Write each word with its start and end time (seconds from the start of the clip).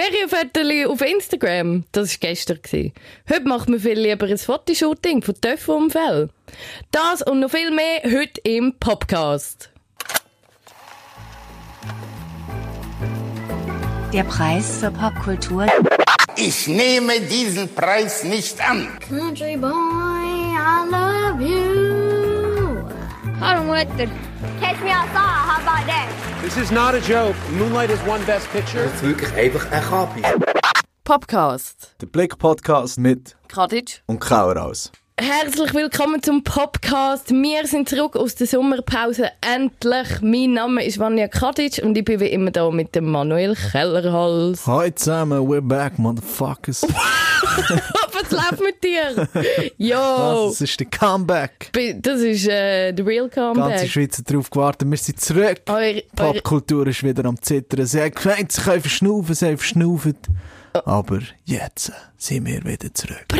Ferienfotos 0.00 0.86
auf 0.92 1.00
Instagram, 1.00 1.82
das 1.90 2.12
war 2.12 2.18
gestern. 2.20 2.62
Gewesen. 2.62 2.92
Heute 3.28 3.48
macht 3.48 3.68
man 3.68 3.80
viel 3.80 3.98
lieber 3.98 4.26
ein 4.26 4.38
Fotoshooting 4.38 5.22
von 5.22 5.34
Töpfunfällen. 5.40 6.30
Das 6.92 7.20
und 7.22 7.40
noch 7.40 7.50
viel 7.50 7.72
mehr 7.72 8.02
heute 8.04 8.40
im 8.44 8.78
Podcast. 8.78 9.72
Der 14.12 14.22
Preis 14.22 14.78
zur 14.78 14.90
Popkultur. 14.90 15.66
Ich 16.36 16.68
nehme 16.68 17.20
diesen 17.20 17.68
Preis 17.74 18.22
nicht 18.22 18.60
an. 18.60 18.86
Country 19.00 19.56
boy, 19.56 19.72
I 19.72 20.88
love 20.92 21.42
you. 21.42 22.84
Hallo 23.40 23.64
Mutter. 23.64 24.08
Catch 24.60 24.80
me 24.84 24.90
outside, 24.92 25.16
how 25.16 25.60
about 25.60 25.84
that? 25.88 26.08
This 26.42 26.56
is 26.56 26.70
not 26.70 26.94
a 26.94 27.00
joke. 27.00 27.34
Moonlight 27.58 27.90
is 27.90 27.98
one 28.06 28.24
best 28.24 28.48
picture. 28.52 28.84
Das 28.84 28.94
ist 28.94 29.02
wirklich 29.02 29.32
einfach 29.34 29.68
ein 29.72 29.82
Kapi. 29.82 30.22
Podcast. 31.02 31.96
Der 32.00 32.06
Blick-Podcast 32.06 33.00
mit 33.00 33.36
Kadic. 33.48 34.00
und 34.06 34.20
Kauraus. 34.20 34.92
Herzlich 35.20 35.74
willkommen 35.74 36.22
zum 36.22 36.44
Podcast. 36.44 37.30
Wir 37.30 37.66
sind 37.66 37.88
zurück 37.88 38.14
aus 38.14 38.36
der 38.36 38.46
Sommerpause. 38.46 39.30
Endlich. 39.40 40.20
Mein 40.20 40.52
Name 40.52 40.84
ist 40.84 41.00
Vanja 41.00 41.26
Kadic 41.26 41.80
und 41.82 41.98
ich 41.98 42.04
bin 42.04 42.20
wie 42.20 42.26
immer 42.28 42.52
da 42.52 42.70
mit 42.70 42.94
dem 42.94 43.10
Manuel 43.10 43.56
Kellerhals. 43.56 44.64
Hi 44.68 44.94
zusammen, 44.94 45.48
we're 45.48 45.60
back, 45.60 45.98
motherfuckers. 45.98 46.82
Was 48.30 48.50
läuft 48.50 48.62
mit 48.62 48.84
dir? 48.84 49.28
Jo. 49.78 50.48
Das 50.48 50.60
ist 50.60 50.78
der 50.80 50.86
Comeback. 50.86 51.70
Das 52.00 52.20
ist 52.20 52.46
äh, 52.48 52.92
der 52.92 53.06
Real 53.06 53.28
Die 53.28 53.34
ganze 53.34 53.60
Comeback. 53.60 53.90
Schweiz 53.90 54.18
hat 54.18 54.30
darauf 54.30 54.50
gewartet, 54.50 54.90
wir 54.90 54.98
sind 54.98 55.20
zurück. 55.20 55.60
Eure, 55.66 55.78
eure, 55.78 56.02
Popkultur 56.14 56.86
ist 56.86 57.02
wieder 57.02 57.24
am 57.24 57.40
Zittern. 57.40 57.86
Sie 57.86 58.00
haben 58.00 58.12
gemeint, 58.12 58.52
sie 58.52 58.62
können 58.62 58.80
verschnaufen, 58.80 59.34
sie 59.34 59.46
haben 59.46 59.58
verschnaufen. 59.58 60.16
Oh. 60.74 60.80
Aber 60.84 61.20
jetzt 61.44 61.92
sind 62.16 62.46
wir 62.46 62.64
wieder 62.64 62.92
zurück. 62.92 63.26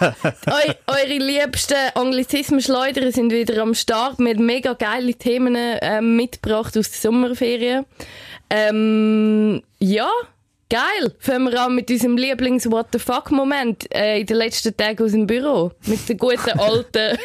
eu, 0.00 0.72
eure 0.86 1.18
liebsten 1.18 1.76
Anglizismen-Schleudern 1.94 3.12
sind 3.12 3.32
wieder 3.32 3.62
am 3.62 3.74
Start. 3.74 4.18
Wir 4.18 4.30
haben 4.30 4.46
mega 4.46 4.74
geile 4.74 5.14
Themen 5.14 5.56
ähm, 5.56 6.16
mitgebracht 6.16 6.76
aus 6.76 6.90
der 6.90 7.00
Sommerferien. 7.00 7.86
Ähm, 8.50 9.62
ja, 9.78 10.10
geil. 10.68 11.14
Fangen 11.18 11.50
wir 11.50 11.60
an 11.60 11.74
mit 11.74 11.90
unserem 11.90 12.16
Lieblings-What 12.16 12.88
the 12.92 12.98
fuck-Moment 12.98 13.92
äh, 13.94 14.20
in 14.20 14.26
den 14.26 14.36
letzten 14.36 14.76
Tagen 14.76 15.04
aus 15.04 15.12
dem 15.12 15.26
Büro. 15.26 15.72
Mit 15.86 16.08
der 16.08 16.16
guten 16.16 16.50
alten 16.58 17.18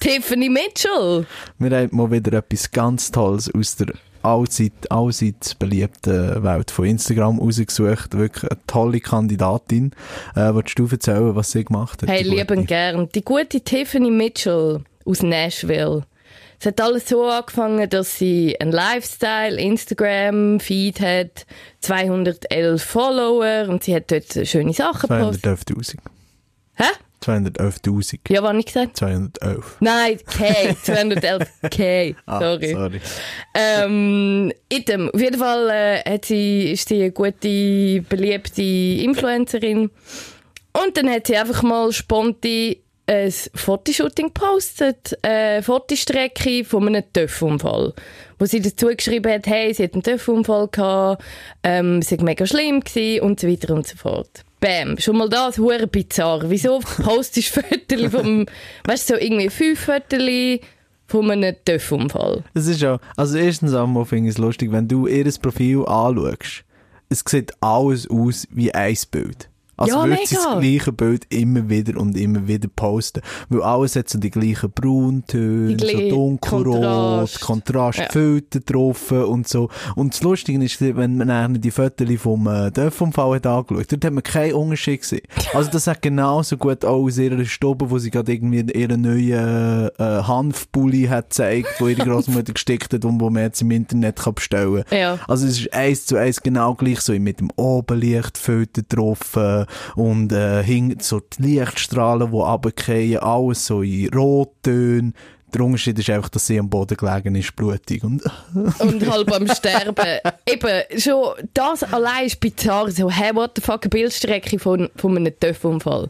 Tiffany 0.00 0.48
Mitchell. 0.48 1.26
Wir 1.58 1.70
haben 1.76 1.96
mal 1.96 2.10
wieder 2.10 2.38
etwas 2.38 2.70
ganz 2.70 3.10
Tolles 3.10 3.52
aus 3.54 3.76
der 3.76 3.94
allzeit, 4.22 4.90
allseits 4.90 5.54
beliebten 5.54 6.42
Welt 6.42 6.70
von 6.70 6.84
Instagram 6.86 7.38
rausgesucht. 7.38 8.16
Wirklich 8.16 8.50
eine 8.50 8.60
tolle 8.66 9.00
Kandidatin. 9.00 9.92
Äh, 10.34 10.54
willst 10.54 10.78
du 10.78 10.86
erzählen, 10.86 11.34
was 11.34 11.52
sie 11.52 11.64
gemacht 11.64 12.02
hat? 12.02 12.08
Hey, 12.08 12.22
lieben 12.22 12.66
gern. 12.66 13.08
Die 13.14 13.24
gute 13.24 13.60
Tiffany 13.60 14.10
Mitchell 14.10 14.82
aus 15.04 15.22
Nashville. 15.22 16.04
Es 16.60 16.66
hat 16.66 16.80
alles 16.80 17.08
so 17.08 17.24
angefangen, 17.26 17.88
dass 17.88 18.18
sie 18.18 18.56
ein 18.60 18.72
Lifestyle-Instagram-Feed 18.72 21.00
hat, 21.00 21.46
211 21.80 22.82
Follower 22.82 23.68
und 23.68 23.84
sie 23.84 23.94
hat 23.94 24.10
dort 24.10 24.24
schöne 24.46 24.72
Sachen 24.72 25.08
gepostet. 25.08 25.44
211.000. 25.70 25.98
Hä? 26.74 26.84
211.000. 27.24 28.18
Ja, 28.28 28.42
habe 28.42 28.58
ich 28.58 28.66
gesagt? 28.66 28.96
211. 28.96 29.76
Nein, 29.80 30.18
K, 30.26 30.74
211 30.84 31.48
K, 31.70 32.14
Ah, 32.26 32.40
sorry. 32.40 32.72
sorry. 32.72 33.00
Ähm, 33.54 34.52
item. 34.72 35.10
Auf 35.10 35.20
jeden 35.20 35.38
Fall 35.38 35.68
äh, 35.68 36.02
hat 36.08 36.24
sie, 36.26 36.70
ist 36.72 36.88
sie 36.88 37.02
eine 37.02 37.10
gute, 37.12 38.02
beliebte 38.08 38.62
Influencerin. 38.62 39.90
Und 40.72 40.96
dann 40.96 41.10
hat 41.10 41.26
sie 41.26 41.36
einfach 41.36 41.62
mal 41.64 41.92
spontan 41.92 42.76
ein 43.08 43.32
Fotoshooting 43.54 44.26
gepostet, 44.26 45.18
eine 45.22 45.62
Fotostrecke 45.62 46.64
von 46.64 46.86
einem 46.86 47.04
Töpfunfall. 47.12 47.94
Wo 48.38 48.44
sie 48.44 48.60
dazu 48.60 48.86
geschrieben 48.88 49.32
hat, 49.32 49.46
hey, 49.46 49.72
sie 49.72 49.84
hat 49.84 49.94
einen 49.94 50.02
Töpfunfall 50.02 50.68
gehabt, 50.68 51.24
ähm, 51.62 51.98
es 51.98 52.12
war 52.12 52.22
mega 52.22 52.46
schlimm 52.46 52.80
gewesen 52.80 53.22
und 53.22 53.40
so 53.40 53.48
weiter 53.48 53.74
und 53.74 53.86
so 53.86 53.96
fort. 53.96 54.44
Bam, 54.60 54.98
schon 54.98 55.16
mal 55.16 55.28
das, 55.28 55.58
hure 55.58 55.86
bizarr. 55.86 56.42
Wieso 56.50 56.80
postest 57.02 57.56
du 57.56 57.62
Fotos 57.62 58.10
vom, 58.12 58.46
weißt 58.84 59.10
du, 59.10 59.14
so 59.14 59.20
irgendwie 59.20 59.48
fünf 59.48 59.80
Fotos 59.80 60.20
von 61.06 61.30
einem 61.30 61.56
Töpfunfall? 61.64 62.44
Es 62.54 62.66
ist 62.66 62.82
ja, 62.82 63.00
also 63.16 63.38
erstens 63.38 63.72
einmal 63.72 64.04
finde 64.04 64.28
ich 64.28 64.34
es 64.34 64.38
lustig, 64.38 64.70
wenn 64.70 64.86
du 64.86 65.06
ihr 65.06 65.30
Profil 65.40 65.84
anschaust, 65.86 66.64
es 67.08 67.24
sieht 67.26 67.52
alles 67.60 68.08
aus 68.10 68.46
wie 68.50 68.74
ein 68.74 68.96
Bild. 69.10 69.47
Also 69.78 69.96
Ja, 69.96 70.06
würde 70.06 70.26
sie 70.26 70.34
das 70.34 70.60
gleiche 70.60 70.92
Bild 70.92 71.26
immer 71.30 71.68
wieder 71.68 71.98
und 72.00 72.16
immer 72.16 72.46
wieder 72.46 72.68
posten. 72.68 73.22
Weil 73.48 73.62
alles 73.62 73.96
hat 73.96 74.08
so 74.08 74.18
die 74.18 74.30
gleichen 74.30 74.70
Brauntöne, 74.70 75.76
Die 75.76 75.86
so 75.86 76.08
dunkelrot, 76.10 76.80
Kontrast. 76.80 77.40
Kontrastfilter 77.40 78.60
drauf 78.60 79.12
und 79.12 79.46
so. 79.48 79.68
Und 79.94 80.14
das 80.14 80.22
Lustige 80.22 80.62
ist, 80.62 80.80
wenn 80.80 81.16
man 81.16 81.60
die 81.60 81.70
Fotos 81.70 82.08
vom 82.18 82.46
äh, 82.46 82.70
Dörfunfall 82.70 83.36
hat 83.36 83.46
angeschaut, 83.46 83.92
dort 83.92 84.04
hat 84.04 84.12
man 84.12 84.22
keinen 84.22 84.54
Unterschied 84.54 85.00
gesehen. 85.00 85.22
Also 85.54 85.70
das 85.70 85.86
hat 85.86 86.02
genauso 86.02 86.56
gut 86.58 86.84
auch 86.84 87.02
aus 87.04 87.16
ihrer 87.16 87.42
Stube, 87.44 87.90
wo 87.90 87.98
sie 87.98 88.10
gerade 88.10 88.32
irgendwie 88.32 88.60
ihren 88.60 89.00
neuen 89.00 89.88
äh, 89.98 90.22
Hanfpulli 90.22 91.04
hat 91.04 91.30
gezeigt, 91.30 91.68
wo 91.78 91.88
ihre 91.88 92.04
Großmutter 92.04 92.52
gestickt 92.54 92.92
hat 92.92 93.04
und 93.04 93.20
wo 93.20 93.30
man 93.30 93.44
jetzt 93.44 93.62
im 93.62 93.70
Internet 93.70 94.16
kann 94.16 94.34
bestellen 94.34 94.84
kann. 94.84 94.98
Ja. 94.98 95.18
Also 95.26 95.46
es 95.46 95.58
ist 95.58 95.72
eins 95.72 96.06
zu 96.06 96.16
eins 96.16 96.42
genau 96.42 96.74
gleich, 96.74 97.00
so 97.00 97.12
mit 97.14 97.40
dem 97.40 97.50
Obenlichtfilter 97.56 98.82
drauf 98.82 99.36
äh, 99.36 99.64
und 99.96 100.32
äh, 100.32 100.62
hing 100.62 100.98
so 101.00 101.20
die 101.20 101.42
Lichtstrahlen, 101.42 102.30
die 102.30 102.36
runterfallen, 102.36 103.18
alles 103.18 103.66
so 103.66 103.82
in 103.82 104.12
Rottönen. 104.12 105.14
Der 105.54 105.62
Unterschied 105.62 105.98
ist 105.98 106.10
einfach, 106.10 106.28
dass 106.28 106.46
sie 106.46 106.58
am 106.58 106.68
Boden 106.68 106.96
gelegen 106.96 107.34
ist, 107.34 107.56
blutig. 107.56 108.04
Und 108.04 108.22
und 108.78 109.10
halb 109.10 109.32
am 109.32 109.48
Sterben. 109.48 110.18
Eben, 110.46 111.00
schon 111.00 111.34
das 111.54 111.84
allein 111.84 112.26
ist 112.26 112.38
bizarr. 112.38 112.90
So, 112.90 113.10
hey, 113.10 113.34
what 113.34 113.52
the 113.56 113.62
fuck, 113.62 113.82
eine 113.84 113.90
Bildstrecke 113.90 114.58
von, 114.58 114.90
von 114.96 115.16
einem 115.16 115.38
Töpfunfall. 115.40 116.08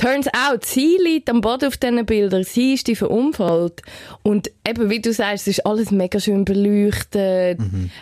Turns 0.00 0.28
out, 0.28 0.64
sie 0.64 0.96
liegt 0.98 1.28
am 1.28 1.42
Boden 1.42 1.66
auf 1.66 1.76
diesen 1.76 2.06
Bildern, 2.06 2.42
sie 2.42 2.72
ist 2.72 2.86
die 2.86 2.96
verunfallt. 2.96 3.82
Und 4.22 4.50
eben, 4.66 4.88
wie 4.88 5.00
du 5.00 5.12
sagst, 5.12 5.46
es 5.46 5.58
ist 5.58 5.66
alles 5.66 5.90
mega 5.90 6.18
schön 6.18 6.46
beleuchtet, 6.46 7.58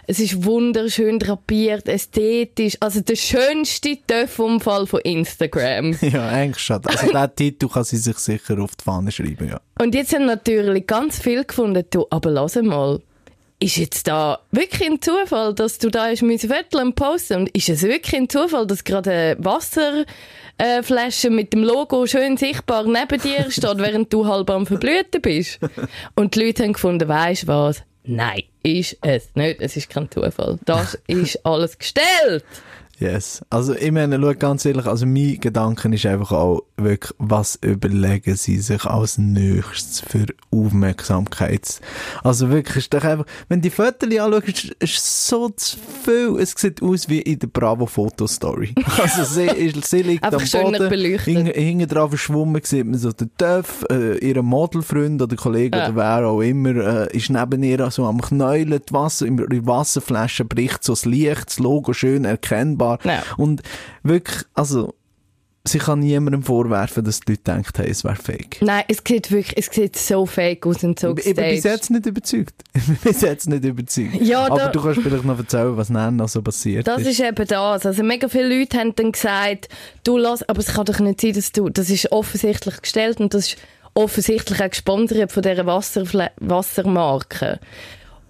es 0.07 0.21
ist 0.21 0.45
wunderschön 0.45 1.19
drapiert, 1.19 1.89
ästhetisch. 1.89 2.77
Also 2.79 3.01
der 3.01 3.17
schönste 3.17 3.99
Töpfunfall 4.07 4.87
von 4.87 5.01
Instagram. 5.01 5.97
ja, 6.01 6.29
eigentlich 6.29 6.63
schon. 6.63 6.85
Also 6.85 7.07
diesen 7.13 7.35
Titel 7.35 7.69
kann 7.69 7.83
sie 7.83 7.97
sich 7.97 8.19
sicher 8.19 8.61
auf 8.61 8.77
die 8.77 8.85
Fahne 8.85 9.11
schreiben, 9.11 9.49
ja. 9.49 9.61
Und 9.81 9.93
jetzt 9.97 10.15
haben 10.15 10.27
natürlich 10.27 10.87
ganz 10.87 11.19
viel 11.19 11.45
gefunden, 11.45 11.85
du, 11.91 12.07
aber 12.11 12.31
lass 12.31 12.55
mal, 12.55 13.01
ist 13.61 13.77
jetzt 13.77 14.07
da 14.07 14.39
wirklich 14.53 14.89
ein 14.89 15.03
Zufall, 15.03 15.53
dass 15.55 15.79
du 15.79 15.91
da 15.91 16.07
hast 16.07 16.23
müssen 16.23 16.51
Fotos 16.51 16.95
posten 16.95 17.41
und 17.41 17.49
ist 17.51 17.69
es 17.69 17.83
wirklich 17.83 18.17
ein 18.17 18.29
Zufall, 18.29 18.67
dass 18.67 18.85
gerade 18.85 19.11
eine 19.11 19.37
Wasserflasche 19.45 21.31
mit 21.31 21.53
dem 21.53 21.65
Logo 21.65 22.07
schön 22.07 22.37
sichtbar 22.37 22.85
neben 22.85 23.21
dir 23.21 23.51
steht, 23.51 23.79
während 23.79 24.13
du 24.13 24.27
halb 24.27 24.51
am 24.51 24.67
Verblüten 24.67 25.21
bist? 25.21 25.59
Und 26.15 26.35
die 26.35 26.45
Leute 26.45 26.63
haben 26.63 26.73
gefunden, 26.73 27.09
weisst 27.09 27.49
was? 27.49 27.83
Nein, 28.05 28.45
ist 28.63 28.97
es 29.03 29.29
nicht. 29.35 29.61
Es 29.61 29.77
ist 29.77 29.91
kein 29.91 30.11
Zufall. 30.11 30.59
Das 30.65 30.95
ist 31.09 31.45
alles 31.45 31.79
gestellt. 31.79 32.45
Yes. 32.99 33.43
Also, 33.51 33.75
ich 33.75 33.93
meine, 33.93 34.19
schau 34.21 34.35
ganz 34.35 34.65
ehrlich, 34.65 34.87
also 34.87 35.07
mein 35.07 35.39
Gedanke 35.39 35.89
ist 35.95 36.05
einfach 36.07 36.33
auch 36.33 36.63
wirklich, 36.77 37.13
was 37.19 37.57
überlegen 37.63 38.35
sie 38.35 38.59
sich 38.59 38.85
als 38.85 39.19
nächstes 39.19 40.01
für 40.01 40.27
Aufmerksamkeit? 40.51 41.81
Also 42.25 42.51
wirklich, 42.51 42.77
ist 42.79 42.95
doch 42.95 43.05
einfach, 43.05 43.27
wenn 43.49 43.61
die 43.61 43.71
Fotos 43.71 44.09
anschaust, 44.19 44.49
ist, 44.49 44.65
ist 44.81 45.27
so 45.29 45.49
zu 45.51 45.77
viel. 46.05 46.37
Es 46.41 46.55
sieht 46.57 46.83
aus 46.83 47.09
wie 47.09 47.21
in 47.21 47.39
der 47.39 47.47
Bravo 47.49 47.87
Fotostory. 47.87 48.75
Also, 48.99 49.23
sie, 49.23 49.47
ist, 49.47 49.85
sie 49.87 50.03
liegt 50.03 50.25
am 50.25 50.33
Boden, 50.33 50.91
hinten, 51.19 51.47
hinten 51.47 51.89
drauf 51.89 52.11
verschwommen, 52.11 52.61
sieht 52.65 52.85
man 52.85 52.99
so 52.99 53.13
den 53.13 53.31
Töff, 53.39 53.85
äh, 53.91 54.19
ihren 54.19 54.45
Modelfreund 54.45 55.23
oder 55.23 55.37
Kollege 55.37 55.79
Ja. 55.79 55.85
oder 55.89 55.97
wer 55.97 56.27
auch 56.29 56.41
immer, 56.41 56.75
äh, 57.11 57.17
ist 57.17 57.31
neben 57.31 57.63
ihr 57.63 57.91
so 57.91 58.07
am 58.07 58.21
Knäulen, 58.21 58.81
die 58.89 58.93
Wasser, 58.93 59.27
in 59.27 59.37
der 59.37 59.67
Wasserflasche 59.67 60.45
bricht 60.45 60.83
so 60.83 60.93
das 60.93 61.05
Licht, 61.05 61.47
das 61.47 61.59
Logo 61.59 61.93
schön 61.93 62.25
erkennbar. 62.25 62.88
Ja. 63.05 63.23
Und 63.37 63.63
wirklich, 64.03 64.45
also, 64.55 64.95
sie 65.65 65.79
kann 65.79 65.99
niemandem 66.01 66.43
vorwerfen, 66.43 67.05
dass 67.05 67.21
die 67.21 67.33
Leute 67.33 67.43
denken, 67.45 67.73
hey, 67.77 67.91
es 67.91 68.03
wäre 68.03 68.17
fake. 68.17 68.63
Nein, 68.63 68.85
es 68.89 69.03
sieht 69.07 69.31
wirklich, 69.31 69.57
es 69.59 69.67
sieht 69.75 69.97
so 69.99 70.25
fake 70.25 70.67
aus 70.67 70.83
und 70.83 70.99
so 70.99 71.11
Ich 71.17 71.25
bin 71.25 71.35
bis 71.35 71.35
gestaged. 71.35 71.65
jetzt 71.65 71.91
nicht 71.91 72.07
überzeugt. 72.07 72.55
Ich 72.75 72.87
bin 72.87 72.97
bis 73.03 73.21
jetzt 73.21 73.49
nicht 73.49 73.65
überzeugt. 73.65 74.15
Ja, 74.23 74.47
Aber 74.47 74.57
da- 74.57 74.69
du 74.69 74.81
kannst 74.83 75.01
vielleicht 75.03 75.25
noch 75.25 75.37
erzählen, 75.39 75.77
was 75.77 75.89
dann 75.89 76.17
noch 76.17 76.29
so 76.29 76.41
passiert 76.41 76.87
Das 76.87 77.03
ist 77.03 77.21
eben 77.21 77.47
das. 77.47 77.85
Also 77.85 78.03
mega 78.03 78.29
viele 78.29 78.59
Leute 78.59 78.79
haben 78.79 78.95
dann 78.97 79.13
gesagt, 79.13 79.69
du 80.05 80.17
lass, 80.17 80.49
aber 80.49 80.61
es 80.61 80.69
kann 80.73 80.87
doch 80.87 81.01
nicht 81.01 81.21
sein, 81.21 81.35
dass 81.35 81.53
du, 81.53 81.69
das 81.69 81.91
ist 81.91 82.13
offensichtlich 82.13 82.81
gestellt 82.81 83.21
und 83.21 83.35
das 83.35 83.49
ist 83.49 83.57
offensichtlich 83.93 84.63
auch 84.63 84.71
gesponsert 84.71 85.33
von 85.33 85.43
dieser 85.43 85.67
Wasserfle 85.67 86.31
Wassermarke. 86.39 87.59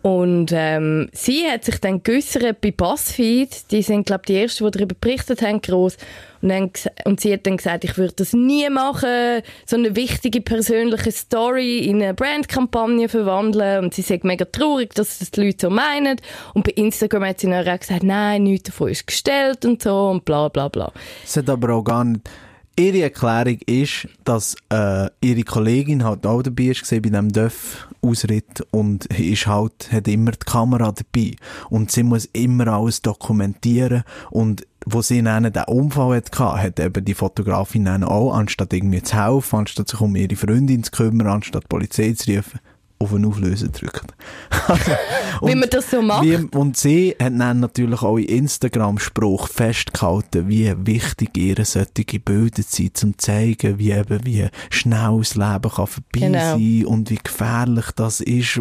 Und 0.01 0.53
ähm, 0.55 1.09
sie 1.13 1.45
hat 1.51 1.65
sich 1.65 1.81
dann 1.81 2.03
geäussert 2.05 2.61
bei 2.61 2.71
BuzzFeed, 2.71 3.71
die 3.73 3.83
sind, 3.83 4.07
glaube 4.07 4.23
ich, 4.23 4.27
die 4.27 4.37
Ersten, 4.37 4.65
die 4.65 4.71
darüber 4.71 4.95
berichtet 4.99 5.43
haben, 5.43 5.61
gross. 5.61 5.97
Und, 6.41 6.51
dann, 6.51 6.71
und 7.05 7.21
sie 7.21 7.33
hat 7.33 7.47
dann 7.47 7.57
gesagt, 7.57 7.83
ich 7.83 7.99
würde 7.99 8.15
das 8.15 8.33
nie 8.33 8.71
machen, 8.71 9.43
so 9.67 9.77
eine 9.77 9.97
wichtige 9.97 10.41
persönliche 10.41 11.11
Story 11.11 11.79
in 11.79 12.01
eine 12.01 12.15
Brandkampagne 12.15 13.09
verwandeln. 13.09 13.85
Und 13.85 13.95
sie 13.95 14.03
sagt 14.03 14.23
mega 14.23 14.45
traurig, 14.45 14.95
dass 14.95 15.19
das 15.19 15.33
die 15.33 15.47
Leute 15.47 15.67
so 15.67 15.71
meinen. 15.71 16.21
Und 16.55 16.65
bei 16.65 16.73
Instagram 16.73 17.25
hat 17.25 17.41
sie 17.41 17.51
dann 17.51 17.67
auch 17.67 17.81
gesagt, 17.81 18.05
nein, 18.05 18.45
nichts 18.45 18.71
davon 18.71 18.91
ist 18.91 19.05
gestellt 19.05 19.65
und 19.65 19.83
so 19.83 20.11
und 20.11 20.25
bla 20.25 20.49
bla 20.49 20.69
bla. 20.69 20.93
Es 21.25 21.37
hat 21.37 21.51
aber 21.51 21.75
auch 21.75 21.83
gar 21.83 22.05
nicht. 22.05 22.23
Ihre 22.79 23.03
Erklärung 23.03 23.59
ist, 23.67 24.07
dass 24.23 24.55
äh, 24.69 25.11
ihre 25.21 25.43
Kollegin 25.43 26.05
halt 26.05 26.25
auch 26.25 26.43
dabei 26.43 26.67
ist, 26.67 26.89
bei 26.89 27.01
diesem 27.01 27.33
Dörf-Ausritt 27.33 28.65
und 28.71 29.07
ist 29.07 29.49
halt, 29.49 29.91
hat 29.91 30.07
immer 30.07 30.31
die 30.31 30.39
Kamera 30.47 30.93
dabei. 30.93 31.35
Und 31.71 31.91
sie 31.91 32.05
muss 32.05 32.27
immer 32.27 32.69
alles 32.69 33.03
dokumentieren 33.03 34.05
und 34.31 34.65
wo 34.87 35.03
sie 35.03 35.21
dann 35.25 35.53
den 35.53 35.65
Unfall 35.65 36.19
hatte, 36.19 36.63
hat 36.63 36.79
eben 36.79 37.05
die 37.05 37.15
Fotografin 37.15 37.87
dann 37.87 38.05
auch, 38.05 38.33
anstatt 38.33 38.73
irgendwie 38.73 39.03
zu 39.03 39.17
helfen, 39.17 39.57
anstatt 39.59 39.89
sich 39.89 40.01
um 40.01 40.15
ihre 40.15 40.37
Freundin 40.37 40.85
zu 40.85 40.93
kümmern, 40.93 41.27
anstatt 41.27 41.65
die 41.65 41.69
Polizei 41.69 42.13
zu 42.13 42.31
rufen, 42.31 42.61
auf 43.01 43.15
einen 43.15 43.27
Auflöser 43.27 43.69
drückt. 43.69 44.13
Wie 45.43 45.55
man 45.55 45.71
das 45.71 45.91
so 45.91 46.03
macht. 46.03 46.25
Wie, 46.25 46.37
und 46.37 46.77
sie 46.77 47.15
hat 47.21 47.33
dann 47.39 47.61
natürlich 47.61 48.03
auch 48.03 48.17
in 48.17 48.25
Instagram-Spruch 48.25 49.49
festgehalten, 49.49 50.49
wie 50.49 50.75
wichtig 50.85 51.37
ihre 51.37 51.65
solche 51.65 52.19
Bilder 52.19 52.63
sind, 52.63 52.97
zum 52.97 53.13
zu 53.13 53.17
zeigen, 53.19 53.79
wie 53.79 53.93
eben, 53.93 54.25
wie 54.25 54.49
schnell 54.71 55.19
das 55.19 55.37
Leben 55.37 55.71
kann 55.71 55.87
vorbei 55.87 56.19
Genau. 56.19 56.39
sein 56.39 56.87
und 56.87 57.11
wie 57.11 57.21
gefährlich 57.23 57.87
das 57.95 58.21
ist, 58.21 58.61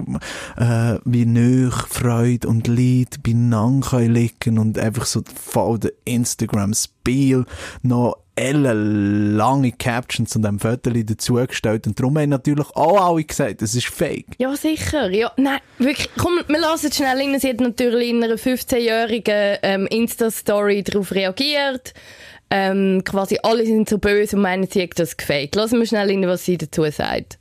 äh, 0.58 1.00
wie 1.04 1.26
nöch 1.26 1.88
Freude 1.88 2.48
und 2.48 2.68
Leid 2.68 3.24
beieinander 3.24 3.88
können 3.90 4.14
liegen 4.14 4.60
und 4.60 4.78
einfach 4.78 5.06
so 5.06 5.24
voll 5.36 5.80
der 5.80 5.94
Instagram-Spiel 6.06 7.46
noch 7.82 8.18
ellenlange 8.38 9.74
Captions 9.74 10.30
zu 10.30 10.40
diesem 10.40 10.60
Foto 10.60 10.92
dazugestellt 10.92 11.88
und 11.88 12.00
darum 12.00 12.18
haben 12.18 12.30
natürlich 12.30 12.68
auch 12.76 13.10
alle 13.10 13.24
gesagt, 13.24 13.62
es 13.62 13.76
ist 13.76 13.88
fake. 13.88 14.28
Ja, 14.38 14.56
sicher. 14.56 15.10
Ja, 15.10 15.32
nein, 15.38 15.60
wirklich. 15.80 16.10
Komm, 16.18 16.40
wir 16.48 16.60
lassen 16.60 16.88
es 16.88 16.96
schnell 16.96 17.18
rein. 17.18 17.40
Sie 17.40 17.50
hat 17.50 17.60
natürlich 17.60 18.10
in 18.10 18.24
einer 18.24 18.36
15-jährigen 18.36 19.58
ähm, 19.64 19.88
Insta-Story 19.88 20.84
darauf 20.84 21.12
reagiert. 21.12 21.94
Ähm, 22.50 23.02
quasi 23.04 23.40
alle 23.44 23.66
sind 23.66 23.90
so 23.90 23.98
böse 23.98 24.38
und 24.38 24.44
meinen, 24.44 24.68
sie 24.68 24.84
hat 24.84 24.98
das 24.98 25.18
gefaked. 25.18 25.56
Lassen 25.56 25.80
wir 25.80 25.86
schnell 25.86 26.08
rein, 26.08 26.26
was 26.28 26.46
sie 26.46 26.58
dazu 26.58 26.90
sagt. 26.90 27.38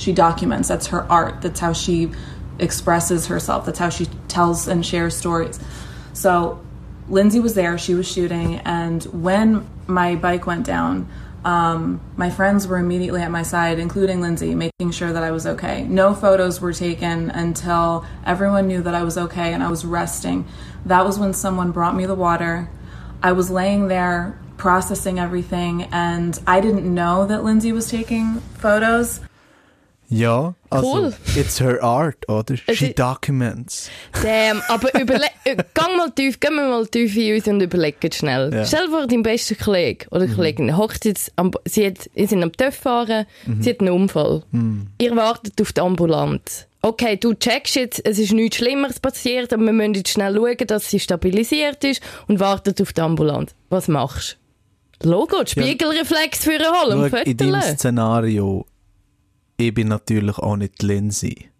she 0.00 0.12
documents 0.12 0.68
that's 0.68 0.88
her 0.88 1.04
art 1.10 1.42
that's 1.42 1.60
how 1.60 1.72
she 1.72 2.10
expresses 2.58 3.26
herself 3.26 3.66
that's 3.66 3.78
how 3.78 3.90
she 3.90 4.06
tells 4.28 4.66
and 4.66 4.84
shares 4.84 5.14
stories 5.16 5.60
so 6.12 6.58
lindsay 7.08 7.38
was 7.38 7.54
there 7.54 7.76
she 7.78 7.94
was 7.94 8.10
shooting 8.10 8.60
and 8.64 9.04
when 9.04 9.66
my 9.90 10.14
bike 10.16 10.46
went 10.46 10.64
down 10.64 11.08
um, 11.44 12.02
my 12.16 12.28
friends 12.28 12.66
were 12.66 12.76
immediately 12.76 13.22
at 13.22 13.30
my 13.30 13.42
side 13.42 13.78
including 13.78 14.20
lindsay 14.20 14.54
making 14.54 14.90
sure 14.90 15.12
that 15.12 15.22
i 15.22 15.30
was 15.30 15.46
okay. 15.46 15.82
No 15.84 16.14
photos 16.14 16.60
were 16.60 16.72
taken 16.72 17.30
until 17.30 18.04
everyone 18.26 18.68
knew 18.68 18.82
that 18.82 18.94
i 18.94 19.02
was 19.02 19.16
okay 19.16 19.52
and 19.52 19.62
i 19.62 19.70
was 19.70 19.84
resting. 19.84 20.46
That 20.84 21.04
was 21.04 21.18
when 21.18 21.32
someone 21.32 21.72
brought 21.72 21.94
me 21.94 22.06
the 22.06 22.14
water. 22.14 22.70
I 23.22 23.32
was 23.32 23.50
laying 23.50 23.88
there 23.88 24.38
processing 24.60 25.18
everything 25.18 25.84
and 25.84 26.38
i 26.46 26.60
didn't 26.60 26.84
know 26.84 27.24
that 27.24 27.42
lindsay 27.42 27.72
was 27.72 27.88
taking 27.88 28.40
photos 28.58 29.20
Ja, 30.12 30.54
also, 30.70 30.92
Cool. 30.92 31.12
it's 31.36 31.60
her 31.60 31.80
art, 31.82 32.28
oder? 32.28 32.56
Es 32.66 32.78
She 32.78 32.92
documents. 32.92 33.88
Damn, 34.20 34.60
aber 34.68 34.92
äh, 35.44 35.56
gang 35.72 35.96
mal 35.96 36.10
tief, 36.10 36.40
gehen 36.40 36.56
wir 36.56 36.68
mal 36.68 36.84
tief 36.88 37.16
in 37.16 37.36
uns 37.36 37.46
und 37.46 37.60
überlegen 37.60 38.10
schnell. 38.12 38.52
Ja. 38.52 38.64
Stell 38.64 38.86
dir 38.86 38.90
vor, 38.90 39.06
dein 39.06 39.22
bester 39.22 39.54
Kollege 39.54 40.06
oder 40.10 40.26
Kollegin 40.26 40.76
hockt 40.76 41.04
jetzt, 41.04 41.32
am, 41.36 41.52
sie, 41.64 41.86
hat, 41.86 42.10
sie 42.14 42.26
sind 42.26 42.42
am 42.42 42.50
TÜV 42.52 42.74
fahren, 42.74 43.24
sie 43.60 43.70
hat 43.70 43.80
einen 43.80 43.90
Unfall. 43.90 44.42
Ihr 44.98 45.14
wartet 45.14 45.60
auf 45.62 45.72
die 45.72 45.80
Ambulanz. 45.80 46.66
Okay, 46.82 47.16
du 47.16 47.34
checkst 47.34 47.76
jetzt, 47.76 48.04
es 48.04 48.18
ist 48.18 48.32
nichts 48.32 48.56
Schlimmeres 48.56 48.98
passiert, 48.98 49.52
aber 49.52 49.62
wir 49.64 49.72
müssen 49.72 49.94
jetzt 49.94 50.08
schnell 50.10 50.34
schauen, 50.34 50.66
dass 50.66 50.90
sie 50.90 50.98
stabilisiert 50.98 51.84
ist 51.84 52.02
und 52.26 52.40
wartet 52.40 52.80
auf 52.82 52.92
die 52.92 53.00
Ambulanz. 53.00 53.54
Was 53.68 53.86
machst 53.86 54.38
du? 55.00 55.08
Logo, 55.10 55.36
Spiegelreflex 55.46 56.44
für 56.44 56.58
holen 56.58 57.00
und 57.00 57.10
Schau, 57.10 57.22
in 57.22 57.36
deinem. 57.36 57.62
Szenario, 57.62 58.66
ich 59.60 59.74
bin 59.74 59.88
natürlich 59.88 60.38
auch 60.38 60.56
nicht 60.56 60.80
die 60.80 60.86
Lindsay. 60.86 61.50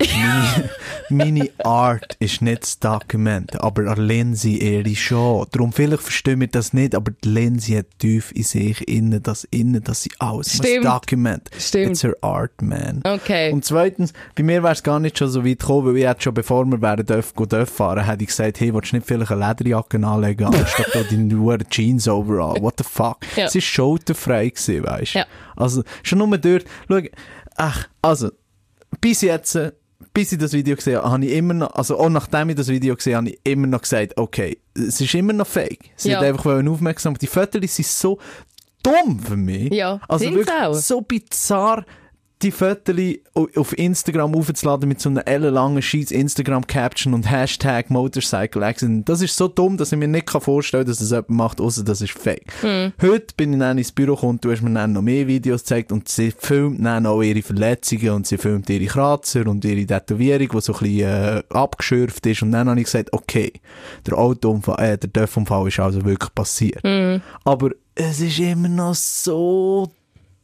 meine, 0.00 0.70
meine 1.10 1.50
Art 1.64 2.16
ist 2.20 2.42
nicht 2.42 2.62
das 2.62 2.78
Dokument, 2.78 3.60
aber 3.60 3.96
Lindsay 3.96 4.56
ihre 4.56 4.94
schon. 4.94 5.46
Darum 5.50 5.72
vielleicht 5.72 6.02
verstehen 6.02 6.40
wir 6.40 6.46
das 6.46 6.72
nicht, 6.72 6.94
aber 6.94 7.12
die 7.24 7.28
Lindsay 7.28 7.76
hat 7.76 7.86
tief 7.98 8.32
in 8.32 8.44
sich 8.44 8.88
innen 8.88 9.22
das 9.22 9.44
innen, 9.50 9.82
dass 9.82 10.02
sie 10.02 10.10
alles 10.18 10.54
Stimmt. 10.54 10.84
muss 10.84 10.94
Dokument. 10.94 11.50
Stimmt. 11.58 11.90
It's 11.90 12.02
her 12.02 12.14
art, 12.22 12.62
man. 12.62 13.02
Okay. 13.04 13.52
Und 13.52 13.64
zweitens, 13.64 14.12
bei 14.36 14.42
mir 14.42 14.62
wäre 14.62 14.72
es 14.72 14.82
gar 14.82 15.00
nicht 15.00 15.18
schon 15.18 15.28
so 15.28 15.44
weit 15.44 15.58
gekommen, 15.58 15.88
weil 15.88 15.96
ich 15.98 16.06
hätte 16.06 16.22
schon 16.22 16.34
bevor 16.34 16.64
wir 16.64 16.80
wären 16.80 17.04
dürfen, 17.04 17.48
dürfen 17.48 17.74
fahren, 17.74 18.04
hätte 18.04 18.22
ich 18.22 18.28
gesagt, 18.28 18.60
hey, 18.60 18.72
willst 18.72 18.92
du 18.92 18.96
nicht 18.96 19.06
vielleicht 19.06 19.32
eine 19.32 19.46
Lederjacke 19.48 19.98
anlegen, 20.06 20.44
anstatt 20.44 20.94
da 20.94 21.02
deine 21.02 21.24
nur 21.24 21.58
Jeans 21.68 22.08
overall? 22.08 22.60
What 22.62 22.74
the 22.78 22.84
fuck? 22.84 23.18
Ja. 23.36 23.46
Es 23.46 23.54
war 23.54 23.60
schulterfrei 23.60 24.48
gewesen, 24.48 24.84
weisst 24.86 25.14
Ja. 25.14 25.26
Also, 25.56 25.82
schon 26.02 26.18
nur 26.18 26.38
dort, 26.38 26.64
schau, 26.88 27.00
ach, 27.60 27.88
also, 28.02 28.30
bis 29.00 29.20
jetzt, 29.20 29.58
bis 30.14 30.32
ich 30.32 30.38
das 30.38 30.52
Video 30.52 30.76
gesehen 30.76 30.96
habe, 30.96 31.10
habe 31.10 31.24
ich 31.26 31.32
immer 31.32 31.54
noch, 31.54 31.74
also 31.74 31.98
auch 31.98 32.08
nachdem 32.08 32.48
ich 32.50 32.56
das 32.56 32.68
Video 32.68 32.96
gesehen 32.96 33.16
habe, 33.16 33.26
habe 33.26 33.36
ich 33.36 33.52
immer 33.52 33.66
noch 33.66 33.82
gesagt, 33.82 34.16
okay, 34.16 34.58
es 34.74 35.00
ist 35.00 35.14
immer 35.14 35.32
noch 35.34 35.46
fake. 35.46 35.90
Sie 35.96 36.10
Ja. 36.10 36.18
hat 36.18 36.24
einfach 36.24 36.46
aufmerksam, 36.46 37.16
die 37.18 37.26
Fotos 37.26 37.76
sind 37.76 37.86
so 37.86 38.18
dumm 38.82 39.20
für 39.20 39.36
mich. 39.36 39.72
Ja, 39.72 40.00
also 40.08 40.24
wirklich 40.24 40.48
auch. 40.50 40.74
so 40.74 41.02
bizarr, 41.02 41.84
die 42.42 42.50
Fotos 42.50 42.96
auf 43.56 43.76
Instagram 43.78 44.34
aufzuladen 44.34 44.88
mit 44.88 45.00
so 45.00 45.10
einer 45.10 45.26
ellenlangen 45.26 45.82
scheiß 45.82 46.10
Instagram-Caption 46.10 47.12
und 47.12 47.30
Hashtag 47.30 47.90
Motorcycle 47.90 48.62
Accident. 48.62 49.08
Das 49.08 49.20
ist 49.20 49.36
so 49.36 49.48
dumm, 49.48 49.76
dass 49.76 49.92
ich 49.92 49.98
mir 49.98 50.08
nicht 50.08 50.30
vorstellen 50.30 50.84
kann, 50.84 50.90
dass 50.90 50.98
das 50.98 51.10
jemand 51.10 51.30
macht, 51.30 51.60
außer 51.60 51.84
das 51.84 52.00
ist 52.00 52.12
fake. 52.12 52.52
Hm. 52.62 52.92
Heute 53.02 53.34
bin 53.36 53.52
ich 53.52 53.58
dann 53.58 53.78
ins 53.78 53.92
Büro 53.92 54.14
gekommen, 54.14 54.38
du 54.40 54.50
hast 54.50 54.62
mir 54.62 54.72
dann 54.72 54.92
noch 54.92 55.02
mehr 55.02 55.26
Videos 55.26 55.62
gezeigt 55.62 55.92
und 55.92 56.08
sie 56.08 56.32
filmt 56.36 56.84
dann 56.84 57.06
auch 57.06 57.22
ihre 57.22 57.42
Verletzungen 57.42 58.10
und 58.10 58.26
sie 58.26 58.38
filmt 58.38 58.70
ihre 58.70 58.86
Kratzer 58.86 59.46
und 59.46 59.64
ihre 59.64 59.86
Tätowierung, 59.86 60.48
die 60.48 60.60
so 60.60 60.72
ein 60.74 60.78
bisschen 60.78 61.00
äh, 61.00 61.42
abgeschürft 61.50 62.26
ist 62.26 62.42
und 62.42 62.52
dann 62.52 62.68
habe 62.68 62.80
ich 62.80 62.86
gesagt, 62.86 63.12
okay, 63.12 63.52
der 64.06 64.16
Autounfall, 64.16 64.82
äh, 64.82 64.98
der 64.98 65.10
Dörfunfall 65.10 65.68
ist 65.68 65.80
also 65.80 66.04
wirklich 66.04 66.34
passiert. 66.34 66.82
Hm. 66.82 67.20
Aber 67.44 67.70
es 67.94 68.20
ist 68.20 68.38
immer 68.38 68.68
noch 68.68 68.94
so 68.94 69.90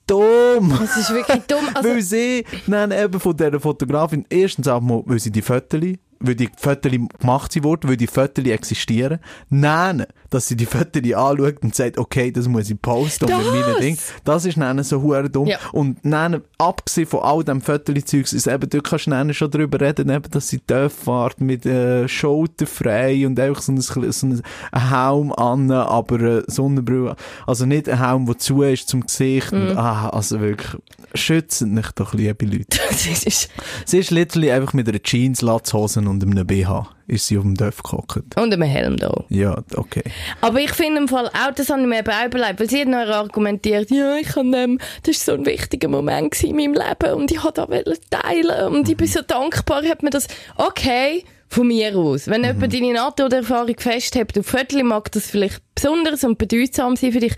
dumm. 0.07 0.77
Das 0.79 0.97
ist 0.97 1.13
wirklich 1.13 1.43
dumm. 1.47 1.69
Also, 1.75 1.89
weil 1.89 2.03
sie 2.03 2.45
dann 2.67 2.93
eben 2.93 3.21
von 3.21 3.37
dieser 3.37 3.61
Fotografin, 3.61 4.25
erstens 4.29 4.69
einmal, 4.69 5.03
weil 5.07 5.19
sie 5.19 5.31
die 5.31 5.43
Fotos, 5.43 5.81
weil 6.21 6.35
die 6.35 6.49
Fotos 6.57 6.93
gemacht 7.21 7.63
wurden, 7.63 7.89
weil 7.89 7.97
die 7.97 8.07
Fotos 8.07 8.45
existieren, 8.45 9.19
dann, 9.51 10.07
dass 10.31 10.49
sie 10.49 10.57
die 10.57 10.67
Fotos 10.67 11.03
anschaut 11.03 11.63
und 11.63 11.75
sagt, 11.75 11.99
okay, 11.99 12.31
das 12.31 12.49
muss 12.49 12.71
ich 12.71 12.81
posten 12.81 13.27
und 13.27 13.37
mit 13.37 13.47
meinen 13.47 13.73
Das! 13.73 13.81
Ding. 13.81 13.99
Das 14.25 14.45
ist 14.45 14.59
dann 14.59 14.83
so 14.83 15.03
hure 15.03 15.31
dumm. 15.31 15.47
Ja. 15.47 15.59
Und 15.73 15.99
dann, 16.03 16.43
abgesehen 16.59 17.07
von 17.07 17.21
all 17.21 17.45
dem 17.45 17.61
Fotos-Zeugs, 17.61 18.33
ist 18.33 18.47
eben, 18.47 18.69
du 18.69 18.83
kannst 18.83 19.07
dann 19.07 19.33
schon 19.35 19.51
darüber 19.51 19.81
reden, 19.81 20.11
eben, 20.11 20.31
dass 20.31 20.49
sie 20.49 20.61
fahrt 20.89 21.41
mit 21.41 21.67
äh, 21.67 22.09
schulterfrei 22.09 23.27
und 23.27 23.39
einfach 23.39 23.63
so 23.63 23.73
ein, 23.73 23.81
so 23.81 24.27
ein, 24.27 24.43
Helm 24.73 25.33
an, 25.33 25.71
aber 25.71 26.21
äh, 26.21 26.43
Sonnenbrille. 26.47 27.17
Also 27.47 27.67
nicht 27.67 27.89
ein 27.89 28.05
Helm, 28.05 28.27
der 28.27 28.39
zu 28.39 28.63
ist 28.63 28.89
zum 28.89 29.03
Gesicht. 29.03 29.53
Mhm. 29.53 29.69
Und, 29.69 29.77
ah, 29.77 30.09
also 30.11 30.41
wirklich, 30.41 30.81
schützen 31.15 31.75
nicht 31.75 31.99
doch, 31.99 32.15
liebe 32.15 32.45
Leute. 32.45 32.79
das 32.89 33.07
ist, 33.07 33.49
Sie 33.85 33.99
ist 33.99 34.11
literally 34.11 34.51
einfach 34.51 34.73
mit 34.73 34.89
einer 34.89 35.03
Jeans, 35.03 35.43
Latzhosen 35.43 36.06
und 36.07 36.23
einem 36.23 36.47
BH 36.47 36.89
ist 37.07 37.27
sie 37.27 37.39
auf 37.39 37.45
dem 37.45 37.55
Dörf 37.55 37.83
gehockt. 37.83 38.37
und 38.37 38.53
einem 38.53 38.63
Helm 38.63 38.97
da. 38.97 39.25
Ja, 39.29 39.63
okay. 39.75 40.03
Aber 40.41 40.61
ich 40.61 40.73
finde 40.73 41.01
im 41.01 41.09
Fall 41.09 41.29
auch, 41.29 41.53
das 41.55 41.71
habe 41.71 41.81
ich 41.83 41.87
mir 41.87 42.01
eben 42.01 42.11
auch 42.11 42.27
überlegt, 42.27 42.61
weil 42.61 42.71
sie 42.71 42.81
hat 42.81 42.89
noch 42.89 42.99
argumentiert, 42.99 43.91
ja, 43.91 44.17
ich 44.17 44.35
habe, 44.35 44.57
ähm, 44.57 44.79
das 45.03 45.27
war 45.27 45.35
so 45.35 45.41
ein 45.41 45.47
wichtiger 45.47 45.89
Moment 45.89 46.43
in 46.43 46.57
meinem 46.57 46.75
Leben 46.75 47.15
und 47.15 47.31
ich 47.31 47.43
wollte 47.43 47.67
das 47.85 48.01
teilen 48.11 48.75
und 48.75 48.89
ich 48.89 48.97
bin 48.97 49.07
so 49.07 49.23
dankbar, 49.23 49.85
hat 49.85 50.03
mir 50.03 50.11
das, 50.11 50.27
okay, 50.57 51.25
von 51.49 51.69
mir 51.69 51.97
aus. 51.97 52.27
Wenn 52.27 52.45
jemand 52.45 52.73
deine 52.73 52.93
NATO-Erfahrung 52.93 53.77
festhält, 53.79 54.39
auf 54.39 54.47
Viertel 54.47 54.83
mag 54.83 55.13
das 55.13 55.31
vielleicht 55.31 55.63
besonders 55.75 56.25
und 56.25 56.39
bedeutsam 56.39 56.97
sein 56.97 57.13
für 57.13 57.21
dich, 57.21 57.35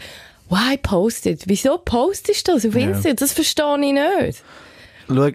why 0.48 0.76
posted? 0.78 1.44
Wieso 1.46 1.78
postest 1.78 2.48
du 2.48 2.52
das 2.52 2.66
auf 2.66 2.75
Instagram? 2.75 3.16
Das 3.16 3.32
verstehe 3.32 3.76
ich 3.80 3.92
nicht. 3.92 4.42
Schau, 5.08 5.28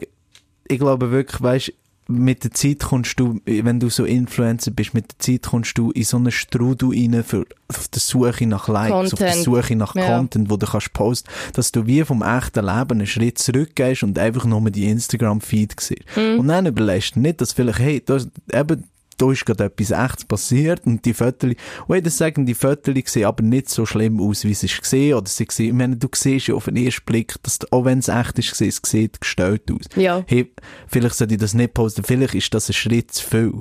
ich 0.68 0.80
glaube 0.80 1.12
wirklich, 1.12 1.42
weißt 1.42 1.74
mit 2.08 2.44
der 2.44 2.52
Zeit 2.52 2.80
kommst 2.80 3.20
du, 3.20 3.40
wenn 3.46 3.80
du 3.80 3.90
so 3.90 4.04
Influencer 4.06 4.72
bist, 4.72 4.94
mit 4.94 5.06
der 5.12 5.20
Zeit 5.20 5.44
kommst 5.50 5.78
du 5.78 5.92
in 5.92 6.04
so 6.04 6.18
einen 6.18 6.32
Strudel 6.32 6.90
rein 6.90 7.24
für, 7.24 7.46
auf 7.70 7.88
der 7.88 8.00
Suche 8.02 8.46
nach 8.46 8.68
Likes, 8.68 9.14
auf 9.14 9.20
der 9.20 9.28
Content. 9.30 9.44
Suche 9.46 9.76
nach 9.76 9.96
Ja. 9.96 10.18
Content, 10.18 10.50
wo 10.50 10.58
du 10.58 10.66
kannst 10.68 10.94
posten, 10.94 11.30
dass 11.54 11.72
du 11.72 11.86
wie 11.88 12.04
vom 12.04 12.22
echten 12.22 12.66
Leben 12.66 12.92
einen 12.92 13.08
Schritt 13.08 13.38
zurückgehst 13.38 14.04
und 14.04 14.20
einfach 14.20 14.46
nur 14.46 14.62
die 14.70 14.90
Instagram-Feed 14.90 15.74
siehst. 15.80 16.04
Mhm. 16.18 16.40
Und 16.40 16.48
dann 16.50 16.66
überlegst 16.66 17.16
du 17.16 17.22
nicht, 17.22 17.40
dass 17.42 17.54
vielleicht, 17.54 17.80
hey, 17.80 18.02
da, 18.06 18.18
ist- 18.18 18.30
eben, 18.52 18.84
da 19.18 19.32
ist 19.32 19.46
gerade 19.46 19.66
etwas 19.66 19.92
echtes 19.92 20.26
passiert 20.26 20.86
und 20.86 21.04
die 21.06 21.14
Fotos, 21.14 21.52
wait 21.88 22.08
a 22.08 22.10
second, 22.10 22.48
die 22.48 22.54
Fotos 22.54 22.94
sehen 23.06 23.26
aber 23.26 23.44
nicht 23.44 23.70
so 23.70 23.86
schlimm 23.86 24.20
aus, 24.22 24.44
wie 24.44 24.54
sie 24.54 24.68
es 24.68 24.80
gesehen 24.82 25.16
oder 25.16 25.28
sie 25.28 25.46
gesehen, 25.46 25.68
ich 25.68 25.74
meine, 25.74 25.98
du 25.98 26.08
siehst 26.14 26.48
ja 26.48 26.56
auf 26.56 26.66
den 26.66 26.78
ersten 26.78 27.06
Blick, 27.06 27.36
dass, 27.44 27.60
auch 27.72 27.86
wenn 27.86 28.00
es 28.00 28.08
echt 28.08 28.40
ist, 28.40 28.60
es 28.62 28.82
sieht 28.84 29.22
gestellt 29.22 29.70
aus. 29.72 29.88
Ja. 29.96 30.24
Hey, 30.28 30.52
vielleicht 30.88 31.16
sollte 31.16 31.36
ich 31.36 31.40
das 31.40 31.54
nicht 31.54 31.74
posten, 31.74 32.04
vielleicht 32.04 32.36
ist 32.36 32.54
das 32.54 32.70
ein 32.70 32.74
Schritt 32.74 33.12
zu 33.12 33.28
viel. 33.28 33.54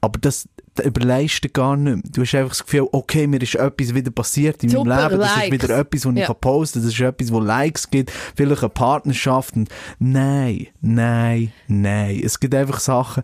Aber 0.00 0.18
das, 0.20 0.46
du 0.74 1.48
gar 1.54 1.76
nicht 1.78 1.94
mehr. 1.94 2.02
Du 2.12 2.20
hast 2.20 2.34
einfach 2.34 2.50
das 2.50 2.64
Gefühl, 2.64 2.86
okay, 2.92 3.26
mir 3.26 3.40
ist 3.40 3.54
etwas 3.54 3.94
wieder 3.94 4.10
passiert 4.10 4.62
in 4.62 4.68
Super, 4.68 4.84
meinem 4.84 5.08
Leben, 5.10 5.20
das 5.20 5.30
ist 5.30 5.36
Likes. 5.36 5.52
wieder 5.52 5.78
etwas, 5.78 6.04
was 6.04 6.12
ich 6.12 6.18
Ja. 6.20 6.26
kann 6.26 6.36
posten 6.40 6.82
das 6.82 6.92
ist 6.92 7.00
etwas, 7.00 7.32
wo 7.32 7.40
Likes 7.40 7.90
gibt, 7.90 8.10
vielleicht 8.36 8.62
eine 8.62 8.68
Partnerschaft 8.68 9.56
und 9.56 9.70
nein, 9.98 10.66
nein, 10.82 11.52
nein. 11.68 12.20
Es 12.22 12.38
gibt 12.38 12.54
einfach 12.54 12.80
Sachen, 12.80 13.22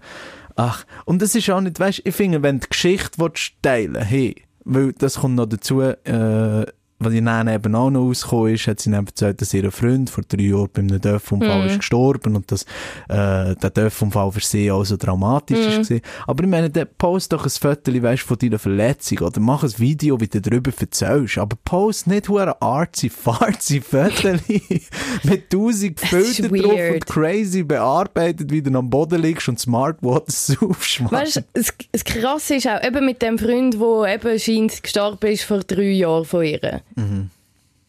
ach, 0.61 0.85
und 1.07 1.23
das 1.23 1.35
ist 1.35 1.49
auch 1.50 1.61
nicht, 1.61 1.81
weißt, 1.81 2.02
ich 2.05 2.14
finde, 2.14 2.43
wenn 2.43 2.61
du 2.61 2.67
die 2.67 2.71
Geschichte 2.71 3.19
willst 3.19 3.52
teilen 3.62 4.02
hey, 4.02 4.37
weil 4.64 4.93
das 4.93 5.21
kommt 5.21 5.37
noch 5.37 5.47
dazu, 5.47 5.81
äh, 5.81 6.67
was 7.00 7.14
ich 7.14 7.25
dann 7.25 7.49
eben 7.49 7.75
auch 7.75 7.90
noch 7.90 8.02
rausgekommen 8.02 8.54
ist, 8.54 8.66
hat 8.66 8.80
sie 8.80 8.90
dann 8.90 9.07
erzählt, 9.07 9.40
dass 9.40 9.54
ihr 9.54 9.71
Freund 9.73 10.11
vor 10.11 10.23
drei 10.28 10.42
Jahren 10.42 10.69
bei 10.73 10.83
einem 10.83 11.00
Dörfunfall 11.00 11.66
ist 11.66 11.78
gestorben 11.78 12.37
und 12.37 12.52
dass 12.52 12.64
äh, 13.09 13.57
der 13.57 13.71
Dörfunfall 13.71 14.30
für 14.33 14.40
sie 14.40 14.71
auch 14.71 14.85
so 14.85 14.99
dramatisch 14.99 15.59
ist 15.59 15.88
gewesen. 15.88 16.02
Aber 16.26 16.45
ich 16.45 16.50
meine, 16.50 16.69
dann 16.69 16.88
post 16.99 17.33
doch 17.33 17.45
ein 17.45 17.50
Foto, 17.50 17.90
weißt, 17.90 18.23
von 18.23 18.37
deiner 18.37 18.59
Verletzung 18.59 19.19
oder 19.21 19.40
mach 19.40 19.62
ein 19.62 19.78
Video, 19.78 20.21
wie 20.21 20.28
du 20.28 20.42
darüber 20.42 20.71
erzählst. 20.78 21.38
Aber 21.38 21.57
post 21.64 22.07
nicht 22.07 22.28
hure 22.28 22.61
artsy, 22.61 23.09
fartsy 23.09 23.80
Foto 23.80 24.35
mit 25.25 25.50
tausend 25.50 26.02
ist 26.02 26.09
Filtern 26.09 26.61
drauf 26.61 26.90
und 26.92 27.07
crazy 27.07 27.62
bearbeitet, 27.62 28.50
wie 28.50 28.61
du 28.61 28.76
am 28.78 28.90
Boden 28.90 29.23
liegst 29.23 29.49
und 29.49 29.59
Smartwater 29.59 30.30
saufst. 30.30 31.00
Mann. 31.00 31.12
Weißt 31.12 31.37
du, 31.37 31.40
das, 31.54 31.73
das 31.92 32.04
Krasse 32.04 32.57
ist 32.57 32.66
auch 32.66 32.83
eben 32.85 33.07
mit 33.07 33.23
dem 33.23 33.38
Freund, 33.38 33.75
der 33.75 34.14
eben 34.14 34.38
scheint 34.38 34.83
gestorben 34.83 35.33
ist 35.33 35.45
vor 35.45 35.61
drei 35.61 35.92
Jahren 35.92 36.25
von 36.26 36.45
ihr. 36.45 36.83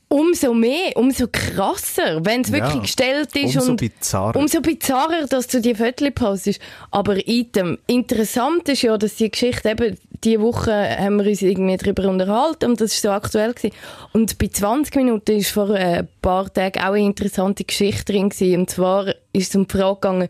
Umso 0.07 0.53
mehr, 0.53 0.91
umso 0.95 1.27
krasser, 1.31 2.25
wenn 2.25 2.41
es 2.41 2.51
wirklich 2.51 2.73
Ja. 2.75 2.81
gestellt 2.81 3.33
ist 3.33 3.55
Umso 3.55 3.71
und 3.71 3.77
bizarrer. 3.77 4.35
umso 4.37 4.59
bizarrer, 4.59 5.25
dass 5.25 5.47
du 5.47 5.61
die 5.61 5.73
Fotos 5.73 6.09
postest. 6.13 6.59
Aber 6.91 7.15
item, 7.29 7.77
interessant 7.87 8.67
ist 8.67 8.81
ja, 8.81 8.97
dass 8.97 9.15
die 9.15 9.31
Geschichte 9.31 9.69
eben, 9.69 9.97
diese 10.21 10.41
Woche 10.41 10.73
haben 10.99 11.15
wir 11.17 11.27
uns 11.29 11.41
irgendwie 11.41 11.77
darüber 11.77 12.09
unterhalten 12.09 12.71
und 12.71 12.81
das 12.81 12.91
ist 12.91 13.03
so 13.03 13.09
aktuell 13.09 13.53
gewesen. 13.53 13.73
Und 14.11 14.37
bei 14.37 14.47
20 14.49 14.93
Minuten 14.97 15.37
ist 15.37 15.51
vor 15.51 15.69
äh, 15.69 15.99
ein 15.99 16.09
paar 16.21 16.51
Tagen 16.51 16.79
auch 16.81 16.91
eine 16.93 17.05
interessante 17.05 17.63
Geschichte 17.63 18.11
drin 18.11 18.27
gewesen. 18.29 18.59
Und 18.59 18.69
zwar 18.69 19.07
ist 19.31 19.49
es 19.51 19.55
um 19.55 19.65
die 19.65 19.77
Frage 19.77 19.95
gegangen, 19.95 20.27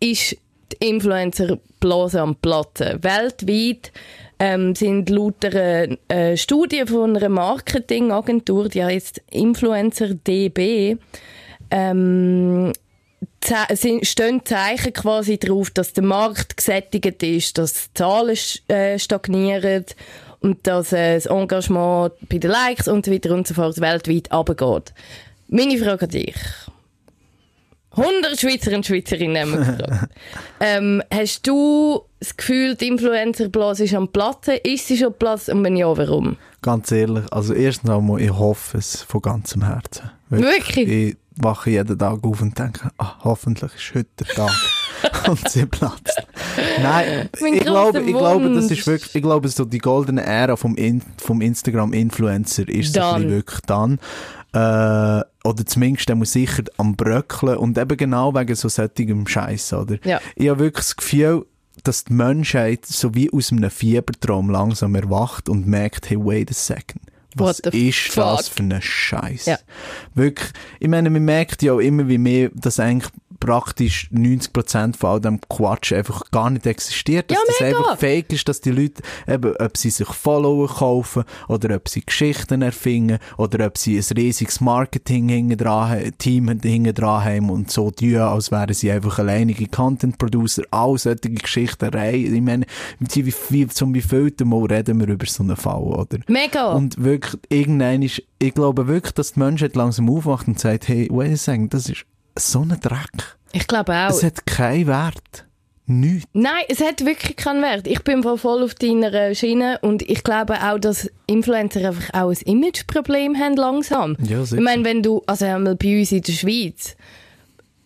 ist 0.00 0.36
die 0.72 0.88
Influencer-Blase 0.88 2.22
am 2.22 2.34
Platten? 2.36 3.02
Weltweit 3.04 3.92
ähm, 4.38 4.74
sind 4.74 5.10
laut 5.10 5.44
einer 5.44 5.96
äh, 6.08 6.36
Studie 6.36 6.84
von 6.86 7.16
einer 7.16 7.28
Marketingagentur, 7.28 8.68
die 8.68 8.84
heißt 8.84 9.22
Influencer 9.30 10.14
DB, 10.14 10.96
ähm, 11.70 12.72
sind, 13.72 14.06
stehen 14.06 14.44
Zeichen 14.44 14.92
quasi 14.92 15.38
darauf, 15.38 15.70
dass 15.70 15.92
der 15.92 16.04
Markt 16.04 16.56
gesättigt 16.56 17.22
ist, 17.22 17.58
dass 17.58 17.92
Zahlen 17.94 18.36
äh, 18.68 18.98
stagnieren 18.98 19.84
und 20.40 20.66
dass 20.66 20.92
äh, 20.92 21.14
das 21.14 21.26
Engagement 21.26 22.12
bei 22.28 22.38
den 22.38 22.50
Likes 22.50 22.88
und 22.88 23.06
so 23.06 23.12
weiter 23.12 23.34
und 23.34 23.46
so 23.46 23.54
fort 23.54 23.80
weltweit 23.80 24.32
runtergeht. 24.32 24.92
Meine 25.48 25.78
Frage 25.78 26.04
an 26.04 26.10
dich. 26.10 26.36
100 27.90 28.38
Schweizer 28.38 28.74
und 28.74 28.86
Schweizerinnen 28.86 29.36
haben 29.38 29.52
wir 29.52 29.58
gefragt. 29.58 30.12
ähm, 30.60 31.02
hast 31.12 31.46
du 31.46 32.02
das 32.20 32.36
Gefühl, 32.36 32.74
die 32.74 32.88
Influencer-Blase 32.88 33.84
ist 33.84 33.94
am 33.94 34.08
Platzen? 34.08 34.58
Ist 34.62 34.86
sie 34.86 34.96
schon 34.96 35.14
Platz? 35.14 35.48
Und 35.48 35.64
wenn 35.64 35.76
ja, 35.76 35.96
warum? 35.96 36.36
Ganz 36.62 36.92
ehrlich, 36.92 37.24
also 37.30 37.54
erstens 37.54 37.90
einmal, 37.90 38.20
ich 38.20 38.30
hoffe 38.30 38.78
es 38.78 39.02
von 39.02 39.22
ganzem 39.22 39.64
Herzen. 39.64 40.10
Wirklich? 40.28 40.88
Ich 40.88 41.16
wache 41.36 41.70
jeden 41.70 41.98
Tag 41.98 42.22
auf 42.24 42.42
und 42.42 42.58
denke, 42.58 42.90
ah, 42.98 43.14
hoffentlich 43.24 43.72
ist 43.74 43.94
heute 43.94 44.08
der 44.20 44.26
Tag. 44.26 44.50
und 45.28 45.48
sie 45.48 45.66
platzt. 45.66 46.20
Nein, 46.82 47.28
Mein 47.40 47.54
ich 47.54 47.60
glaube, 47.60 48.00
ich 48.00 48.16
glaube, 48.16 48.52
das 48.52 48.70
ist 48.70 48.86
wirklich, 48.86 49.14
ich 49.14 49.22
glaube, 49.22 49.48
so 49.48 49.64
die 49.64 49.78
goldene 49.78 50.22
Ära 50.24 50.56
vom, 50.56 50.74
In 50.76 51.02
vom 51.18 51.40
Instagram-Influencer 51.40 52.68
ist 52.68 52.96
Dann. 52.96 53.28
wirklich 53.30 53.60
dann. 53.60 53.98
Äh, 54.52 54.58
oder 55.44 55.66
zumindest 55.66 56.08
der 56.08 56.16
muss 56.16 56.32
sicher 56.32 56.64
am 56.76 56.96
Bröckeln 56.96 57.56
und 57.56 57.76
eben 57.76 57.96
genau 57.96 58.34
wegen 58.34 58.54
so 58.54 58.68
solchem 58.68 59.26
Scheiß, 59.26 59.72
oder? 59.74 59.98
Ja. 60.04 60.20
Ich 60.36 60.48
habe 60.48 60.60
wirklich 60.60 60.86
das 60.86 60.96
Gefühl, 60.96 61.46
dass 61.84 62.04
die 62.04 62.12
Menschheit 62.12 62.86
so 62.86 63.14
wie 63.14 63.32
aus 63.32 63.52
einem 63.52 63.70
Fiebertraum 63.70 64.50
langsam 64.50 64.94
erwacht 64.94 65.48
und 65.48 65.66
merkt, 65.66 66.10
hey, 66.10 66.18
wait 66.18 66.50
a 66.50 66.54
second. 66.54 67.02
Was 67.34 67.60
ist 67.60 68.16
das 68.16 68.48
fuck? 68.48 68.54
für 68.54 68.62
ein 68.62 68.82
Scheiß? 68.82 69.46
Ja. 69.46 69.58
Wirklich, 70.14 70.50
ich 70.80 70.88
meine, 70.88 71.10
man 71.10 71.24
merkt 71.24 71.62
ja 71.62 71.74
auch 71.74 71.78
immer 71.78 72.08
wie 72.08 72.18
mehr, 72.18 72.50
dass 72.54 72.80
eigentlich 72.80 73.12
praktisch 73.40 74.08
90% 74.12 74.96
von 74.96 75.10
all 75.10 75.20
dem 75.20 75.40
Quatsch 75.48 75.92
einfach 75.92 76.22
gar 76.30 76.50
nicht 76.50 76.66
existiert. 76.66 77.30
Dass 77.30 77.38
Ja, 77.38 77.44
das 77.46 77.60
einfach 77.76 77.98
fake 77.98 78.32
ist, 78.32 78.48
dass 78.48 78.60
die 78.60 78.70
Leute 78.70 79.02
eben, 79.26 79.54
ob 79.56 79.76
sie 79.76 79.90
sich 79.90 80.08
Follower 80.08 80.68
kaufen 80.68 81.24
oder 81.48 81.76
ob 81.76 81.88
sie 81.88 82.02
Geschichten 82.04 82.62
erfinden 82.62 83.18
oder 83.36 83.66
ob 83.66 83.78
sie 83.78 83.96
ein 83.98 84.04
riesiges 84.16 84.60
Marketing 84.60 85.28
hinten 85.28 85.56
dran, 85.56 85.90
haben- 85.90 86.18
Team 86.18 86.48
hinten 86.48 86.94
dran 86.94 87.24
haben 87.24 87.50
und 87.50 87.70
so 87.70 87.90
tun, 87.90 88.16
als 88.16 88.50
wären 88.50 88.74
sie 88.74 88.90
einfach 88.90 89.18
alleinige 89.18 89.66
Content 89.66 90.18
Producer. 90.18 90.62
All 90.70 90.96
solche 90.98 91.30
Geschichterei. 91.30 92.14
Ich 92.16 92.40
meine, 92.40 92.66
wie, 92.98 93.26
wie, 93.26 93.34
wie, 93.50 93.66
zum 93.68 93.94
wievielten 93.94 94.48
Mal 94.48 94.64
reden 94.66 95.00
wir 95.00 95.08
über 95.08 95.26
so 95.26 95.42
einen 95.42 95.56
Fall, 95.56 95.82
oder? 95.82 96.18
Mega. 96.28 96.72
Und 96.72 97.02
wirklich, 97.02 97.40
irgendein 97.48 98.02
ist, 98.02 98.22
ich 98.38 98.54
glaube 98.54 98.86
wirklich, 98.88 99.12
dass 99.14 99.32
die 99.32 99.40
Menschheit 99.40 99.76
langsam 99.76 100.08
aufwacht 100.10 100.46
und 100.48 100.58
sagt, 100.58 100.88
hey, 100.88 101.08
wait 101.10 101.32
a 101.32 101.36
second, 101.36 101.72
das 101.74 101.88
ist 101.88 102.04
so 102.38 102.60
ein 102.60 102.76
Dreck. 102.80 103.36
ich 103.52 103.66
glaube 103.66 103.92
auch. 103.94 104.10
Es 104.10 104.22
hat 104.22 104.46
keinen 104.46 104.86
Wert. 104.86 105.44
Nichts. 105.90 106.28
Nein, 106.34 106.64
es 106.68 106.80
hat 106.82 107.02
wirklich 107.06 107.34
keinen 107.36 107.62
Wert. 107.62 107.86
Ich 107.86 108.02
bin 108.04 108.22
voll- 108.22 108.62
auf 108.62 108.74
deiner 108.74 109.12
äh, 109.14 109.34
Schiene 109.34 109.78
und 109.80 110.02
ich 110.02 110.22
glaube 110.22 110.56
auch, 110.62 110.78
dass 110.78 111.10
Influencer 111.26 111.88
einfach 111.88 112.12
auch 112.12 112.28
ein 112.30 112.36
Imageproblem 112.44 113.36
haben 113.38 113.56
langsam. 113.56 114.14
Ja, 114.22 114.44
sicher. 114.44 114.56
ich 114.58 114.62
meine, 114.62 114.84
wenn 114.84 115.02
du, 115.02 115.22
also 115.26 115.46
einmal 115.46 115.76
bei 115.76 115.98
uns 116.00 116.12
in 116.12 116.20
der 116.20 116.32
Schweiz, 116.32 116.94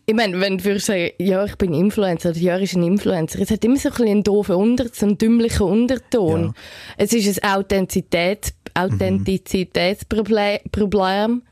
ich 0.05 0.15
meine, 0.15 0.41
wenn 0.41 0.59
du 0.59 0.65
würdest 0.65 0.87
sagen, 0.87 1.11
ja, 1.19 1.45
ich 1.45 1.57
bin 1.57 1.73
Influencer, 1.75 2.31
oder 2.31 2.39
ja, 2.39 2.57
ist 2.57 2.75
ein 2.75 2.83
Influencer, 2.83 3.39
es 3.41 3.51
hat 3.51 3.65
immer 3.65 3.77
so 3.77 3.89
ein 3.89 3.93
bisschen 3.95 4.09
einen 4.09 4.23
doofen 4.25 4.57
Unter, 4.57 4.87
so 4.93 5.07
einen 5.07 5.19
dümmlichen 5.19 5.67
Unterton. 5.67 6.45
Ja. 6.47 6.53
Es 6.99 7.13
ist 7.13 7.43
ein 7.45 7.51
Authentizität, 7.57 8.53
Authentizitätsproblem. 8.75 10.59
Problem. 10.71 11.43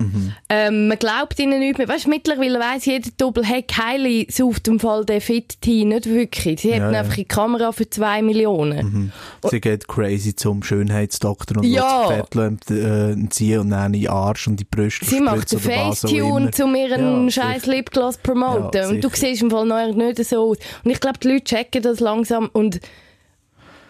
Ähm, 0.49 0.89
man 0.89 0.99
glaubt 0.99 1.39
ihnen 1.39 1.61
nicht 1.61 1.79
mehr. 1.79 1.89
Weißt 1.89 2.07
du, 2.07 2.09
mittlerweile 2.11 2.59
weiss 2.59 2.87
jeder 2.87 3.11
Doppel, 3.19 3.45
hey, 3.45 3.63
Kylie 3.63 4.27
sucht 4.31 4.69
im 4.69 4.81
Fall 4.81 5.05
den 5.05 5.21
Fit-Tee 5.21 5.85
nicht 5.85 6.07
wirklich. 6.07 6.61
Sie 6.61 6.71
Ja, 6.71 6.77
haben 6.81 6.93
ja. 6.95 7.01
einfach 7.01 7.15
die 7.17 7.25
Kamera 7.25 7.73
für 7.73 7.89
zwei 7.89 8.23
Millionen. 8.23 9.13
Sie 9.51 9.61
geht 9.61 9.87
crazy 9.87 10.35
zum 10.35 10.63
Schönheitsdoktor 10.63 11.59
und 11.59 11.65
Ja. 11.65 12.11
ja. 12.11 12.25
Fett 12.27 12.71
äh, 12.71 13.29
ziehen 13.29 13.61
und 13.61 13.71
dann 13.71 13.93
in 13.95 14.01
den 14.03 14.11
Arsch 14.11 14.49
und 14.49 14.59
die 14.59 14.65
Brüste 14.65 15.05
Sie 15.05 15.21
macht 15.21 15.53
den 15.53 15.59
Facetune, 15.59 16.51
um 16.63 16.75
ihren 16.75 17.25
Ja, 17.25 17.31
scheiß 17.31 17.63
sicher. 17.65 17.73
Promoten. 18.41 18.81
Ja, 18.81 18.89
und 18.89 19.05
du 19.05 19.09
sicher. 19.09 19.27
siehst 19.27 19.43
im 19.43 19.51
Fall 19.51 19.67
noch 19.67 19.95
nicht 19.95 20.25
so 20.25 20.51
aus. 20.51 20.59
Und 20.85 20.91
ich 20.91 21.01
glaube, 21.01 21.19
die 21.19 21.29
Leute 21.29 21.45
checken 21.45 21.83
das 21.83 22.01
langsam 22.01 22.49
und 22.53 22.81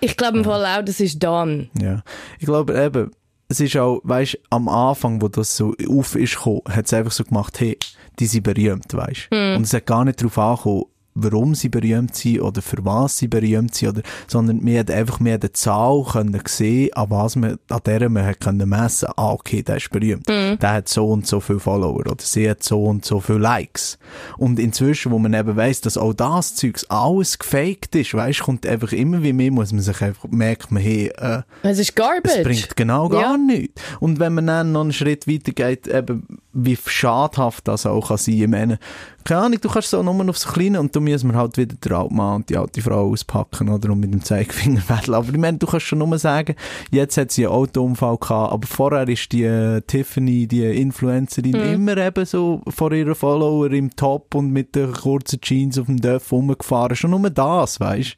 ich 0.01 0.17
glaube 0.17 0.39
im 0.39 0.45
Fall 0.45 0.65
auch, 0.65 0.85
das 0.85 1.01
ist 1.01 1.23
dann. 1.23 1.71
Ja. 1.81 2.03
Ich 2.39 2.47
glaube 2.47 2.75
eben, 2.75 3.11
es 3.49 3.61
ist 3.61 3.77
auch, 3.77 4.01
weißt 4.05 4.39
am 4.51 4.69
Anfang, 4.69 5.21
wo 5.21 5.29
das 5.29 5.57
so 5.57 5.75
auf 5.89 6.15
ist 6.15 6.37
gekommen, 6.37 6.63
hat 6.69 6.87
es 6.87 6.93
einfach 6.93 7.13
so 7.13 7.25
gemacht, 7.25 7.61
hey, 7.61 7.77
die 8.19 8.27
sind 8.27 8.45
berühmt, 8.45 8.93
weißt 8.93 9.29
Hm. 9.33 9.57
Und 9.57 9.63
es 9.65 9.73
hat 9.73 9.87
gar 9.87 10.05
nicht 10.05 10.21
darauf 10.21 10.39
angekommen, 10.39 10.85
warum 11.15 11.55
sie 11.55 11.69
berühmt 11.69 12.15
sind 12.15 12.41
oder 12.41 12.63
für 12.63 12.85
was 12.85 13.19
sie 13.19 13.29
berühmt 13.29 13.75
sind, 13.75 13.89
oder, 13.91 14.03
sondern 14.29 14.65
wir 14.65 14.81
hat 14.81 14.91
einfach 14.91 15.21
mehr 15.21 15.39
die 15.39 15.53
Zahl 15.53 16.05
können 16.11 16.41
sehen, 16.47 16.93
an 16.95 17.11
was 17.11 17.37
man, 17.37 17.59
an 17.69 17.81
der 17.85 18.09
man 18.09 18.25
hat 18.27 18.41
können 18.41 18.69
messen, 18.69 19.09
ah, 19.17 19.33
okay, 19.33 19.63
der 19.63 19.77
ist 19.79 19.91
berühmt. 19.91 20.29
Hm. 20.31 20.59
Der 20.59 20.73
hat 20.73 20.89
so 20.89 21.09
und 21.09 21.27
so 21.27 21.41
viele 21.41 21.61
Follower, 21.61 21.97
oder 21.97 22.15
sie 22.21 22.49
hat 22.49 22.63
so 22.63 22.85
und 22.85 23.05
so 23.05 23.21
viele 23.21 23.39
Likes. 23.39 23.99
Und 24.39 24.59
inzwischen, 24.59 25.11
wo 25.13 25.19
man 25.19 25.35
eben 25.35 25.57
weiss, 25.57 25.81
dass 25.81 25.99
auch 25.99 26.15
das 26.15 26.55
Zeugs 26.55 26.85
alles 26.89 27.39
gefaked 27.39 27.95
ist, 27.97 28.15
weißt, 28.15 28.41
kommt 28.41 28.67
einfach 28.67 28.93
immer 28.93 29.23
wie 29.23 29.33
mehr, 29.33 29.51
muss 29.51 29.73
man 29.73 29.83
sich 29.83 30.01
einfach, 30.03 30.29
merkt 30.31 30.71
man, 30.71 30.83
hey, 30.83 31.09
äh, 31.19 31.43
Es 31.63 31.79
ist 31.79 31.97
Garbage. 31.97 32.37
es 32.39 32.43
bringt 32.45 32.77
genau 32.77 33.09
gar 33.09 33.21
Ja. 33.23 33.37
nichts. 33.37 33.81
Und 33.99 34.21
wenn 34.21 34.35
man 34.35 34.47
dann 34.47 34.73
noch 34.73 34.83
einen 34.83 34.93
Schritt 34.93 35.27
weiter 35.27 35.53
geht, 35.53 35.87
eben, 35.87 36.27
wie 36.53 36.77
schadhaft 36.85 37.69
das 37.69 37.87
auch 37.87 38.09
kann 38.09 38.17
sein. 38.19 38.35
Ich 38.35 38.49
meine, 38.49 38.79
keine 39.25 39.41
Ahnung, 39.43 39.61
du 39.61 39.69
kannst 39.69 39.91
so 39.91 40.03
nur 40.03 40.29
auf 40.29 40.39
so 40.39 40.51
kleine, 40.51 40.81
und 40.81 40.95
da 40.95 41.01
müssen 41.01 41.31
wir 41.31 41.39
halt 41.39 41.57
wieder 41.57 41.75
den 41.77 41.93
alten 41.93 42.17
Mann 42.17 42.37
und 42.37 42.49
die 42.49 42.57
alte 42.57 42.83
Frau 42.83 43.11
auspacken, 43.11 43.69
oder, 43.69 43.91
und 43.91 44.01
mit 44.01 44.13
dem 44.13 44.25
Zeigefinger 44.25 44.83
wedeln. 44.89 45.15
Aber 45.15 45.29
ich 45.29 45.37
meine, 45.37 45.59
du 45.59 45.67
kannst 45.67 45.87
schon 45.87 45.99
nur 45.99 46.19
sagen, 46.19 46.55
jetzt 46.91 47.17
hat 47.17 47.31
sie 47.31 47.47
einen 47.47 47.55
Autounfall 47.55 48.17
gehabt, 48.19 48.53
aber 48.53 48.67
vorher 48.67 49.09
ist 49.09 49.31
die 49.33 49.45
äh, 49.45 49.81
Tiffany, 49.83 50.47
die 50.47 50.65
Influencerin, 50.65 51.55
immer 51.55 51.97
eben 51.97 52.25
so 52.25 52.63
vor 52.69 52.93
ihren 52.93 53.15
Follower 53.15 53.71
im 53.71 53.95
Top 53.95 54.35
und 54.35 54.51
mit 54.53 54.75
den 54.75 54.93
kurzen 54.93 55.41
Jeans 55.41 55.79
auf 55.79 55.87
dem 55.87 56.01
Dörf 56.01 56.33
rumgefahren. 56.33 56.97
Schon 56.97 57.11
nur 57.11 57.31
das, 57.31 57.81
weißt 57.81 58.17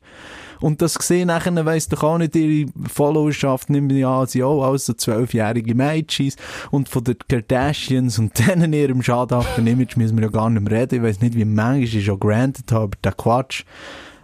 und 0.62 0.80
das 0.80 0.98
gesehen 0.98 1.28
nachher 1.28 1.52
weiss 1.66 1.88
doch 1.88 2.02
auch 2.02 2.18
nicht 2.18 2.34
ihre 2.34 2.70
Followerschaft, 2.92 3.68
nimmt 3.68 3.92
an, 4.04 4.26
sie 4.26 4.42
auch 4.42 4.76
so 4.78 4.94
zwölfjährige 4.94 5.74
Mädchen 5.74 6.32
und 6.70 6.88
von 6.88 7.04
den 7.04 7.16
Kardashians 7.28 8.18
und 8.18 8.38
denen 8.38 8.72
ihrem 8.72 9.02
schadhaften 9.02 9.66
Image 9.66 9.96
müssen 9.96 10.16
wir 10.16 10.24
ja 10.24 10.30
gar 10.30 10.48
nicht 10.48 10.62
mehr 10.62 10.80
reden. 10.80 10.96
Ich 10.96 11.02
weiss 11.02 11.20
nicht, 11.20 11.34
wie 11.34 11.44
manchmal 11.44 11.82
ich 11.82 12.04
schon 12.04 12.20
granted 12.20 12.70
habe, 12.72 12.84
aber 12.84 12.96
der 13.02 13.12
Quatsch. 13.12 13.64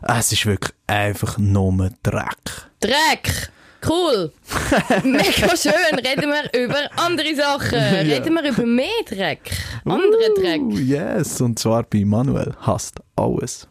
Es 0.03 0.33
ist 0.33 0.47
wirklich 0.47 0.75
einfach 0.87 1.39
nur 1.39 1.91
Dreck. 2.03 2.71
Dreck! 2.81 3.51
Cool! 3.87 4.33
Mega 5.05 5.57
schön! 5.57 5.99
Reden 5.99 6.31
wir 6.31 6.61
über 6.61 6.89
andere 6.97 7.35
Sachen. 7.35 7.79
Reden 7.79 8.35
wir 8.35 8.51
über 8.51 8.67
mehr 8.67 8.89
Dreck. 9.07 9.53
Andere 9.85 10.35
Dreck. 10.37 10.61
Uh, 10.61 10.79
yes, 10.79 11.41
und 11.41 11.59
zwar 11.59 11.85
bei 11.85 12.05
Manuel 12.05 12.55
hasst 12.61 13.01
alles. 13.17 13.69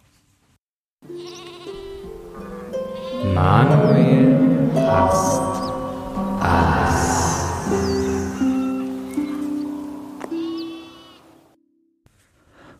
Manuel 3.23 4.71
hasst 4.75 5.41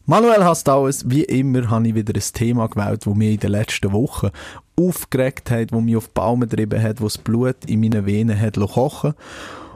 Manuel 0.09 0.45
hasst 0.45 0.69
alles. 0.69 1.09
Wie 1.09 1.23
immer 1.23 1.69
habe 1.69 1.89
ich 1.89 1.95
wieder 1.95 2.13
ein 2.15 2.23
Thema 2.33 2.67
gewählt, 2.67 3.05
das 3.05 3.13
mich 3.13 3.33
in 3.33 3.39
den 3.39 3.51
letzten 3.51 3.91
Wochen 3.91 4.29
aufgeregt 4.79 5.51
hat, 5.51 5.73
das 5.73 5.81
mich 5.81 5.97
auf 5.97 6.07
die 6.07 6.13
Baume 6.13 6.47
getrieben 6.47 6.81
hat, 6.81 7.01
das 7.01 7.17
Blut 7.17 7.57
in 7.65 7.81
meinen 7.81 8.05
Venen 8.05 8.39
hat 8.39 8.55
kochen 8.55 9.15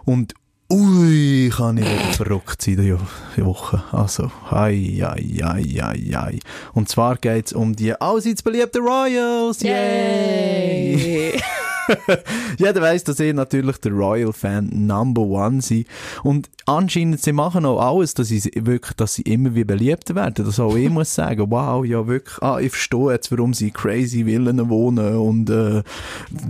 Und 0.05 0.33
ui, 0.71 1.49
kann 1.49 1.77
ich 1.77 1.85
wieder 1.85 2.13
verrückt 2.13 2.61
sein 2.61 2.77
diese 2.77 3.45
Woche. 3.45 3.83
Also, 3.91 4.31
ai, 4.49 5.01
ai, 5.03 5.43
ai, 5.43 5.81
ai, 5.81 6.17
ai. 6.17 6.39
Und 6.73 6.87
zwar 6.89 7.17
geht 7.17 7.47
es 7.47 7.53
um 7.53 7.75
die 7.75 7.93
allseits 7.99 8.41
beliebten 8.41 8.81
Royals. 8.81 9.61
Yay! 9.61 10.95
Yay! 10.95 11.41
Jeder 12.57 12.81
weiss, 12.81 13.03
dass 13.03 13.19
ich 13.19 13.33
natürlich 13.33 13.77
der 13.77 13.91
Royal-Fan 13.91 14.69
Number 14.71 15.21
One 15.21 15.61
sind. 15.61 15.87
Und 16.23 16.49
anscheinend, 16.65 17.21
sie 17.21 17.33
machen 17.33 17.65
auch 17.65 17.79
alles, 17.79 18.13
dass 18.13 18.27
sie 18.27 18.41
wirklich, 18.55 18.95
dass 18.97 19.15
sie 19.15 19.23
immer 19.23 19.55
wie 19.55 19.63
beliebter 19.63 20.15
werden. 20.15 20.45
Das 20.45 20.59
auch 20.59 20.75
ich 20.75 20.89
muss 20.89 21.13
sagen, 21.13 21.49
wow, 21.49 21.85
ja 21.85 22.07
wirklich, 22.07 22.41
ah, 22.41 22.59
ich 22.59 22.71
verstehe 22.71 23.11
jetzt, 23.13 23.31
warum 23.31 23.53
sie 23.53 23.71
crazy 23.71 24.25
Villen 24.25 24.69
wohnen 24.69 25.15
und 25.15 25.49
äh, 25.49 25.83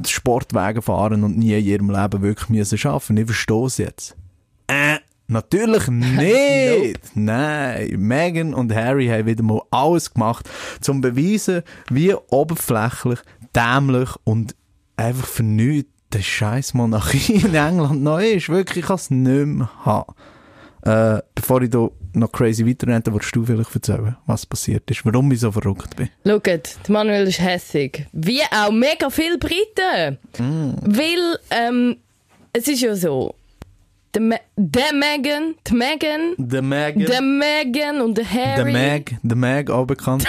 Sportwagen 0.08 0.82
fahren 0.82 1.24
und 1.24 1.38
nie 1.38 1.58
in 1.58 1.66
ihrem 1.66 1.90
Leben 1.90 2.22
wirklich 2.22 2.50
müssen 2.50 2.88
arbeiten. 2.88 3.18
Ich 3.18 3.26
verstehe 3.26 3.66
es 3.66 3.78
jetzt. 3.78 4.16
Äh, 4.68 4.98
Natürlich 5.32 5.88
nicht! 5.88 7.00
Nein, 7.16 7.96
Meghan 7.98 8.54
und 8.54 8.76
Harry 8.76 9.08
haben 9.08 9.28
wieder 9.28 9.44
mal 9.44 9.62
alles 9.72 10.14
gemacht, 10.14 10.50
zum 10.82 11.00
beweisen, 11.00 11.64
wie 11.90 12.14
oberflächlich, 12.14 13.20
dämlich 13.56 14.10
und 14.26 14.56
einfach 15.02 15.28
für 15.28 15.44
nichts 15.44 15.90
der 16.14 16.22
scheiß 16.22 16.74
Monarchie 16.74 17.36
in 17.36 17.56
England 17.56 18.04
noch 18.04 18.20
ist. 18.20 18.50
Wirklich, 18.50 18.80
ich 18.80 18.86
kann 18.86 18.96
es 18.96 19.10
nicht 19.10 19.46
mehr 19.46 19.70
haben. 19.86 20.14
Äh, 20.84 21.22
bevor 21.36 21.62
ich 21.62 21.70
da 21.70 21.90
noch 22.14 22.32
crazy 22.32 22.68
weiterrenne, 22.68 23.04
willst 23.06 23.36
du 23.36 23.46
vielleicht 23.46 23.74
erzählen, 23.74 24.18
was 24.26 24.46
passiert 24.46 24.90
ist, 24.90 25.06
warum 25.06 25.32
ich 25.32 25.40
so 25.40 25.52
verrückt 25.52 25.96
bin. 25.96 26.10
Schaut, 26.26 26.90
Manuel 26.90 27.28
ist 27.28 27.40
hässig. 27.40 28.08
Wie 28.12 28.42
auch 28.42 28.72
mega 28.72 29.10
viele 29.10 29.38
Briten. 29.38 30.18
Weil, 30.38 31.40
ähm, 31.52 31.98
es 32.52 32.68
ist 32.68 32.82
ja 32.82 32.96
so, 32.96 33.36
der, 34.14 34.22
Me 34.22 34.40
der 34.56 34.94
Meghan, 34.94 35.56
Der 36.38 36.62
Meghan, 36.62 37.06
der 37.06 37.22
Meghan 37.22 38.02
und 38.02 38.18
der 38.18 38.26
der 38.26 38.58
Harry, 38.58 38.72
Meg, 38.72 39.16
der 39.24 39.38
Meg, 39.38 39.70
auch 39.70 39.86
bekannt. 39.86 40.26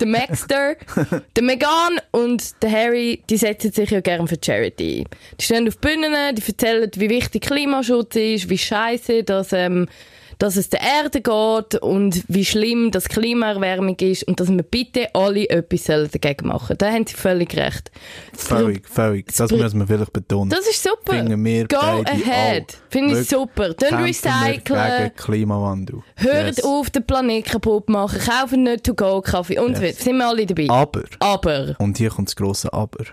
der 0.00 0.06
Maxter, 0.06 0.76
der 1.36 1.42
Meghan 1.42 2.00
und 2.12 2.62
der 2.62 2.70
Harry, 2.70 3.22
die 3.28 3.36
setzen 3.36 3.72
sich 3.72 3.90
ja 3.90 4.00
gerne 4.00 4.26
für 4.26 4.38
Charity. 4.42 5.04
Die 5.38 5.44
stehen 5.44 5.68
auf 5.68 5.78
Bühnen, 5.78 6.12
die 6.34 6.42
erzählen, 6.46 6.90
wie 6.96 7.10
wichtig 7.10 7.42
Klimaschutz 7.42 8.16
ist, 8.16 8.48
wie 8.48 8.58
scheiße, 8.58 9.24
dass, 9.24 9.52
ähm, 9.52 9.86
dass 10.38 10.56
es 10.56 10.68
der 10.70 10.80
Erde 10.80 11.20
geht 11.20 11.80
und 11.82 12.24
wie 12.28 12.44
schlimm 12.44 12.90
das 12.90 13.08
Klimaerwärmung 13.08 13.96
ist 14.00 14.24
und 14.24 14.40
dass 14.40 14.48
wir 14.50 14.62
bitte 14.62 15.14
alle 15.14 15.48
etwas 15.48 15.84
dagegen 16.10 16.48
machen. 16.48 16.76
Da 16.78 16.90
haben 16.90 17.06
sie 17.06 17.14
völlig 17.14 17.56
recht. 17.56 17.90
völlig, 18.32 18.88
völlig. 18.88 19.26
Das 19.36 19.50
Br- 19.50 19.56
müssen 19.58 19.80
wir 19.80 19.86
vielleicht 19.86 20.12
betonen. 20.12 20.50
Das 20.50 20.66
ist 20.66 20.82
super. 20.82 21.14
Finden 21.14 21.44
wir 21.44 21.66
Go 21.68 21.76
ahead. 21.78 22.76
Finde 22.90 23.20
ich 23.20 23.28
super. 23.28 23.74
Dann 23.74 24.02
recyceln. 24.02 25.12
Klimawandel. 25.16 26.02
Hört 26.16 26.56
Yes. 26.56 26.64
auf, 26.64 26.90
den 26.90 27.04
Planet 27.06 27.44
kaputt 27.44 27.88
machen. 27.88 28.18
Kaufen 28.20 28.62
nicht 28.64 28.84
To-Go-Kaffee 28.84 29.58
und 29.58 29.76
so 29.76 29.82
Yes. 29.82 29.94
weiter. 29.94 30.04
Sind 30.04 30.16
wir 30.18 30.26
alle 30.28 30.46
dabei. 30.46 30.66
Aber, 30.70 31.02
Aber 31.20 31.74
und 31.78 31.98
hier 31.98 32.10
kommt 32.10 32.28
das 32.28 32.36
grosse 32.36 32.72
Aber. 32.72 33.04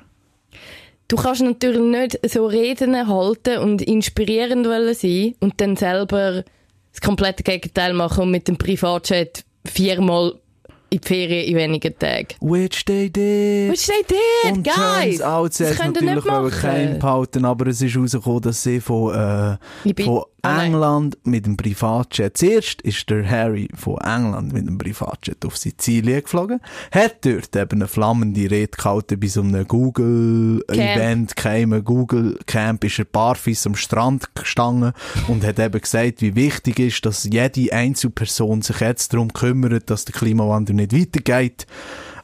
du 1.08 1.16
kannst 1.18 1.42
natürlich 1.42 1.82
nicht 1.82 2.20
so 2.32 2.46
Reden 2.46 3.08
halten 3.08 3.58
und 3.60 3.82
inspirierend 3.82 4.66
wollen 4.68 4.94
sein 4.96 5.36
und 5.40 5.60
dann 5.60 5.76
selber 5.76 6.44
das 6.92 7.02
komplette 7.02 7.44
Gegenteil 7.44 7.94
machen 7.94 8.24
und 8.24 8.32
mit 8.32 8.48
dem 8.48 8.58
Privatjet 8.58 9.44
viermal 9.66 10.34
in 10.90 11.00
die 11.00 11.08
Ferien 11.08 11.46
in 11.48 11.56
wenigen 11.56 11.98
Tagen. 11.98 12.28
Which 12.42 12.84
they 12.84 13.10
did. 13.10 13.72
Was 13.72 13.84
steht 13.84 14.08
dort, 14.10 14.58
Und 14.58 14.64
guys? 14.66 14.76
turns 15.18 15.22
out, 15.22 15.54
sie 15.54 15.64
das 15.64 15.80
ihr 15.80 15.86
natürlich 15.86 16.16
nicht 16.16 16.26
machen. 16.26 17.00
behalten, 17.00 17.46
aber 17.46 17.68
es 17.68 17.82
ist 17.82 17.96
rausgekommen, 17.96 18.42
dass 18.42 18.62
sie 18.64 18.82
von, 18.82 19.14
äh, 19.16 19.88
Ibi- 19.88 20.04
Oh 20.44 20.48
nein. 20.48 20.74
England 20.74 21.18
mit 21.24 21.46
dem 21.46 21.56
Privatjet, 21.56 22.36
zuerst 22.38 22.82
ist 22.82 23.10
der 23.10 23.30
Harry 23.30 23.70
von 23.76 23.98
England 23.98 24.54
mit 24.54 24.68
dem 24.68 24.78
Privatjet 24.78 25.46
auf 25.46 25.56
Sizilien 25.56 26.24
geflogen, 26.24 26.60
hat 26.92 27.24
dort 27.26 27.56
eben 27.56 27.82
eine 27.82 27.88
flammende 27.88 28.50
Rede 28.50 28.76
gehalten 28.76 29.20
bei 29.20 29.28
so 29.28 29.42
einem 29.42 29.68
Google-Event, 29.68 31.36
keinem 31.36 31.84
Google-Camp, 31.84 32.84
ist 32.84 33.00
er 33.00 33.06
barfuß 33.06 33.68
am 33.68 33.76
Strand 33.76 34.34
gestanden 34.34 34.94
und 35.28 35.46
hat 35.46 35.60
eben 35.60 35.80
gesagt, 35.80 36.22
wie 36.22 36.36
wichtig 36.36 36.80
ist, 36.80 37.06
dass 37.06 37.24
jede 37.24 37.72
Einzelperson 37.72 38.64
sich 38.64 38.80
jetzt 38.80 39.14
darum 39.14 39.32
kümmert, 39.34 39.90
dass 39.92 40.06
der 40.06 40.16
Klimawandel 40.16 40.76
nicht 40.76 40.94
weitergeht 40.94 41.68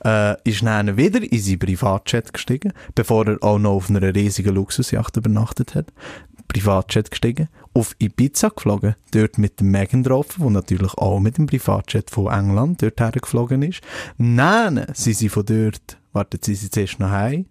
äh, 0.03 0.35
ist 0.49 0.63
dann 0.63 0.97
wieder 0.97 1.21
in 1.21 1.39
sein 1.39 1.59
Privatjet 1.59 2.33
gestiegen, 2.33 2.73
bevor 2.95 3.27
er 3.27 3.43
auch 3.43 3.59
noch 3.59 3.71
auf 3.71 3.89
einer 3.89 4.13
riesigen 4.13 4.55
Luxusjacht 4.55 5.17
übernachtet 5.17 5.75
hat. 5.75 5.87
Privatjet 6.47 7.11
gestiegen, 7.11 7.49
auf 7.73 7.95
Ibiza 7.99 8.49
geflogen, 8.49 8.95
dort 9.11 9.37
mit 9.37 9.59
dem 9.59 9.71
Megan 9.71 10.03
getroffen, 10.03 10.43
wo 10.43 10.49
natürlich 10.49 10.93
auch 10.95 11.19
mit 11.19 11.37
dem 11.37 11.45
Privatjet 11.45 12.09
von 12.09 12.31
England 12.31 12.81
dort 12.81 12.99
hergeflogen 12.99 13.61
ist. 13.63 13.81
Nein, 14.17 14.85
sie 14.93 15.13
sind 15.13 15.29
von 15.31 15.45
dort, 15.45 15.97
warten 16.13 16.39
sie 16.41 16.55
sind 16.55 16.73
zuerst 16.73 16.99
noch 16.99 17.09
heim, 17.11 17.45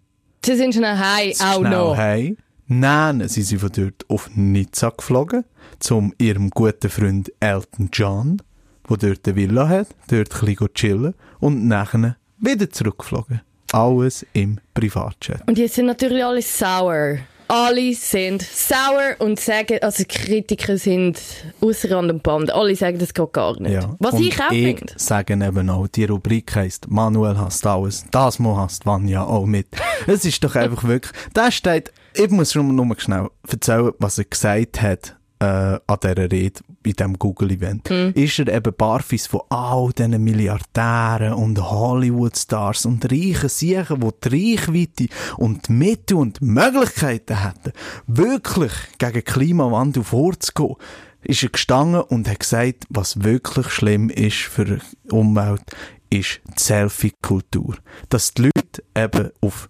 Sie 0.44 0.54
sind 0.56 0.74
schon 0.74 0.85
heim, 0.85 1.32
auch 1.42 1.61
noch. 1.61 1.96
heim. 1.96 2.37
Nein, 2.68 3.28
sie 3.28 3.42
sind 3.42 3.61
von 3.61 3.70
dort 3.72 4.04
auf 4.09 4.30
Nizza 4.35 4.90
geflogen, 4.90 5.44
zum 5.80 6.12
ihrem 6.18 6.50
guten 6.50 6.88
Freund 6.88 7.32
Elton 7.40 7.88
John, 7.92 8.42
wo 8.85 8.94
dort 8.96 9.26
eine 9.26 9.37
Villa 9.37 9.68
hat, 9.68 9.88
dort 10.09 10.32
ein 10.35 10.46
bisschen 10.46 10.74
chillen 10.74 11.14
und 11.40 11.66
nachher 11.66 12.16
wieder 12.38 12.70
zurückgeflogen. 12.70 13.40
Alles 13.72 14.24
im 14.32 14.61
Privatjet. 14.74 15.42
Und 15.48 15.59
jetzt 15.59 15.74
sind 15.74 15.87
natürlich 15.87 16.24
alle 16.24 16.42
sauer. 16.42 17.18
Alle 17.48 17.94
sind 17.94 18.42
sauer 18.42 19.16
und 19.20 19.38
sagen, 19.38 19.78
also 19.80 20.04
Kritiker 20.09 20.78
sind 20.78 21.20
ausser 21.61 21.92
Rand 21.92 22.11
und 22.11 22.22
Band. 22.22 22.52
Alle 22.52 22.74
sagen, 22.74 22.98
das 22.98 23.14
geht 23.14 23.32
gar 23.32 23.61
nicht. 23.61 23.72
Ja. 23.72 23.94
Was 24.00 24.14
und 24.14 24.22
ich 24.22 24.40
auch 24.40 24.50
ich 24.50 24.78
finde. 24.78 24.92
sage 24.96 25.35
eben 25.35 25.70
auch, 25.70 25.87
die 25.87 26.04
Rubrik 26.04 26.54
heisst 26.56 26.90
Manuel 26.90 27.38
hasst 27.38 27.66
alles, 27.66 28.04
das 28.11 28.38
Mal 28.38 28.56
hasst 28.56 28.85
Vanja 28.85 29.22
auch 29.22 29.46
mit. 29.46 29.68
Es 30.06 30.24
ist 30.24 30.42
doch 30.42 30.54
einfach 30.54 30.85
wirklich, 30.85 31.12
da 31.35 31.50
steht, 31.50 31.92
ich 32.14 32.30
muss 32.30 32.52
schon 32.52 32.74
nur 32.74 32.96
schnell 32.98 33.28
erzählen, 33.48 33.92
was 33.98 34.18
er 34.18 34.24
gesagt 34.24 34.82
hat, 34.82 35.15
äh, 35.38 35.44
an 35.44 35.99
dieser 36.03 36.31
Rede, 36.31 36.61
bei 36.83 36.92
diesem 36.92 37.18
Google-Event. 37.18 37.90
Ist 37.90 38.38
er 38.38 38.49
eben 38.49 38.72
barfuß 38.77 39.27
von 39.27 39.42
all 39.51 39.92
diesen 39.92 40.22
Milliardären 40.22 41.35
und 41.35 41.61
Hollywood-Stars 41.61 42.87
und 42.87 43.05
reichen 43.11 43.49
Siechen, 43.49 44.01
die 44.01 44.29
die 44.29 44.55
Reichweite 44.55 45.07
und 45.37 45.68
die 45.68 45.72
Mittel 45.72 46.16
und 46.16 46.40
die 46.40 46.44
Möglichkeiten 46.44 47.42
hätten, 47.42 47.72
wirklich 48.07 48.72
gegen 48.99 49.25
Klimawandel 49.25 50.05
vorzugehen 50.05 50.77
ist 51.22 51.42
er 51.42 51.49
gestanden 51.49 52.03
und 52.03 52.29
hat 52.29 52.40
gesagt, 52.40 52.85
was 52.88 53.25
wirklich 53.25 53.68
schlimm 53.70 54.11
ist 54.11 54.37
für 54.37 54.64
die 54.64 55.11
Umwelt, 55.11 55.62
ist 56.09 56.40
die 56.46 56.62
Selfie-Kultur. 56.62 57.77
Dass 58.09 58.33
die 58.35 58.42
Leute 58.42 58.85
eben 58.96 59.31
auf 59.40 59.68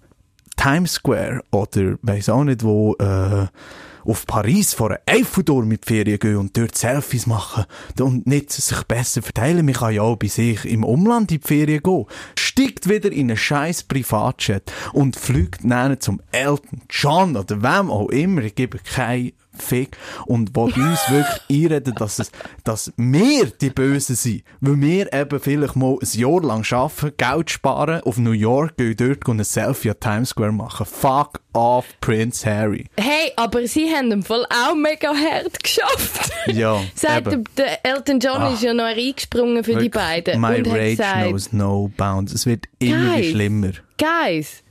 Times 0.57 0.95
Square 0.95 1.43
oder 1.51 1.97
weiss 2.03 2.29
auch 2.29 2.45
nicht 2.45 2.63
wo, 2.63 2.95
äh, 2.95 3.47
auf 4.07 4.27
Paris 4.27 4.75
vor 4.75 4.91
einem 4.91 4.99
Eiffelturm 5.07 5.69
mit 5.69 5.85
Ferien 5.85 6.19
gehen 6.19 6.37
und 6.37 6.57
dort 6.57 6.77
Selfies 6.77 7.27
machen 7.27 7.65
und 8.01 8.27
nicht 8.27 8.53
sich 8.53 8.83
besser 8.85 9.23
verteilen. 9.23 9.65
Man 9.65 9.75
kann 9.75 9.95
ja 9.95 10.03
auch 10.03 10.17
bei 10.17 10.29
sich 10.29 10.65
im 10.65 10.85
Umland 10.85 11.33
in 11.33 11.41
die 11.41 11.47
Ferien 11.47 11.83
gehen. 11.83 12.07
Steigt 12.39 12.89
wieder 12.89 13.13
in 13.13 13.31
einen 13.31 13.37
scheiß 13.37 13.85
Privatjet 13.85 14.73
und 14.93 15.17
fliegt 15.17 15.61
dann 15.65 16.01
zum 16.01 16.21
Elton 16.33 16.83
John 16.89 17.37
oder 17.37 17.63
wem 17.63 17.91
auch 17.91 18.09
immer. 18.11 18.43
Ich 18.43 18.55
gebe 18.55 18.79
keine 18.79 19.33
Fick 19.59 19.97
und 20.27 20.55
will 20.57 20.65
uns 20.65 21.01
wirklich 21.11 21.43
einreden, 21.65 21.95
dass, 21.97 22.19
es, 22.19 22.31
dass 22.65 22.93
wir 22.97 23.47
die 23.47 23.71
Bösen 23.71 24.17
sind. 24.17 24.43
Weil 24.61 24.81
wir 24.81 25.13
eben 25.13 25.41
vielleicht 25.41 25.77
mal 25.77 25.97
ein 26.01 26.19
Jahr 26.19 26.43
lang 26.43 26.65
arbeiten, 26.73 27.13
Geld 27.17 27.51
sparen, 27.51 28.01
auf 28.03 28.19
New 28.19 28.33
York 28.33 28.77
gehen 28.77 28.97
dort 28.97 29.27
ein 29.29 29.45
Selfie 29.45 29.91
an 29.91 30.01
Times 30.01 30.29
Square 30.31 30.53
machen. 30.53 30.87
Fuck 30.87 31.41
off, 31.53 31.87
Prince 32.01 32.45
Harry. 32.49 32.87
Hey, 32.99 33.33
aber 33.37 33.67
sie 33.67 33.89
haben 33.95 34.11
im 34.13 34.23
Fall 34.23 34.45
auch 34.51 34.75
mega 34.75 35.09
hart 35.15 35.63
geschafft. 35.63 36.33
Ja, 36.47 36.81
Seit 36.95 37.27
eben. 37.27 37.43
der 37.57 37.85
Elton 37.85 38.21
John 38.21 38.41
Ah. 38.41 38.53
ist 38.53 38.63
ja 38.63 38.73
noch 38.73 38.85
eingesprungen 38.85 39.65
für 39.65 39.75
die 39.75 39.89
beiden. 39.89 40.41
My 40.41 40.59
und 40.59 40.69
rage 40.69 40.91
gesagt, 40.91 41.27
knows 41.29 41.53
no 41.53 41.91
bounds. 41.97 42.33
Es 42.33 42.47
wird 42.47 42.67
immer 42.79 43.17
Guys. 43.17 43.27
schlimmer. 43.31 43.71
Guys, 43.99 44.63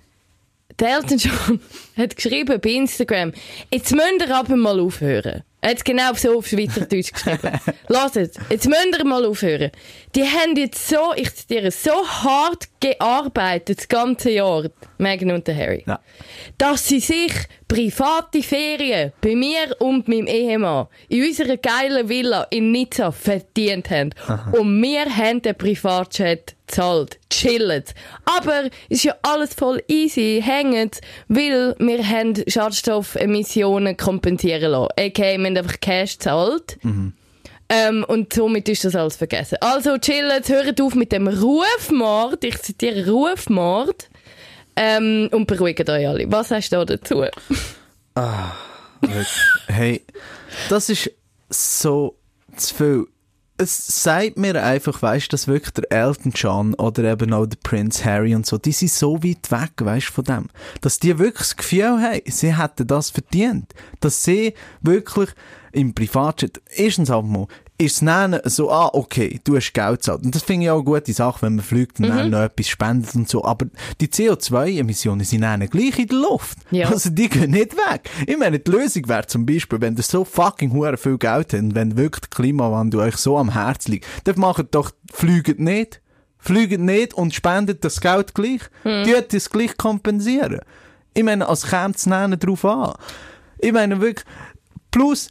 der 0.79 0.97
Elton 0.97 1.17
John 1.17 1.59
hat 1.97 2.15
geschrieben 2.15 2.59
bei 2.59 2.69
Instagram, 2.69 3.33
jetzt 3.71 3.91
müsst 3.91 4.21
ihr 4.21 4.35
aber 4.35 4.55
mal 4.55 4.79
aufhören. 4.79 5.43
Er 5.61 5.71
hat 5.71 5.83
genau 5.83 6.13
so 6.13 6.37
auf 6.37 6.47
Schweizerdeutsch 6.47 7.11
geschrieben. 7.11 7.59
Lasst, 7.87 8.15
jetzt 8.15 8.39
müsst 8.67 8.97
ihr 8.97 9.05
mal 9.05 9.25
aufhören. 9.25 9.71
Die 10.15 10.23
haben 10.23 10.55
jetzt 10.55 10.87
so, 10.87 11.13
ich 11.15 11.33
zitiere, 11.35 11.71
so 11.71 11.91
hart 12.07 12.69
gearbeitet 12.79 13.79
das 13.79 13.87
ganze 13.89 14.31
Jahr, 14.31 14.63
Meghan 14.97 15.31
und 15.31 15.45
der 15.47 15.57
Harry, 15.57 15.83
Ja. 15.85 15.99
dass 16.57 16.87
sie 16.87 17.01
sich 17.01 17.33
private 17.67 18.41
Ferien 18.41 19.11
bei 19.19 19.35
mir 19.35 19.75
und 19.79 20.07
meinem 20.07 20.27
Ehemann 20.27 20.87
in 21.09 21.25
unserer 21.25 21.57
geilen 21.57 22.07
Villa 22.07 22.43
in 22.49 22.71
Nizza 22.71 23.11
verdient 23.11 23.89
haben. 23.89 24.11
Und 24.53 24.81
wir 24.81 25.05
haben 25.17 25.41
den 25.41 25.55
Privatjet 25.55 26.55
gezahlt. 26.67 27.19
Chillt. 27.29 27.93
Aber 28.23 28.69
ist 28.87 29.03
ja 29.03 29.15
alles 29.21 29.53
voll 29.53 29.83
easy, 29.89 30.41
hängt, 30.43 31.01
weil 31.27 31.75
wir 31.77 32.07
haben 32.07 32.35
Schadstoffemissionen 32.47 33.97
kompensieren 33.97 34.71
lassen. 34.71 34.89
Okay, 34.97 35.37
wir 35.37 35.45
haben 35.47 35.57
einfach 35.57 35.79
Cash 35.79 36.13
gezahlt. 36.17 36.77
Ähm, 37.67 38.05
und 38.07 38.33
somit 38.33 38.69
ist 38.69 38.85
das 38.85 38.95
alles 38.95 39.15
vergessen. 39.15 39.57
Also 39.61 39.97
chillt, 39.97 40.49
hört 40.49 40.79
auf 40.81 40.95
mit 40.95 41.11
dem 41.11 41.27
Rufmord. 41.27 42.43
Ich 42.43 42.61
zitiere 42.61 43.09
Rufmord. 43.09 44.09
Ähm, 44.75 45.29
und 45.31 45.47
beruhigt 45.47 45.89
euch 45.89 46.07
alle. 46.07 46.31
Was 46.31 46.51
hast 46.51 46.69
du 46.71 46.77
da 46.77 46.85
dazu? 46.85 47.25
Hey, 49.67 50.01
das 50.69 50.89
ist 50.89 51.11
so 51.49 52.17
zu 52.55 52.75
viel. 52.75 53.05
Es 53.57 54.03
sagt 54.03 54.37
mir 54.37 54.61
einfach, 54.61 55.01
weißt, 55.01 55.31
dass 55.31 55.47
wirklich 55.47 55.71
der 55.71 55.89
Elton 55.89 56.33
John 56.35 56.73
oder 56.73 57.05
eben 57.05 57.31
auch 57.31 57.45
der 57.45 57.57
Prince 57.63 58.03
Harry 58.03 58.35
und 58.35 58.45
so, 58.45 58.57
die 58.57 58.73
sind 58.73 58.91
so 58.91 59.23
weit 59.23 59.49
weg, 59.49 59.71
weißt, 59.77 60.07
von 60.07 60.25
dem. 60.25 60.49
Dass 60.81 60.99
die 60.99 61.17
wirklich 61.17 61.47
das 61.47 61.55
Gefühl 61.55 62.01
haben, 62.01 62.19
sie 62.25 62.57
hätten 62.57 62.87
das 62.87 63.11
verdient. 63.11 63.73
Dass 64.01 64.25
sie 64.25 64.53
wirklich 64.81 65.29
im 65.71 65.93
Privatjet, 65.93 66.61
erstens 66.75 67.09
einmal, 67.09 67.47
ist 67.77 67.95
es 67.95 67.99
dann 68.05 68.39
so, 68.45 68.71
ah, 68.71 68.89
okay, 68.93 69.39
du 69.43 69.57
hast 69.57 69.73
Geld 69.73 69.99
gezahlt. 69.99 70.23
Und 70.23 70.33
das 70.33 70.43
finde 70.43 70.65
ich 70.65 70.71
auch 70.71 70.75
eine 70.75 70.85
gute 70.85 71.11
Sache, 71.11 71.41
wenn 71.41 71.55
man 71.55 71.65
fliegt 71.65 71.99
und 71.99 72.07
dann 72.07 72.29
noch 72.29 72.41
etwas 72.41 72.69
spendet 72.69 73.13
und 73.15 73.27
so. 73.27 73.43
Aber 73.43 73.65
die 73.99 74.07
CO2-Emissionen 74.07 75.25
sind 75.25 75.41
dann 75.41 75.67
gleich 75.67 75.99
in 75.99 76.07
der 76.07 76.17
Luft. 76.17 76.57
Ja. 76.71 76.89
Also 76.89 77.09
die 77.09 77.27
gehen 77.27 77.51
nicht 77.51 77.75
weg. 77.75 78.09
Ich 78.27 78.37
meine, 78.37 78.59
die 78.59 78.71
Lösung 78.71 79.09
wäre 79.09 79.27
zum 79.27 79.45
Beispiel, 79.45 79.81
wenn 79.81 79.97
ihr 79.97 80.03
so 80.03 80.23
fucking 80.23 80.71
hure 80.71 80.95
viel 80.95 81.17
Geld 81.17 81.53
habt 81.53 81.63
und 81.63 81.75
wenn 81.75 81.97
wirklich 81.97 82.21
der 82.21 82.29
Klimawandel 82.29 83.01
euch 83.01 83.17
so 83.17 83.37
am 83.37 83.51
Herz 83.51 83.89
liegt, 83.89 84.07
dann 84.23 84.39
macht 84.39 84.73
doch, 84.73 84.91
fliegt 85.11 85.59
nicht. 85.59 86.01
Fliegt 86.37 86.79
nicht 86.79 87.13
und 87.13 87.33
spendet 87.33 87.83
das 87.83 87.99
Geld 87.99 88.35
gleich. 88.35 88.61
Hm. 88.83 89.03
Die 89.03 89.15
hat 89.15 89.33
es 89.33 89.49
gleich 89.49 89.75
kompensieren. 89.75 90.61
Ich 91.13 91.23
meine, 91.23 91.47
als 91.49 91.67
käme 91.67 91.93
es 91.95 92.03
drauf 92.39 92.63
an. 92.65 92.93
Ich 93.57 93.71
meine 93.73 93.99
wirklich, 93.99 94.25
plus, 94.91 95.29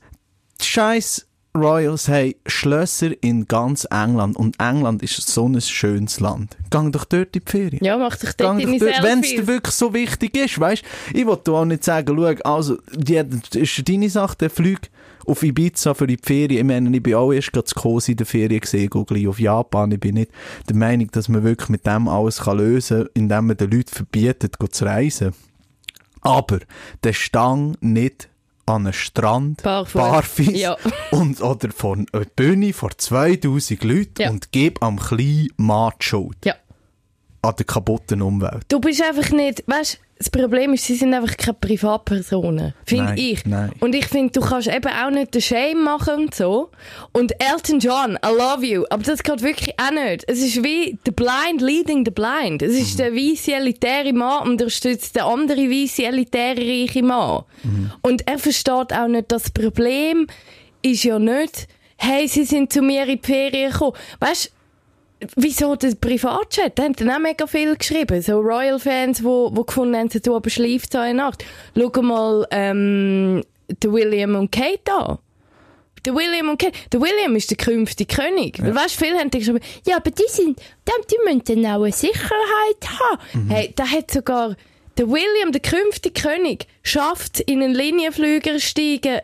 die 0.61 0.65
scheiß 0.65 1.27
Royals 1.57 2.09
haben 2.09 2.35
Schlösser 2.47 3.11
in 3.23 3.47
ganz 3.47 3.87
England 3.89 4.37
und 4.37 4.59
England 4.59 5.05
ist 5.05 5.15
so 5.29 5.47
ein 5.47 5.61
schönes 5.61 6.19
Land. 6.19 6.57
Gang 6.71 6.93
doch 6.93 7.05
dort 7.05 7.37
in 7.37 7.43
die 7.45 7.51
Ferien. 7.51 7.85
Ja, 7.85 7.97
mach 7.97 8.17
dich 8.17 8.33
dort 8.33 8.61
deine 8.61 8.81
Wenn 8.81 9.21
es 9.21 9.31
dir 9.31 9.47
wirklich 9.47 9.75
so 9.75 9.95
wichtig 9.95 10.37
ist, 10.37 10.59
weißt 10.59 10.83
ich 11.13 11.25
dir 11.25 11.53
auch 11.53 11.65
nicht 11.65 11.85
sagen, 11.85 12.17
schau, 12.17 12.51
also, 12.51 12.79
die, 12.93 13.23
ist 13.53 13.89
deine 13.89 14.11
Sache, 14.11 14.37
der 14.37 14.51
Flug 14.51 14.81
auf 15.27 15.45
Ibiza 15.45 15.95
für 15.95 16.09
die 16.09 16.19
Ferien. 16.21 16.59
Ich 16.59 16.65
meine, 16.65 16.97
ich 16.97 17.03
bin 17.03 17.15
auch 17.15 17.33
erst 17.33 17.53
gerade 17.53 17.67
zu 17.67 17.75
Kosi 17.77 18.13
in 18.13 18.17
der 18.17 18.27
Ferien 18.27 18.61
gesehen, 18.61 18.91
gleich 18.91 19.29
auf 19.29 19.39
Japan. 19.39 19.93
Ich 19.93 20.01
bin 20.01 20.15
nicht 20.15 20.33
der 20.69 20.77
Meinung, 20.77 21.09
dass 21.13 21.29
man 21.29 21.45
wirklich 21.45 21.69
mit 21.69 21.87
dem 21.87 22.09
alles 22.09 22.41
kann 22.41 22.59
lösen 22.59 23.05
kann, 23.05 23.11
indem 23.15 23.47
man 23.47 23.57
den 23.57 23.71
Leuten 23.71 23.95
verbietet, 23.95 24.57
zu 24.71 24.85
reisen. 24.85 25.33
Aber 26.21 26.59
der 27.05 27.13
Stang 27.13 27.77
nicht 27.81 28.29
an 28.67 28.85
einen 28.87 28.93
Strand, 28.93 29.63
Barfuß. 29.63 29.93
barfuß 30.01 30.51
Ja. 30.53 30.77
und, 31.11 31.41
oder 31.43 31.71
von 31.71 32.07
einer 32.13 32.25
Bühne 32.25 32.73
vor 32.73 32.97
2000 32.97 33.85
Leuten 33.85 34.23
Ja. 34.23 34.31
und 34.31 34.53
gib 34.53 34.83
am 34.83 34.99
kleinen 34.99 35.49
Mann 35.57 35.93
die 36.01 36.05
Schuld 36.07 36.39
Ja. 36.45 36.55
An 37.45 37.55
der 37.57 37.67
kaputten 37.67 38.23
Umwelt. 38.23 38.63
Du 38.69 38.81
bist 38.81 39.03
einfach 39.03 39.31
nicht, 39.31 39.63
weißt 39.67 40.01
das 40.17 40.31
Problem 40.31 40.73
ist, 40.75 40.85
sie 40.85 40.95
sind 40.95 41.13
einfach 41.13 41.37
keine 41.37 41.55
Privatpersonen. 41.55 42.73
Finde 42.87 43.15
ich. 43.17 43.45
nein. 43.47 43.73
Und 43.81 43.95
ich 43.97 44.07
finde, 44.07 44.33
du 44.33 44.41
kannst 44.47 44.69
eben 44.69 44.87
auch 44.89 45.11
nicht 45.11 45.35
den 45.35 45.43
Shame 45.43 45.83
machen 45.83 46.15
und 46.27 46.35
so. 46.35 46.71
Und 47.13 47.33
Elton 47.43 47.81
John, 47.81 48.17
I 48.25 48.29
love 48.29 48.65
you. 48.65 48.85
Aber 48.91 49.03
das 49.03 49.23
geht 49.25 49.43
wirklich 49.43 49.75
auch 49.79 49.91
nicht. 49.91 50.25
Es 50.29 50.39
ist 50.39 50.63
wie 50.63 50.97
the 51.05 51.11
blind 51.11 51.61
leading 51.61 52.05
the 52.05 52.13
blind. 52.13 52.63
Es 52.63 52.75
Mhm. 52.75 52.79
ist 52.79 52.99
der 53.01 53.13
weisse 53.13 53.55
elitäre 53.55 54.13
Mann 54.13 54.49
unterstützt 54.49 55.17
den 55.17 55.25
anderen 55.25 55.69
weisse 55.71 56.05
elitäre 56.05 56.61
reiche 56.61 57.03
Mann. 57.03 57.43
Mhm. 57.65 57.91
Und 58.03 58.27
er 58.29 58.39
versteht 58.39 58.93
auch 58.93 59.09
nicht, 59.09 59.33
das 59.33 59.51
Problem 59.51 60.29
ist 60.81 61.03
ja 61.03 61.19
nicht, 61.19 61.67
hey, 61.97 62.29
sie 62.29 62.45
sind 62.45 62.73
zu 62.73 62.83
mir 62.83 63.03
in 63.07 63.19
die 63.21 63.27
Ferien 63.27 63.73
gekommen. 63.73 63.97
Weißt 64.21 64.53
Wieso 65.37 65.77
der 65.77 65.95
Privatchat? 65.95 66.79
Da 66.79 66.85
haben 66.85 66.95
dann 66.95 67.11
auch 67.11 67.19
mega 67.19 67.47
viel 67.47 67.77
geschrieben. 67.77 68.21
So 68.23 68.41
Royal-Fans, 68.41 69.23
wo, 69.25 69.51
wo 69.55 69.65
gefunden 69.65 69.97
haben, 69.97 70.09
du 70.09 70.37
aber 70.37 70.51
schläft 70.51 70.93
so 70.93 70.99
eine 70.99 71.15
Nacht. 71.15 71.45
Schau 71.77 72.03
mal, 72.03 72.47
ähm, 72.51 73.43
der 73.69 73.93
William 73.93 74.35
und 74.37 74.53
Kate 74.53 74.93
an. 74.93 75.19
Der 76.05 76.15
William 76.15 76.51
und 76.51 76.59
Kate. 76.59 76.77
Der 76.93 77.01
William 77.01 77.35
ist 77.37 77.51
der 77.51 77.57
künftige 77.57 78.15
König. 78.15 78.63
Weil, 78.63 78.75
Weißt 78.75 79.01
du, 79.01 79.05
viele 79.05 79.19
haben 79.19 79.31
geschrieben, 79.31 79.61
ja, 79.87 79.97
aber 79.97 80.11
die 80.11 80.29
sind, 80.29 80.59
die, 80.59 81.07
die 81.11 81.17
müssen 81.25 81.63
dann 81.63 81.73
auch 81.73 81.83
eine 81.83 81.93
Sicherheit 81.93 82.83
haben. 82.83 83.49
Hey, 83.49 83.73
da 83.75 83.87
hat 83.87 84.11
sogar 84.11 84.57
der 84.99 85.09
William, 85.09 85.51
der 85.51 85.61
künftige 85.61 86.21
König, 86.21 86.67
schafft 86.83 87.41
in 87.41 87.63
einen 87.63 87.75
Linienflüger 87.75 88.61
steigen, 88.61 89.21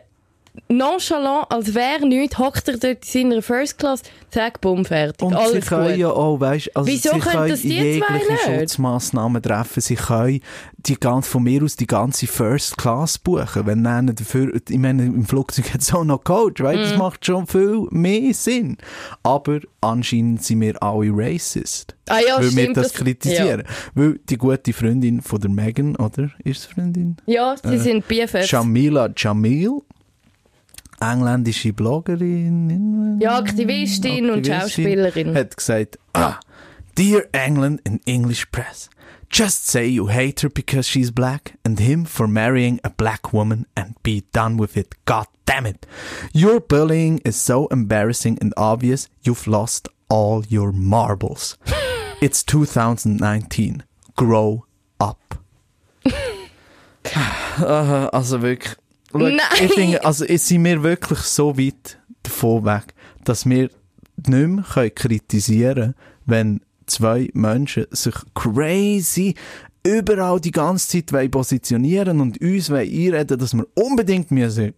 nonchalant, 0.71 1.45
als 1.51 1.73
wäre 1.73 2.05
nichts, 2.07 2.37
hockt 2.37 2.67
er 2.67 2.77
dort 2.77 3.13
in 3.13 3.31
seiner 3.31 3.41
First 3.41 3.77
Class, 3.77 4.01
zack, 4.29 4.61
bumm, 4.61 4.85
fertig. 4.85 5.21
Und 5.21 5.35
Alles 5.35 5.51
sie 5.51 5.59
können 5.61 5.89
gut. 5.89 5.97
ja 5.97 6.09
auch, 6.09 6.39
weißt, 6.39 6.75
also 6.75 6.87
Wieso 6.89 7.13
sie 7.13 7.19
können 7.19 7.35
können 7.35 7.49
das 7.49 7.61
die 7.61 8.01
zwei? 8.07 8.59
Schutzmaßnahmen 8.59 9.41
treffen. 9.41 9.81
Sie 9.81 9.95
können 9.95 10.39
die 10.77 10.95
ganz, 10.99 11.27
von 11.27 11.43
mir 11.43 11.63
aus 11.63 11.75
die 11.75 11.85
ganze 11.87 12.27
First 12.27 12.77
Class 12.77 13.17
buchen. 13.17 13.65
Wenn 13.65 13.83
dann 13.83 14.07
dafür, 14.15 14.51
ich 14.67 14.77
meine, 14.77 15.03
im 15.05 15.25
Flugzeug 15.25 15.73
hat 15.73 15.81
es 15.81 15.93
auch 15.93 16.03
noch 16.03 16.23
Coach, 16.23 16.61
weißt, 16.61 16.77
Mhm. 16.79 16.83
das 16.83 16.97
macht 16.97 17.25
schon 17.25 17.45
viel 17.47 17.87
mehr 17.91 18.33
Sinn. 18.33 18.77
Aber 19.23 19.59
anscheinend 19.81 20.43
sind 20.43 20.61
wir 20.61 20.81
alle 20.81 21.11
racist. 21.13 21.95
Ah 22.09 22.19
ja, 22.19 22.37
weil 22.37 22.43
wir 22.43 22.51
stimmt, 22.63 22.77
das, 22.77 22.87
das- 22.91 22.93
kritisieren. 22.95 23.63
Weil 23.93 24.19
die 24.29 24.37
gute 24.37 24.73
Freundin 24.73 25.21
von 25.21 25.39
der 25.39 25.49
Megan, 25.51 25.95
oder? 25.97 26.29
Ist 26.43 26.59
es 26.61 26.65
Freundin? 26.65 27.17
Ja, 27.25 27.55
sie 27.63 27.77
sind 27.77 28.07
BFFs. 28.07 28.49
Jamila 28.51 29.09
Jamil, 29.15 29.81
engländische 31.01 31.73
Bloggerin. 31.73 33.19
Ja, 33.21 33.37
Aktivistin 33.37 34.29
und 34.29 34.45
Schauspielerin. 34.47 35.35
Hat 35.35 35.57
gesagt, 35.57 35.99
ah, 36.13 36.35
Dear 36.97 37.25
England 37.33 37.81
and 37.85 38.01
English 38.05 38.51
press, 38.51 38.89
just 39.29 39.65
say 39.65 39.87
you 39.87 40.07
hate 40.09 40.41
her 40.41 40.49
because 40.49 40.87
she's 40.87 41.09
black 41.09 41.53
and 41.63 41.79
him 41.79 42.05
for 42.05 42.27
marrying 42.27 42.79
a 42.83 42.89
black 42.89 43.31
woman 43.33 43.65
and 43.75 43.95
be 44.03 44.23
done 44.33 44.57
with 44.57 44.75
it. 44.75 44.95
God 45.05 45.27
damn 45.45 45.65
it. 45.65 45.87
Your 46.33 46.59
bullying 46.59 47.19
is 47.23 47.37
so 47.37 47.67
embarrassing 47.67 48.37
and 48.41 48.53
obvious 48.57 49.07
you've 49.23 49.47
lost 49.47 49.87
all 50.09 50.43
your 50.49 50.71
marbles. 50.71 51.57
It's 52.21 52.43
2019. 52.43 53.83
Grow 54.15 54.65
up. 54.99 55.39
Aha, 57.05 58.09
also 58.13 58.37
wirklich. 58.43 58.75
Nein! 59.13 59.39
Ich 59.63 59.73
finde, 59.73 60.03
also 60.03 60.25
sind 60.47 60.63
wir 60.63 60.83
wirklich 60.83 61.19
so 61.19 61.57
weit 61.57 61.99
davon 62.23 62.65
weg, 62.65 62.93
dass 63.23 63.47
wir 63.47 63.69
nicht 64.27 64.47
mehr 64.47 64.63
können 64.63 64.95
kritisieren 64.95 65.75
können, 65.75 65.95
wenn 66.25 66.61
zwei 66.85 67.29
Menschen 67.33 67.87
sich 67.91 68.15
crazy 68.33 69.35
überall 69.83 70.39
die 70.39 70.51
ganze 70.51 70.89
Zeit 70.89 71.11
wollen 71.11 71.31
positionieren 71.31 72.21
und 72.21 72.39
uns 72.39 72.69
wollen 72.69 72.89
einreden, 72.89 73.39
dass 73.39 73.53
wir 73.53 73.65
unbedingt 73.73 74.29
müssen 74.31 74.73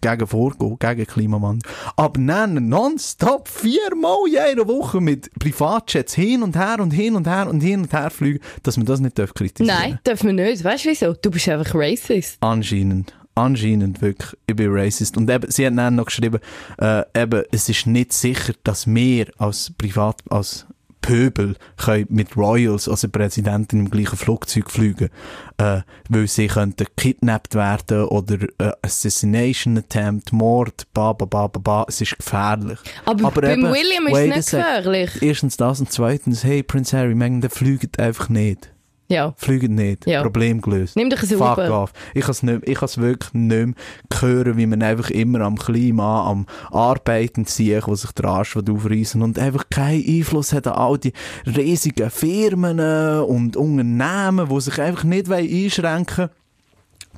dagegen 0.00 0.26
vorgehen, 0.26 0.76
gegen 0.78 1.06
Klimawandel. 1.06 1.70
Aber 1.96 2.20
nennen 2.20 2.68
nonstop 2.68 3.48
viermal 3.48 4.18
jede 4.28 4.66
Woche 4.68 5.00
mit 5.00 5.30
Privatjets 5.38 6.14
hin 6.14 6.42
und 6.42 6.56
her 6.56 6.78
und 6.80 6.90
hin 6.90 7.16
und 7.16 7.26
her 7.26 7.48
und 7.48 7.60
hin 7.60 7.82
und 7.82 7.92
her 7.92 8.10
fliegen, 8.10 8.40
dass 8.62 8.76
man 8.76 8.84
das 8.84 9.00
nicht 9.00 9.16
kritisieren 9.34 9.78
Nein, 9.78 9.98
dürfen 10.06 10.36
wir 10.36 10.44
nicht. 10.50 10.64
Weißt 10.64 10.84
du 10.84 10.90
wieso? 10.90 11.14
Du 11.14 11.30
bist 11.30 11.48
einfach 11.48 11.74
racist. 11.74 12.36
Anscheinend. 12.40 13.14
Anscheinend 13.38 14.02
wirklich, 14.02 14.36
ich 14.46 14.56
bin 14.56 14.70
racist. 14.72 15.16
Und 15.16 15.30
eben, 15.30 15.48
sie 15.50 15.64
hat 15.64 15.76
dann 15.76 15.94
noch 15.94 16.06
geschrieben, 16.06 16.40
äh, 16.80 17.04
eben, 17.14 17.44
es 17.52 17.68
ist 17.68 17.86
nicht 17.86 18.12
sicher, 18.12 18.52
dass 18.64 18.86
wir 18.86 19.28
als 19.38 19.72
Privat, 19.78 20.22
als 20.28 20.66
Pöbel 21.00 21.54
können 21.76 22.06
mit 22.10 22.36
Royals, 22.36 22.88
also 22.88 23.08
Präsidenten 23.08 23.78
im 23.78 23.90
gleichen 23.90 24.16
Flugzeug 24.16 24.70
fliegen, 24.70 25.10
äh, 25.58 25.82
weil 26.08 26.26
sie 26.26 26.48
könnten 26.48 26.86
kidnappt 26.96 27.54
werden 27.54 28.06
oder 28.06 28.38
äh, 28.58 28.72
Assassination 28.82 29.78
Attempt, 29.78 30.32
Mord, 30.32 30.86
ba, 30.92 31.12
ba, 31.12 31.24
ba, 31.24 31.46
ba, 31.46 31.60
ba. 31.60 31.86
Es 31.88 32.00
ist 32.00 32.18
gefährlich. 32.18 32.78
Aber, 33.04 33.30
beim 33.30 33.60
eben, 33.60 33.62
William 33.72 34.06
ist 34.08 34.18
es 34.18 34.26
nicht 34.26 34.50
gefährlich. 34.50 35.22
Erstens 35.22 35.56
das 35.56 35.80
und 35.80 35.92
zweitens, 35.92 36.42
hey, 36.42 36.62
Prince 36.62 36.96
Harry, 36.96 37.14
man, 37.14 37.40
der 37.40 37.50
fliegt 37.50 38.00
einfach 38.00 38.28
nicht. 38.28 38.70
Ja. 39.08 39.32
Fliegen 39.36 39.74
nicht. 39.74 40.06
Ja. 40.06 40.22
Problem 40.22 40.60
gelöst. 40.60 40.96
Nimm 40.96 41.08
dich 41.08 41.22
ein 41.22 41.28
Fuck 41.28 41.52
Uber. 41.58 41.82
off. 41.82 41.92
Ich 42.14 42.26
kann 42.26 42.58
es 42.60 42.68
ich 42.68 42.78
kann's 42.78 42.98
wirklich 42.98 43.32
nicht 43.32 43.66
mehr 43.66 43.74
hören, 44.20 44.56
wie 44.56 44.66
man 44.66 44.82
einfach 44.82 45.10
immer 45.10 45.40
am 45.40 45.56
Klima, 45.56 46.28
am 46.28 46.46
Arbeiten 46.70 47.46
sieht, 47.46 47.86
wo 47.86 47.94
sich 47.94 48.12
der 48.12 48.26
Arsch 48.26 48.56
aufreißen 48.56 49.22
und 49.22 49.38
einfach 49.38 49.64
keinen 49.70 50.04
Einfluss 50.06 50.52
hat 50.52 50.66
an 50.66 50.74
all 50.74 50.98
die 50.98 51.12
riesigen 51.46 52.10
Firmen 52.10 52.80
und 52.80 53.56
Unternehmen, 53.56 54.48
die 54.48 54.60
sich 54.60 54.80
einfach 54.80 55.04
nicht 55.04 55.30
einschränken 55.30 56.16
wollen. 56.16 56.37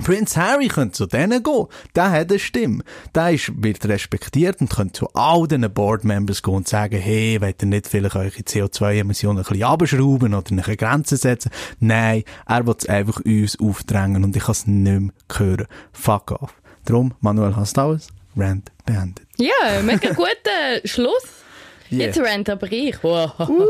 Prince 0.03 0.41
Harry 0.41 0.69
könnte 0.69 0.93
zu 0.93 1.07
denen 1.07 1.43
gehen. 1.43 1.67
Der 1.95 2.11
hat 2.11 2.31
eine 2.31 2.39
Stimme. 2.39 2.85
Der 3.15 3.33
ist, 3.33 3.53
wird 3.63 3.87
respektiert 3.87 4.61
und 4.61 4.71
könnte 4.71 5.01
zu 5.01 5.09
all 5.15 5.47
diesen 5.47 5.73
Boardmembers 5.73 6.43
gehen 6.43 6.55
und 6.55 6.69
sagen, 6.69 6.99
hey, 6.99 7.41
wollt 7.41 7.63
ihr 7.63 7.69
nicht 7.69 7.87
vielleicht 7.87 8.17
eure 8.17 8.29
CO2-Emissionen 8.29 9.39
ein 9.39 9.45
bisschen 9.45 9.65
abschrauben 9.65 10.35
oder 10.35 10.51
eine 10.51 10.77
Grenze 10.77 11.17
setzen? 11.17 11.51
Nein, 11.81 12.25
er 12.47 12.67
will 12.67 12.75
es 12.79 12.89
einfach 12.89 13.21
uns 13.21 13.61
aufdrängen 13.61 14.25
und 14.25 14.37
ich 14.37 14.45
kann 14.45 14.53
es 14.53 14.67
nicht 14.67 15.01
mehr 15.01 15.13
hören. 15.37 15.67
Fuck 15.93 16.33
off. 16.33 16.55
Drum, 16.85 17.15
Manuel 17.21 17.57
hast 17.57 17.77
du 17.77 17.83
alles? 17.83 18.09
Rant 18.37 18.71
beendet. 18.87 19.27
Ja, 19.37 19.83
mega 19.83 20.13
guter 20.13 20.81
Schluss. 20.85 21.25
Yeah. 21.91 22.07
Jetzt 22.07 22.21
rant 22.21 22.49
aber 22.49 22.71
ich. 22.71 23.03
Wow. 23.03 23.33
Uh, 23.39 23.67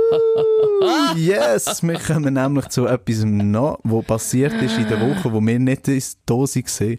yes, 1.16 1.82
wir 1.82 1.98
kommen 1.98 2.34
nämlich 2.34 2.68
zu 2.68 2.86
etwas 2.86 3.24
noch, 3.24 3.78
was 3.82 4.04
passiert 4.04 4.60
ist 4.62 4.76
in 4.76 4.88
der 4.88 5.00
Woche, 5.00 5.32
wo 5.32 5.40
wir 5.40 5.58
nicht 5.58 5.88
in 5.88 5.98
der 5.98 6.02
Dose 6.26 6.62
gesehen 6.62 6.98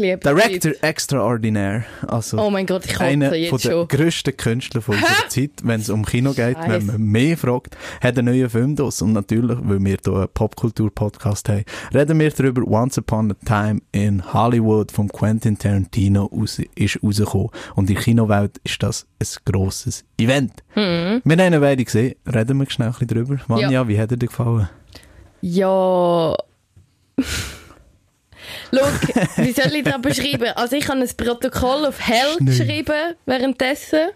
liebe 0.00 0.18
Director 0.18 0.72
Extraordinaire. 0.80 1.84
Also 2.06 2.38
Oh 2.38 2.50
mein 2.50 2.66
Gott, 2.66 2.84
ich 2.86 3.00
einer 3.00 3.34
jetzt 3.34 3.50
von 3.50 3.58
den 3.58 3.70
schon. 3.70 3.88
grössten 3.88 4.36
Künstler 4.36 4.80
von 4.80 4.96
unserer 4.96 5.10
Zeit, 5.28 5.50
wenn 5.62 5.80
es 5.80 5.90
um 5.90 6.04
Kino 6.04 6.32
geht, 6.32 6.56
Scheiße. 6.56 6.70
wenn 6.70 6.86
man 6.86 7.02
mehr 7.02 7.36
fragt, 7.36 7.76
hat 8.00 8.18
einen 8.18 8.26
neuen 8.34 8.50
Film 8.50 8.76
draus. 8.76 9.02
Und 9.02 9.12
natürlich, 9.12 9.58
weil 9.62 9.80
wir 9.80 9.96
hier 10.04 10.14
einen 10.14 10.28
Popkultur-Podcast 10.32 11.48
haben, 11.48 11.64
reden 11.94 12.18
wir 12.18 12.30
darüber, 12.30 12.62
Once 12.66 12.98
Upon 12.98 13.32
a 13.32 13.36
Time 13.44 13.80
in 13.92 14.32
Hollywood 14.32 14.90
vom 14.92 15.08
Quentin 15.08 15.58
Tarantino 15.58 16.24
raus, 16.26 16.60
ist 16.74 17.02
rausgekommen. 17.02 17.50
Und 17.74 17.88
in 17.88 17.94
der 17.96 18.04
Kinowelt 18.04 18.58
ist 18.64 18.82
das 18.82 19.06
ein 19.20 19.28
grosses 19.44 20.04
Event. 20.18 20.59
Mhm. 20.74 21.22
Wir 21.24 21.36
haben 21.44 21.54
ihn 21.54 21.60
beide 21.60 21.84
gesehen, 21.84 22.14
reden 22.26 22.58
wir 22.58 22.70
schnell 22.70 22.88
ein 22.88 22.92
bisschen 22.92 23.08
drüber. 23.08 23.38
Vanja, 23.48 23.70
Ja. 23.70 23.88
wie 23.88 23.98
hat 23.98 24.10
er 24.10 24.16
dir 24.16 24.26
gefallen? 24.26 24.68
Ja. 25.40 26.34
Schau, 28.72 28.86
wie 29.36 29.52
soll 29.52 29.74
ich 29.74 29.84
das 29.84 30.00
beschreiben? 30.00 30.48
Also 30.56 30.76
ich 30.76 30.88
habe 30.88 31.00
ein 31.00 31.08
Protokoll 31.16 31.86
auf 31.86 32.00
Hell 32.06 32.34
Schnell. 32.38 32.46
geschrieben 32.46 33.14
währenddessen 33.26 34.08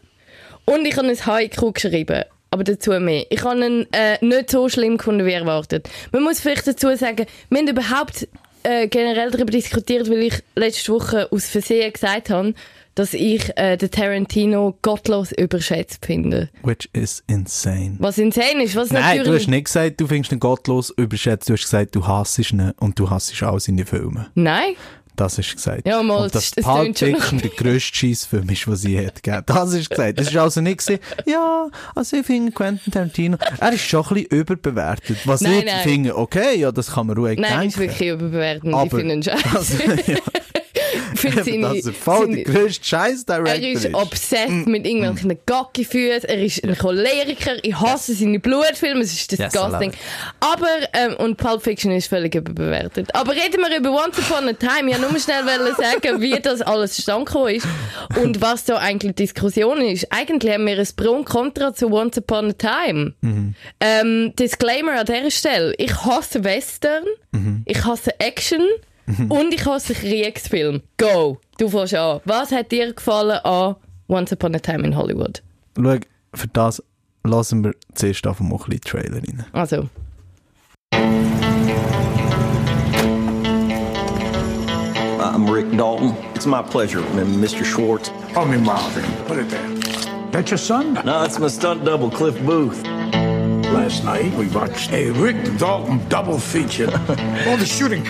und 0.64 0.85
ich 0.87 0.96
habe 0.96 1.09
ein 1.09 1.26
Haiku 1.26 1.72
geschrieben. 1.72 2.24
Aber 2.50 2.62
dazu 2.64 2.92
mehr. 3.00 3.26
Ich 3.30 3.42
habe 3.42 3.66
ihn 3.66 3.87
äh, 3.92 4.24
nicht 4.24 4.50
so 4.50 4.68
schlimm 4.68 4.96
gefunden, 4.96 5.26
wie 5.26 5.33
erwartet. 5.33 5.88
Man 6.12 6.22
muss 6.22 6.40
vielleicht 6.40 6.66
dazu 6.66 6.94
sagen, 6.96 7.26
wir 7.50 7.59
haben 7.59 7.68
überhaupt 7.68 8.28
äh, 8.62 8.87
generell 8.87 9.30
darüber 9.33 9.50
diskutiert, 9.50 10.09
weil 10.09 10.22
ich 10.22 10.35
letzte 10.54 10.92
Woche 10.92 11.28
aus 11.33 11.46
Versehen 11.48 11.92
gesagt 11.92 12.30
habe, 12.30 12.54
dass 12.94 13.12
ich 13.14 13.50
äh, 13.57 13.76
den 13.76 13.90
Tarantino 13.90 14.76
gottlos 14.83 15.33
überschätzt 15.33 16.04
finde. 16.07 16.48
Which 16.62 16.88
is 16.92 17.22
insane. 17.26 17.96
Was 17.98 18.18
insane 18.18 18.62
ist, 18.62 18.76
was 18.76 18.90
Nein, 18.90 19.02
natürlich... 19.18 19.24
du 19.26 19.35
hast 19.35 19.48
nicht 19.48 19.64
gesagt, 19.64 20.00
du 20.00 20.07
findest 20.07 20.33
ihn 20.33 20.40
gottlos 20.40 20.90
überschätzt. 20.96 21.48
Du 21.48 21.54
hast 21.54 21.62
gesagt, 21.64 21.94
du 21.96 22.07
hasst 22.07 22.38
ihn 22.38 22.72
und 22.78 22.98
du 22.98 23.11
hasst 23.11 23.42
all 23.42 23.59
seine 23.61 23.85
Filme. 23.85 24.26
Nein? 24.35 24.74
Das 25.16 25.37
du 25.37 25.42
gesagt. 25.42 25.87
Ja, 25.87 26.02
mal, 26.02 26.24
und 26.24 26.35
das- 26.35 26.50
das 26.50 26.64
Pulp 26.64 26.98
Fiction 26.98 27.38
der 27.38 27.50
grösste 27.57 27.94
Scheissfilm 27.96 28.48
ist, 28.48 28.66
was 28.66 28.80
sie 28.80 28.98
hat 28.98 29.22
gegeben. 29.22 29.44
Das 29.46 29.70
du 29.70 29.78
gesagt. 29.88 30.18
Das 30.18 30.26
ist 30.28 30.37
also 30.37 30.61
nicht 30.61 30.78
gesehen. 30.78 30.98
Ja, 31.24 31.68
also 31.94 32.16
ich 32.16 32.26
finde 32.26 32.50
Quentin 32.50 32.92
Tarantino, 32.92 33.37
er 33.61 33.72
ist 33.72 33.83
schon 33.83 34.02
ein 34.04 34.14
bisschen 34.14 34.26
überbewertet. 34.40 35.18
Was 35.24 35.40
Nein, 35.40 35.59
ich 35.61 35.64
nein. 35.66 35.83
finde, 35.85 36.18
okay, 36.18 36.59
ja, 36.59 36.72
das 36.72 36.90
kann 36.92 37.07
man 37.07 37.16
ruhig 37.16 37.38
Nein, 37.38 37.50
denken. 37.52 37.66
ist 37.68 37.78
wirklich 37.78 38.09
überbewertend. 38.09 38.72
ich 38.72 38.74
Aber- 38.76 38.98
finde 38.98 39.14
ihn 39.14 39.22
scheiße. 39.22 39.44
Also, 39.57 39.76
ja, 39.85 39.94
ich 40.18 40.43
finde 41.33 41.45
seine, 41.45 41.75
dass 41.77 41.87
er 41.87 41.93
voll 41.93 42.27
der 42.35 42.45
seine, 42.47 42.59
grösste 42.59 42.85
Scheiß-Director 42.85 43.55
er 43.55 43.71
ist 43.73 43.85
ist. 43.85 43.95
obsessed 43.95 44.67
mit 44.67 44.87
irgendwelchen 44.87 45.39
Gackifüßen. 45.47 46.29
Er 46.29 46.43
ist 46.45 46.65
ein 46.65 46.77
Choleriker. 46.79 47.57
Ich 47.63 47.79
hasse 47.79 48.15
seine 48.15 48.39
Blutfilme. 48.41 49.01
Es 49.03 49.13
ist 49.13 49.33
Yes, 49.33 49.51
disgusting. 49.53 49.91
it. 49.91 49.97
Aber, 50.41 50.69
ähm, 50.93 51.17
und 51.17 51.37
Pulp 51.37 51.63
Fiction 51.63 51.91
ist 51.93 52.09
völlig 52.09 52.35
überbewertet. 52.35 53.15
Aber 53.15 53.33
reden 53.33 53.61
wir 53.61 53.77
über 53.77 53.91
Once 53.91 54.19
Upon 54.19 54.49
a 54.49 54.53
Time. 54.53 54.91
Ich 54.91 54.99
wollte 54.99 55.13
nur 55.13 55.21
schnell 55.21 55.45
sagen, 55.77 56.21
wie 56.21 56.39
das 56.41 56.61
alles 56.63 56.95
zustande 56.95 57.25
gekommen 57.25 57.55
ist. 57.55 57.67
Und 58.23 58.41
was 58.41 58.65
da 58.65 58.77
eigentlich 58.77 59.15
die 59.15 59.23
Diskussion 59.25 59.81
ist. 59.81 60.07
Eigentlich 60.11 60.53
haben 60.53 60.67
wir 60.67 60.79
ein 60.79 60.89
Pro 60.97 61.11
und 61.11 61.25
Contra 61.25 61.73
zu 61.75 61.91
Once 61.91 62.19
Upon 62.19 62.51
a 62.51 62.53
Time. 62.53 63.15
Ähm, 63.81 64.33
Disclaimer 64.39 65.01
an 65.01 65.07
dieser 65.07 65.31
Stelle. 65.31 65.75
Ich 65.79 65.95
hasse 66.05 66.45
Western. 66.45 67.05
Ich 67.65 67.85
hasse 67.85 68.19
Action. 68.21 68.63
Und 69.07 69.53
ich 69.53 69.64
hasse 69.67 69.95
Kriegsfilm. 69.95 70.83
Go! 70.97 71.38
Du 71.59 71.69
fährst 71.69 71.95
an. 71.95 72.21
Was 72.25 72.53
hat 72.53 72.73
dir 72.73 72.93
gefallen 72.93 73.38
an 73.45 73.77
Once 74.09 74.33
Upon 74.33 74.55
a 74.55 74.59
Time 74.59 74.85
in 74.85 74.97
Hollywood? 74.97 75.43
Schau, 75.77 75.97
für 76.35 76.49
das 76.49 76.83
lassen 77.25 77.64
wir 77.64 77.75
zuerst 77.95 78.27
einfach 78.27 78.45
mal 78.45 78.57
ein 78.57 78.59
bisschen 78.59 78.81
Trailer 78.81 79.17
rein. 79.17 79.45
Also, 79.53 79.88
I'm 85.21 85.49
Rick 85.51 85.77
Dalton. 85.77 86.14
It's 86.35 86.47
my 86.47 86.62
pleasure, 86.62 87.01
Mr. 87.01 87.64
Schwartz. 87.64 88.11
Call 88.33 88.47
me 88.47 88.59
Marvin. 88.59 89.05
Put 89.27 89.38
it 89.38 89.49
there. 89.51 89.69
That's 90.31 90.51
your 90.51 90.59
son? 90.59 90.95
No, 91.05 91.25
it's 91.25 91.38
my 91.38 91.49
stunt 91.49 91.85
double, 91.85 92.11
Cliff 92.11 92.38
Booth. 92.45 92.83
Last 93.73 94.05
night 94.05 94.33
we 94.35 94.49
watched 94.49 94.93
a 94.93 95.11
Rick 95.11 95.59
Dalton 95.59 96.01
double 96.09 96.38
feature. 96.38 96.90
All 97.47 97.57
the 97.57 97.67
shooting. 97.67 98.05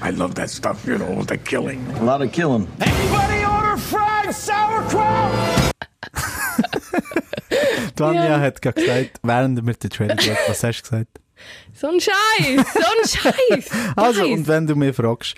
I 0.00 0.10
love 0.10 0.34
that 0.36 0.48
stuff, 0.50 0.86
you 0.86 0.96
know, 0.98 1.22
the 1.24 1.36
killing. 1.38 1.84
A 1.96 2.04
lot 2.04 2.22
of 2.22 2.30
killing. 2.30 2.68
Anybody 2.80 3.44
order 3.44 3.76
fried 3.76 4.32
sauerkraut? 4.32 5.72
Tanja 7.96 8.38
hat 8.38 8.62
gerade 8.62 8.80
gesagt, 8.80 9.18
während 9.22 9.66
wir 9.66 9.74
den 9.74 9.90
Trailer 9.90 10.14
geschaut 10.16 10.36
was 10.46 10.62
hast 10.62 10.82
du 10.82 10.90
gesagt? 10.90 11.20
so 11.72 11.88
ein 11.88 12.00
Scheiß! 12.00 12.72
So 12.72 12.80
ein 12.80 13.08
Scheiß! 13.08 13.70
Also, 13.96 14.24
und 14.26 14.46
wenn 14.46 14.66
du 14.66 14.76
mich 14.76 14.94
fragst, 14.94 15.34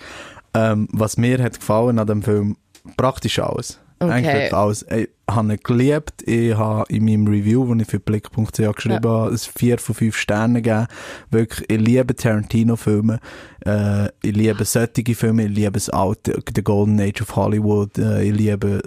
ähm, 0.53 0.87
was 0.91 1.17
mir 1.17 1.41
hat 1.41 1.59
gefallen 1.59 1.97
an 1.97 2.07
dem 2.07 2.21
Film, 2.21 2.57
praktisch 2.97 3.39
alles. 3.39 3.79
Okay. 3.99 4.11
Eigentlich 4.11 4.53
alles. 4.53 4.85
Ich 4.91 5.09
habe 5.29 5.53
ihn 5.53 5.59
geliebt. 5.63 6.23
Ich 6.27 6.55
habe 6.55 6.85
in 6.93 7.05
meinem 7.05 7.27
Review, 7.27 7.73
das 7.73 7.81
ich 7.81 7.87
für 7.87 7.99
Blick.ch 7.99 8.75
geschrieben 8.75 8.95
habe, 9.03 9.31
ein 9.31 9.37
4 9.37 9.79
von 9.79 9.95
5 9.95 10.15
Sternen 10.15 10.61
gegeben. 10.61 10.87
Wirklich, 11.31 11.69
ich 11.69 11.79
liebe 11.79 12.15
Tarantino-Filme. 12.15 13.19
Äh, 13.65 14.07
ich 14.21 14.35
liebe 14.35 14.65
solche 14.65 15.15
Filme. 15.15 15.45
Ich 15.45 15.55
liebe 15.55 15.71
das 15.71 15.89
alte, 15.89 16.39
The 16.55 16.63
Golden 16.63 16.99
Age 16.99 17.21
of 17.21 17.35
Hollywood. 17.35 17.97
Äh, 17.97 18.23
ich 18.23 18.35
liebe 18.35 18.81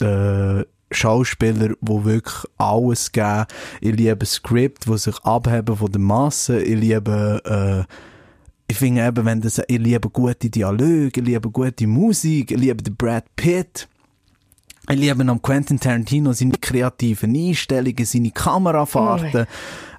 äh, 0.00 0.64
Schauspieler, 0.92 1.68
die 1.80 2.04
wirklich 2.04 2.44
alles 2.58 3.12
geben. 3.12 3.46
Ich 3.80 3.94
liebe 3.94 4.26
Skript, 4.26 4.86
die 4.86 4.98
sich 4.98 5.18
abheben 5.20 5.76
von 5.76 5.92
der 5.92 6.00
Masse. 6.00 6.60
Ich 6.60 6.78
liebe, 6.78 7.86
äh, 7.88 7.94
ich 8.66 8.76
finde 8.76 9.06
eben, 9.06 9.24
wenn 9.24 9.40
das, 9.40 9.60
ich 9.68 9.78
liebe 9.78 10.08
gute 10.10 10.50
Dialoge, 10.50 11.12
ich 11.14 11.24
liebe 11.24 11.50
gute 11.50 11.86
Musik, 11.86 12.50
ich 12.50 12.58
liebe 12.58 12.82
den 12.82 12.96
Brad 12.96 13.24
Pitt. 13.36 13.88
Ich 14.90 14.98
liebe 14.98 15.22
am 15.22 15.40
Quentin 15.40 15.78
Tarantino 15.78 16.32
seine 16.32 16.58
kreativen 16.60 17.36
Einstellungen, 17.36 18.04
seine 18.04 18.32
Kamerafahrten. 18.32 19.46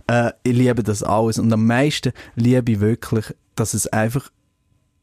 Äh, 0.08 0.32
ich 0.44 0.54
liebe 0.54 0.84
das 0.84 1.02
alles. 1.02 1.40
Und 1.40 1.54
am 1.54 1.66
meisten 1.66 2.12
liebe 2.36 2.74
ich 2.74 2.80
wirklich, 2.82 3.34
dass 3.56 3.74
es 3.74 3.88
einfach, 3.88 4.30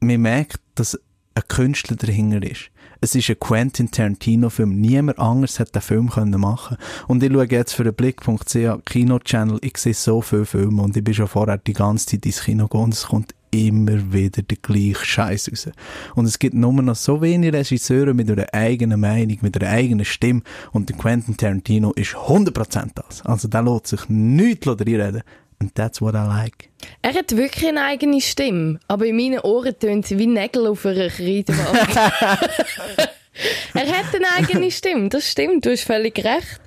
man 0.00 0.20
merkt, 0.20 0.60
dass 0.74 1.00
ein 1.34 1.42
Künstler 1.48 1.96
dahinter 1.96 2.42
ist. 2.42 2.70
Es 3.00 3.14
ist 3.14 3.30
ein 3.30 3.38
Quentin 3.40 3.90
Tarantino-Film. 3.90 4.78
Niemand 4.78 5.18
anders 5.18 5.58
hätte 5.58 5.72
den 5.72 5.82
Film 5.82 6.10
können 6.10 6.38
machen 6.38 6.76
Und 7.06 7.22
ich 7.22 7.32
schaue 7.32 7.46
jetzt 7.46 7.72
für 7.72 7.84
den 7.84 7.94
Blick.ch 7.94 8.84
Kino-Channel, 8.84 9.58
ich 9.62 9.78
sehe 9.78 9.94
so 9.94 10.20
viele 10.20 10.44
Filme 10.44 10.82
und 10.82 10.96
ich 10.96 11.04
bin 11.04 11.14
schon 11.14 11.28
vorher 11.28 11.56
die 11.56 11.72
ganze 11.72 12.06
Zeit 12.06 12.26
ins 12.26 12.42
Kino 12.42 12.66
gegangen 12.66 12.92
es 12.92 13.06
kommt 13.06 13.34
immer 13.50 14.12
wieder 14.12 14.42
der 14.42 14.58
gleiche 14.60 15.04
Scheiß 15.04 15.50
raus. 15.50 15.68
Und 16.14 16.26
es 16.26 16.38
gibt 16.38 16.54
nur 16.54 16.72
noch 16.72 16.96
so 16.96 17.20
wenige 17.20 17.58
Regisseure 17.58 18.14
mit 18.14 18.30
einer 18.30 18.46
eigenen 18.52 19.00
Meinung, 19.00 19.38
mit 19.42 19.60
einer 19.60 19.70
eigenen 19.70 20.04
Stimme 20.04 20.42
und 20.72 20.88
der 20.88 20.96
Quentin 20.96 21.36
Tarantino 21.36 21.92
ist 21.92 22.14
100% 22.14 22.90
das. 22.94 23.22
Also 23.24 23.48
der 23.48 23.62
lässt 23.62 23.88
sich 23.88 24.08
nichts 24.08 24.66
reden. 24.66 25.22
And 25.60 25.74
that's 25.74 26.00
what 26.00 26.14
I 26.14 26.24
like. 26.24 26.68
Er 27.02 27.14
hat 27.14 27.36
wirklich 27.36 27.66
eine 27.66 27.82
eigene 27.82 28.20
Stimme, 28.20 28.78
aber 28.86 29.06
in 29.06 29.16
meinen 29.16 29.40
Ohren 29.40 29.76
tönt 29.76 30.06
sie 30.06 30.16
wie 30.16 30.28
Nägel 30.28 30.68
auf 30.68 30.86
einer 30.86 31.08
Kreidewand. 31.08 31.96
er 33.74 33.88
hat 33.88 34.14
eine 34.14 34.26
eigene 34.36 34.70
Stimme, 34.70 35.08
das 35.08 35.30
stimmt, 35.30 35.66
du 35.66 35.70
hast 35.70 35.84
völlig 35.84 36.16
recht. 36.24 36.60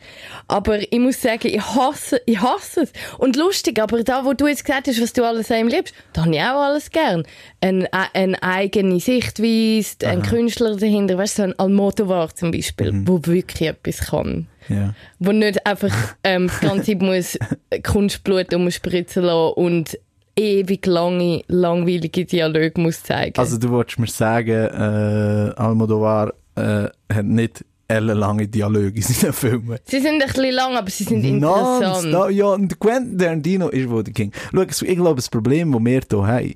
Aber 0.52 0.80
ich 0.82 1.00
muss 1.00 1.22
sagen, 1.22 1.48
ich 1.48 1.62
hasse, 1.62 2.22
ich 2.26 2.42
hasse 2.42 2.82
es. 2.82 2.92
Und 3.18 3.38
lustig, 3.38 3.82
aber 3.82 4.04
da, 4.04 4.26
wo 4.26 4.34
du 4.34 4.48
jetzt 4.48 4.66
gesagt 4.66 4.88
hast, 4.88 5.02
was 5.02 5.14
du 5.14 5.24
alles 5.24 5.50
an 5.50 5.60
ihm 5.60 5.68
liebst, 5.70 5.94
da 6.12 6.26
habe 6.26 6.36
ich 6.36 6.42
auch 6.42 6.62
alles 6.62 6.90
gern. 6.92 7.24
Eine, 7.62 7.88
eine 8.14 8.44
eigene 8.44 9.00
Sichtweise, 9.00 9.96
ein 10.08 10.22
Künstler 10.24 10.76
dahinter, 10.76 11.18
weißt 11.18 11.38
du, 11.38 11.42
so 11.42 11.48
ein 11.48 11.58
Almodovar 11.60 12.36
zum 12.36 12.52
Beispiel, 12.52 12.92
Mhm. 12.92 13.08
wo 13.08 13.26
wirklich 13.26 13.70
etwas 13.70 14.08
kann. 14.10 14.48
Ja. 14.68 14.94
Wo 15.20 15.32
nicht 15.32 15.66
einfach 15.66 15.94
ähm, 16.24 16.48
das 16.48 16.60
ganze 16.60 16.96
muss 16.98 17.40
Kunstblut 17.84 18.54
umspritzen 18.54 19.24
lassen 19.24 19.54
und 19.54 19.98
ewig 20.36 20.86
lange, 20.86 21.44
langweilige 21.48 22.26
Dialoge 22.26 22.74
muss 22.80 23.04
zeigen. 23.04 23.38
Also 23.40 23.58
du 23.58 23.70
wolltest 23.70 24.00
mir 24.00 24.08
sagen, 24.08 24.50
äh, 24.52 25.54
Almodovar 25.56 26.34
äh, 26.56 26.86
hat 27.14 27.26
nicht 27.26 27.64
ellenlange 27.92 28.48
Dialoge 28.48 28.96
in 28.96 29.02
seinen 29.02 29.34
Filmen. 29.34 29.78
sie 29.86 30.00
sind 30.00 30.22
ein 30.22 30.28
bisschen 30.28 30.52
lang, 30.54 30.76
aber 30.76 30.90
sie 30.90 31.04
sind 31.04 31.24
interessant. 31.24 32.04
Nonstop. 32.04 32.32
Ja, 32.32 32.46
und 32.48 32.80
Quentin 32.80 33.18
Tarantino 33.18 33.70
ist 33.70 33.90
wohl 33.90 34.04
der 34.04 34.14
King. 34.14 34.32
Schau, 34.54 34.62
es- 34.62 34.82
ich 34.82 34.96
glaube, 34.96 35.16
das 35.16 35.30
Problem, 35.30 35.72
das 35.72 35.82
wir 35.84 36.02
hier 36.10 36.28
haben, 36.28 36.56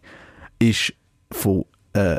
ist 0.60 0.94
von, 1.32 1.66
äh, 1.94 2.18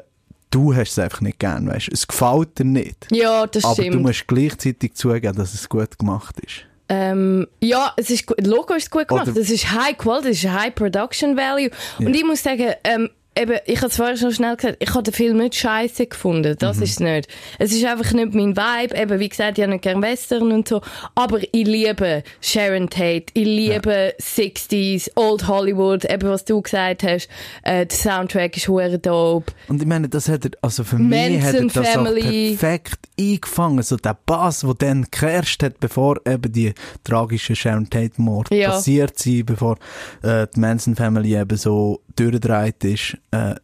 du 0.51 0.75
hast 0.75 0.93
es 0.93 0.99
einfach 0.99 1.21
nicht 1.21 1.39
gern, 1.39 1.67
weißt. 1.69 1.89
Es 1.93 2.07
gefällt 2.07 2.59
dir 2.59 2.65
nicht. 2.65 3.07
Ja, 3.11 3.47
das 3.47 3.65
aber 3.65 3.75
stimmt. 3.75 3.95
du 3.95 3.99
musst 4.01 4.27
gleichzeitig 4.29 4.95
zugeben, 4.95 5.37
dass 5.37 5.55
es 5.55 5.69
gut 5.69 5.99
gemacht 5.99 6.37
ist. 6.41 6.65
Ähm, 6.89 7.49
ja, 7.61 7.93
es 7.97 8.11
ist 8.11 8.27
Logo 8.47 8.75
ist 8.75 8.91
gut 8.93 9.09
gemacht. 9.09 9.27
Oder- 9.29 9.41
Das 9.41 9.51
ist 9.51 9.73
High 9.73 9.99
Quality, 9.99 10.29
das 10.29 10.37
ist 10.45 10.51
High 10.53 10.73
Production 10.75 11.37
Value. 11.37 11.71
Und 11.99 12.15
ich 12.15 12.25
muss 12.25 12.43
sagen, 12.45 12.75
ähm, 12.85 13.11
eben, 13.37 13.59
ich 13.67 13.79
habe 13.79 13.89
es 13.89 13.97
vorher 13.97 14.17
schon 14.17 14.33
schnell 14.33 14.57
gesagt, 14.57 14.77
ich 14.81 14.91
habe 14.91 15.03
den 15.03 15.15
Film 15.15 15.37
nicht 15.39 15.55
scheiße 15.57 16.07
gefunden. 16.07 16.53
Mhm. 16.53 16.59
Das 16.59 16.79
ist 16.79 16.91
es 16.93 17.01
nicht. 17.01 17.29
Es 17.59 17.73
ist 17.73 17.85
einfach 17.85 18.13
nicht 18.13 18.35
mein 18.35 18.57
Vibe. 18.57 18.97
Eben, 18.97 19.21
wie 19.21 19.29
gesagt, 19.29 19.59
ich 19.59 19.63
habe 19.63 19.73
nicht 19.73 19.83
gern 19.83 20.03
Western 20.03 20.53
und 20.53 20.67
so. 20.69 20.81
Aber 21.15 21.41
ich 21.41 21.67
liebe 21.67 22.23
Sharon 22.41 22.89
Tate. 22.91 23.27
Ich 23.35 23.45
liebe 23.45 24.15
60s, 24.21 25.11
Old 25.17 25.47
Hollywood. 25.49 26.05
Eben, 26.05 26.29
was 26.29 26.45
du 26.45 26.61
gesagt 26.63 27.03
hast. 27.03 27.29
Äh, 27.63 27.87
der 27.87 27.97
Soundtrack 27.97 28.57
ist 28.57 28.69
hure 28.69 28.99
dope. 28.99 29.53
Und 29.69 29.81
ich 29.83 29.89
meine, 29.89 30.09
das 30.09 30.29
hat 30.29 30.45
er, 30.45 30.51
also 30.63 30.85
für 30.85 30.97
mich 30.99 31.41
hat 31.43 31.55
er 31.55 31.61
Manson 31.63 31.83
das 31.83 31.89
Family. 31.93 32.21
auch 32.57 32.59
perfekt 32.61 32.99
eingefangen. 33.19 33.83
So 33.83 33.97
der 33.97 34.17
Bass, 34.27 34.61
der 34.61 34.75
dann 34.75 35.07
geherrscht 35.11 35.63
hat, 35.63 35.81
bevor 35.81 36.21
eben 36.27 36.53
die 36.53 36.73
tragische 37.05 37.55
Sharon 37.57 37.89
Tate 37.91 38.13
Mord 38.17 38.51
Ja. 38.53 38.71
passiert 38.71 39.19
sind, 39.19 39.47
bevor 39.47 39.77
äh, 40.23 40.47
die 40.55 40.61
Manson 40.61 40.95
Family 40.97 41.35
eben 41.37 41.57
so 41.57 42.01
durchgedreht 42.17 42.85
ist. 42.85 43.17
Äh, 43.31 43.55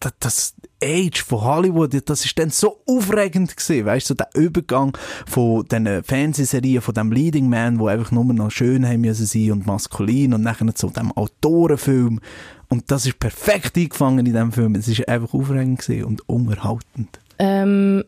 das, 0.00 0.12
das 0.18 0.54
Age 0.82 1.22
von 1.22 1.42
Hollywood, 1.42 2.08
das 2.08 2.24
ist 2.24 2.38
dann 2.38 2.48
so 2.48 2.80
aufregend 2.86 3.54
gewesen, 3.54 3.84
weißt 3.84 4.08
du, 4.08 4.12
so 4.12 4.14
der 4.14 4.28
Übergang 4.34 4.96
von 5.26 5.64
den 5.66 6.02
Fernsehserien, 6.02 6.80
von 6.80 6.94
dem 6.94 7.12
Leading 7.12 7.50
Man, 7.50 7.78
wo 7.78 7.86
einfach 7.88 8.10
nur 8.10 8.24
noch 8.24 8.50
schön 8.50 8.86
haben 8.86 9.02
müssen 9.02 9.26
sein 9.26 9.52
und 9.52 9.66
maskulin 9.66 10.32
und 10.32 10.42
nachher 10.42 10.74
zu 10.74 10.88
dem 10.88 11.12
Autorenfilm. 11.12 12.20
Und 12.68 12.90
das 12.90 13.04
ist 13.04 13.18
perfekt 13.18 13.76
eingefangen 13.76 14.20
in 14.24 14.32
diesem 14.32 14.52
Film. 14.52 14.74
Es 14.74 14.88
ist 14.88 15.06
einfach 15.06 15.34
aufregend 15.34 15.80
gewesen 15.80 16.04
und 16.04 16.26
unterhaltend. 16.28 17.18
Ähm, 17.38 18.04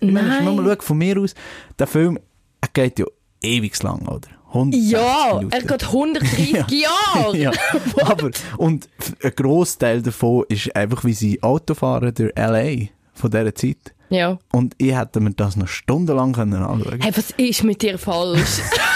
Ich 0.00 0.10
meine, 0.10 0.28
nein. 0.28 0.46
wenn 0.46 0.56
man 0.56 0.64
schaut, 0.64 0.84
von 0.84 0.96
mir 0.98 1.18
aus, 1.20 1.34
der 1.78 1.86
Film, 1.86 2.18
er 2.60 2.68
geht 2.72 2.98
ja 2.98 3.06
ewig 3.42 3.82
lang, 3.82 4.06
oder? 4.08 4.28
160 4.48 4.90
ja, 4.92 5.34
Minuten. 5.34 5.52
er 5.52 5.62
geht 5.62 5.84
130 5.84 6.64
Jahre. 6.70 7.36
ja, 7.36 7.50
aber, 8.02 8.30
und 8.58 8.88
ein 9.22 9.32
Grossteil 9.34 10.02
davon 10.02 10.44
ist 10.48 10.74
einfach, 10.74 11.04
wie 11.04 11.12
sie 11.12 11.42
Auto 11.42 11.74
fahren 11.74 12.12
durch 12.14 12.32
L.A. 12.34 12.86
von 13.14 13.30
dieser 13.30 13.54
Zeit. 13.54 13.94
ja. 14.08 14.38
Und 14.52 14.74
ich 14.78 14.94
hätte 14.96 15.20
mir 15.20 15.32
das 15.32 15.56
noch 15.56 15.68
stundenlang 15.68 16.32
können 16.32 16.62
anschauen 16.62 17.00
Hey, 17.00 17.12
was 17.14 17.30
ist 17.36 17.64
mit 17.64 17.82
dir 17.82 17.98
falsch? 17.98 18.60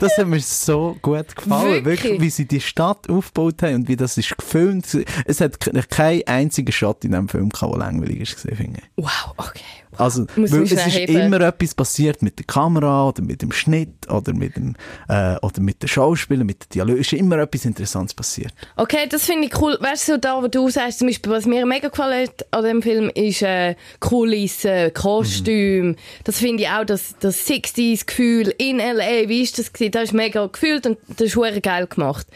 Das 0.00 0.16
hat 0.18 0.26
mir 0.26 0.40
so 0.40 0.96
gut 1.02 1.34
gefallen. 1.36 1.84
Wirklich? 1.84 2.04
Wirklich? 2.04 2.20
wie 2.20 2.30
sie 2.30 2.46
die 2.46 2.60
Stadt 2.60 3.08
aufgebaut 3.10 3.62
haben 3.62 3.74
und 3.76 3.88
wie 3.88 3.96
das 3.96 4.16
ist 4.18 4.36
gefilmt. 4.36 4.86
Es 5.24 5.40
hat 5.40 5.60
ke- 5.60 5.72
keinen 5.88 6.22
einzigen 6.26 6.72
Shot 6.72 7.04
in 7.04 7.10
diesem 7.12 7.28
Film 7.28 7.48
gehabt, 7.50 7.72
der 7.72 7.78
langweilig 7.78 8.20
ist, 8.20 8.34
gesehen, 8.36 8.56
finde 8.56 8.80
ich. 8.80 9.04
wow, 9.04 9.34
okay. 9.36 9.60
Also, 9.98 10.26
weil 10.36 10.60
mich 10.60 10.72
es 10.72 10.86
ist 10.88 10.94
heben. 10.94 11.16
immer 11.16 11.40
etwas 11.40 11.74
passiert 11.74 12.20
mit 12.20 12.38
der 12.38 12.44
Kamera 12.44 13.08
oder 13.08 13.22
mit 13.22 13.40
dem 13.40 13.50
Schnitt 13.50 14.06
oder 14.10 14.34
mit 14.34 14.54
dem, 14.54 14.76
äh, 15.08 15.36
oder 15.40 15.62
mit 15.62 15.80
den 15.80 15.88
Schauspielern, 15.88 16.44
mit 16.44 16.64
den 16.64 16.68
Dialogen. 16.68 17.00
Es 17.00 17.10
ist 17.10 17.18
immer 17.18 17.38
etwas 17.38 17.64
Interessantes 17.64 18.12
passiert. 18.12 18.52
Okay, 18.76 19.06
das 19.08 19.24
finde 19.24 19.46
ich 19.46 19.58
cool. 19.58 19.78
Weißt 19.80 20.06
du, 20.08 20.12
so 20.12 20.18
da, 20.18 20.42
wo 20.42 20.48
du 20.48 20.68
sagst, 20.68 20.98
zum 20.98 21.08
Beispiel, 21.08 21.32
was 21.32 21.46
mir 21.46 21.64
mega 21.64 21.88
gefallen 21.88 22.26
hat 22.28 22.44
an 22.50 22.64
dem 22.64 22.82
Film, 22.82 23.10
ist 23.14 23.40
äh, 23.40 23.74
Kulissen, 23.98 24.92
Kostüm. 24.92 25.96
Das 26.24 26.40
finde 26.40 26.64
ich 26.64 26.68
auch, 26.68 26.84
das, 26.84 27.14
das 27.20 27.46
60s-Gefühl 27.48 28.52
in 28.58 28.80
L.A., 28.80 29.25
wie 29.28 29.42
ist 29.42 29.58
das 29.58 29.72
gewesen? 29.72 29.92
Das 29.92 30.04
ist 30.04 30.12
mega 30.12 30.46
gefühlt 30.46 30.86
und 30.86 30.98
das 31.08 31.34
ist 31.34 31.62
geil 31.62 31.86
gemacht. 31.86 32.26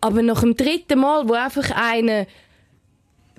Aber 0.00 0.22
nach 0.22 0.40
dem 0.40 0.56
dritten 0.56 1.00
Mal, 1.00 1.28
wo 1.28 1.34
einfach 1.34 1.70
einer 1.70 2.26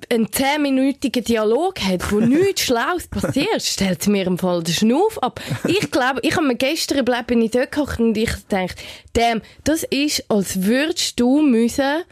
einen 0.10 0.32
zehnminütigen 0.32 1.24
Dialog 1.24 1.80
hat, 1.82 2.12
wo 2.12 2.20
nichts 2.20 2.62
Schlaues 2.62 3.08
passiert, 3.08 3.62
stellt 3.62 4.06
mir 4.08 4.28
im 4.28 4.38
Fall 4.38 4.64
den 4.64 4.74
Schnuff 4.74 5.18
ab. 5.20 5.42
Ich 5.68 5.90
glaube, 5.92 6.20
ich 6.22 6.36
habe 6.36 6.46
mir 6.46 6.56
gestern 6.56 7.06
bleib 7.06 7.28
bin 7.28 7.42
ich 7.42 7.52
dort 7.52 7.72
gekocht 7.72 8.00
und 8.00 8.16
ich 8.18 8.32
dachte, 8.50 8.76
damn, 9.14 9.42
das 9.64 9.84
ist, 9.84 10.30
als 10.30 10.64
würdest 10.64 11.20
du 11.20 11.42
müssen 11.42 12.04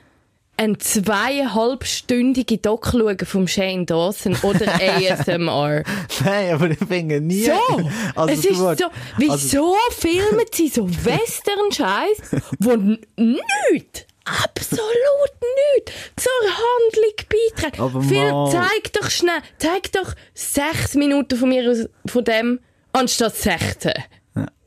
eine 0.58 0.78
zweieinhalbstündige 0.78 2.58
Doc 2.60 2.88
schauen 2.92 3.18
vom 3.24 3.48
Shane 3.48 3.86
Dawson 3.86 4.36
oder 4.44 4.68
ASMR. 4.76 5.84
Nein, 6.24 6.54
aber 6.54 6.70
ich 6.70 6.78
finde 6.78 7.20
nie. 7.22 7.44
So! 7.46 7.52
Also, 8.16 8.34
es 8.34 8.46
ist 8.46 8.58
so, 8.80 8.90
wieso 9.18 9.76
filmen 9.92 10.46
sie 10.54 10.68
so 10.70 10.88
Western-Scheiß, 11.06 12.42
wo 12.60 12.76
nichts, 12.76 14.06
absolut 14.26 15.34
nichts 15.76 15.94
zur 16.16 17.82
Handlung 17.82 18.04
Phil, 18.08 18.32
mal- 18.32 18.52
zeig 18.52 18.94
doch 18.94 19.10
schnell, 19.10 19.40
zeig 19.58 19.92
doch 19.92 20.14
sechs 20.36 20.94
Minuten 20.96 21.36
von 21.38 21.50
mir 21.50 21.70
aus, 21.72 21.90
von 22.06 22.24
dem, 22.24 22.60
anstatt 22.94 23.36
16. 23.36 23.92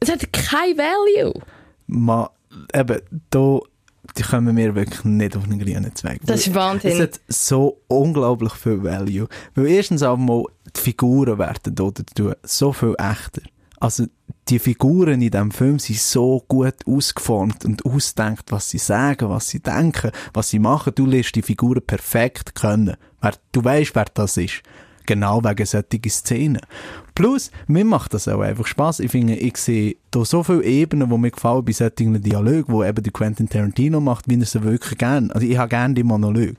Es 0.00 0.10
hat 0.10 0.32
kein 0.32 0.76
Value. 0.76 1.40
Ma, 1.86 2.30
eben, 2.74 3.00
da, 3.30 3.60
die 4.16 4.22
kommen 4.22 4.56
wir 4.56 4.74
wirklich 4.74 5.04
nicht 5.04 5.36
auf 5.36 5.44
einen 5.44 5.58
grünen 5.58 5.94
Zweig. 5.94 6.20
Das 6.24 6.46
ist 6.46 6.54
Wahnsinn. 6.54 6.92
Es 6.92 7.00
hat 7.00 7.20
so 7.28 7.80
unglaublich 7.88 8.52
viel 8.54 8.82
Value. 8.82 9.28
Weil 9.54 9.66
erstens 9.66 10.02
einmal, 10.02 10.44
die 10.74 10.80
Figuren 10.80 11.38
werden 11.38 11.74
dort 11.74 12.02
so 12.42 12.72
viel 12.72 12.94
echter. 12.98 13.42
Also, 13.78 14.06
die 14.48 14.58
Figuren 14.58 15.20
in 15.20 15.30
diesem 15.30 15.50
Film 15.50 15.78
sind 15.78 15.98
so 15.98 16.42
gut 16.46 16.76
ausgeformt 16.86 17.64
und 17.64 17.84
ausdenkt, 17.84 18.52
was 18.52 18.70
sie 18.70 18.78
sagen, 18.78 19.28
was 19.28 19.48
sie 19.48 19.60
denken, 19.60 20.12
was 20.32 20.50
sie 20.50 20.60
machen. 20.60 20.92
Du 20.94 21.04
lässt 21.04 21.34
die 21.34 21.42
Figuren 21.42 21.82
perfekt 21.84 22.54
können. 22.54 22.96
Wer, 23.20 23.34
du 23.52 23.64
weißt, 23.64 23.94
wer 23.94 24.06
das 24.14 24.36
ist. 24.36 24.62
Genau 25.06 25.42
wegen 25.44 25.64
solchen 25.64 26.10
Szenen. 26.10 26.60
Plus, 27.14 27.50
mir 27.66 27.84
macht 27.84 28.12
das 28.12 28.28
auch 28.28 28.40
einfach 28.40 28.66
Spaß. 28.66 29.00
Ich 29.00 29.10
finde, 29.10 29.36
ich 29.36 29.56
sehe 29.56 29.96
da 30.10 30.24
so 30.24 30.42
viele 30.42 30.64
Ebenen, 30.64 31.08
die 31.08 31.16
mir 31.16 31.30
gefallen 31.30 31.64
bei 31.64 31.72
solchen 31.72 32.20
Dialogen, 32.20 32.72
wo 32.72 32.84
eben 32.84 33.02
der 33.02 33.12
Quentin 33.12 33.48
Tarantino 33.48 34.00
macht, 34.00 34.28
wie 34.28 34.38
er 34.38 34.44
sie 34.44 34.62
wirklich 34.62 34.98
gerne. 34.98 35.34
Also 35.34 35.46
ich 35.46 35.56
habe 35.56 35.70
gerne 35.70 35.94
die 35.94 36.02
Monologe. 36.02 36.56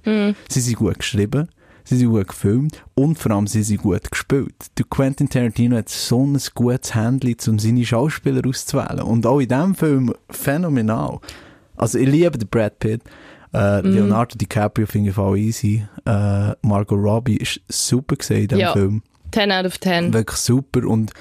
Sie 0.50 0.62
sind 0.62 0.78
gut 0.78 0.98
geschrieben, 0.98 1.50
sie 1.84 1.98
sind 1.98 2.10
gut 2.10 2.30
gefilmt 2.30 2.84
und 2.96 3.20
vor 3.20 3.34
allem 3.34 3.46
sie 3.46 3.62
sind 3.62 3.84
gut 3.84 4.10
gespielt. 4.10 4.56
Der 4.78 4.86
Quentin 4.90 5.30
Tarantino 5.30 5.78
hat 5.78 5.90
so 5.90 6.26
ein 6.26 6.40
gutes 6.56 6.96
Handling, 6.96 7.38
um 7.48 7.60
seine 7.60 7.86
Schauspieler 7.86 8.42
auszuwählen. 8.48 9.02
Und 9.02 9.28
auch 9.28 9.40
in 9.40 9.50
diesem 9.50 9.76
Film 9.76 10.14
phänomenal. 10.30 11.20
Also 11.76 12.00
ich 12.00 12.08
liebe 12.08 12.38
den 12.38 12.48
Brad 12.50 12.80
Pitt. 12.80 13.04
Äh, 13.58 13.82
Leonardo 13.82 14.36
DiCaprio 14.38 14.86
finde 14.88 15.10
ich 15.12 15.18
auch 15.18 15.36
easy. 15.36 15.86
Äh, 16.06 16.52
Margot 16.62 17.00
Robbie 17.00 17.38
ist 17.38 17.60
super 17.68 18.16
gesehen 18.16 18.42
in 18.44 18.48
diesem 18.50 18.60
Ja. 18.60 18.74
Film. 18.74 19.02
10 19.32 19.52
out 19.52 19.66
of 19.66 19.80
10. 19.80 20.14
Wirklich 20.14 20.38
super. 20.38 20.88
Und 20.88 21.12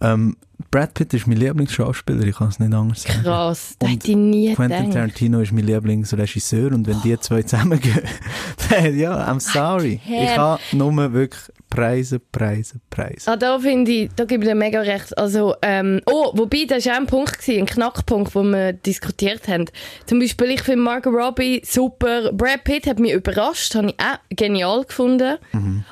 ähm, 0.00 0.36
Brad 0.70 0.94
Pitt 0.94 1.14
ist 1.14 1.26
mein 1.26 1.36
Lieblingsschauspieler, 1.36 2.24
ich 2.26 2.36
kann 2.36 2.48
es 2.48 2.58
nicht 2.58 2.72
anders 2.72 3.02
sagen. 3.02 3.22
Krass, 3.22 3.76
das 3.78 3.90
hätte 3.90 4.10
ich 4.10 4.16
nie 4.16 4.54
Quentin 4.54 4.78
gedacht. 4.78 4.92
Tarantino 4.94 5.40
ist 5.40 5.52
mein 5.52 5.64
Lieblingsregisseur 5.66 6.72
und 6.72 6.86
wenn 6.86 7.00
die 7.02 7.18
zwei 7.20 7.42
zusammengehen, 7.42 8.02
dann, 8.70 8.98
ja, 8.98 9.30
I'm 9.30 9.40
sorry. 9.40 10.00
Ich 10.06 10.36
habe 10.36 10.60
nur 10.72 11.12
wirklich 11.12 11.40
Preise, 11.68 12.20
Preise, 12.20 12.80
Preise. 12.90 13.30
Ah, 13.30 13.36
da 13.36 13.58
finde 13.58 13.90
ich, 13.90 14.10
da 14.14 14.24
gebe 14.24 14.44
ich 14.44 14.48
dir 14.48 14.54
mega 14.54 14.80
recht. 14.80 15.16
Also, 15.18 15.54
ähm, 15.62 16.00
oh, 16.06 16.30
wobei, 16.34 16.64
das 16.66 16.86
war 16.86 16.94
auch 16.94 16.98
ein 16.98 17.06
Punkt, 17.06 17.38
gewesen, 17.38 17.60
ein 17.60 17.66
Knackpunkt, 17.66 18.34
wo 18.34 18.42
wir 18.42 18.72
diskutiert 18.72 19.46
haben. 19.48 19.66
Zum 20.06 20.20
Beispiel, 20.20 20.52
ich 20.52 20.62
finde 20.62 20.82
Margot 20.82 21.12
Robbie 21.12 21.60
super. 21.64 22.32
Brad 22.32 22.64
Pitt 22.64 22.86
hat 22.86 22.98
mich 22.98 23.12
überrascht, 23.12 23.74
habe 23.74 23.88
ich 23.88 23.96
auch 23.98 24.18
genial 24.30 24.84
gefunden. 24.84 25.36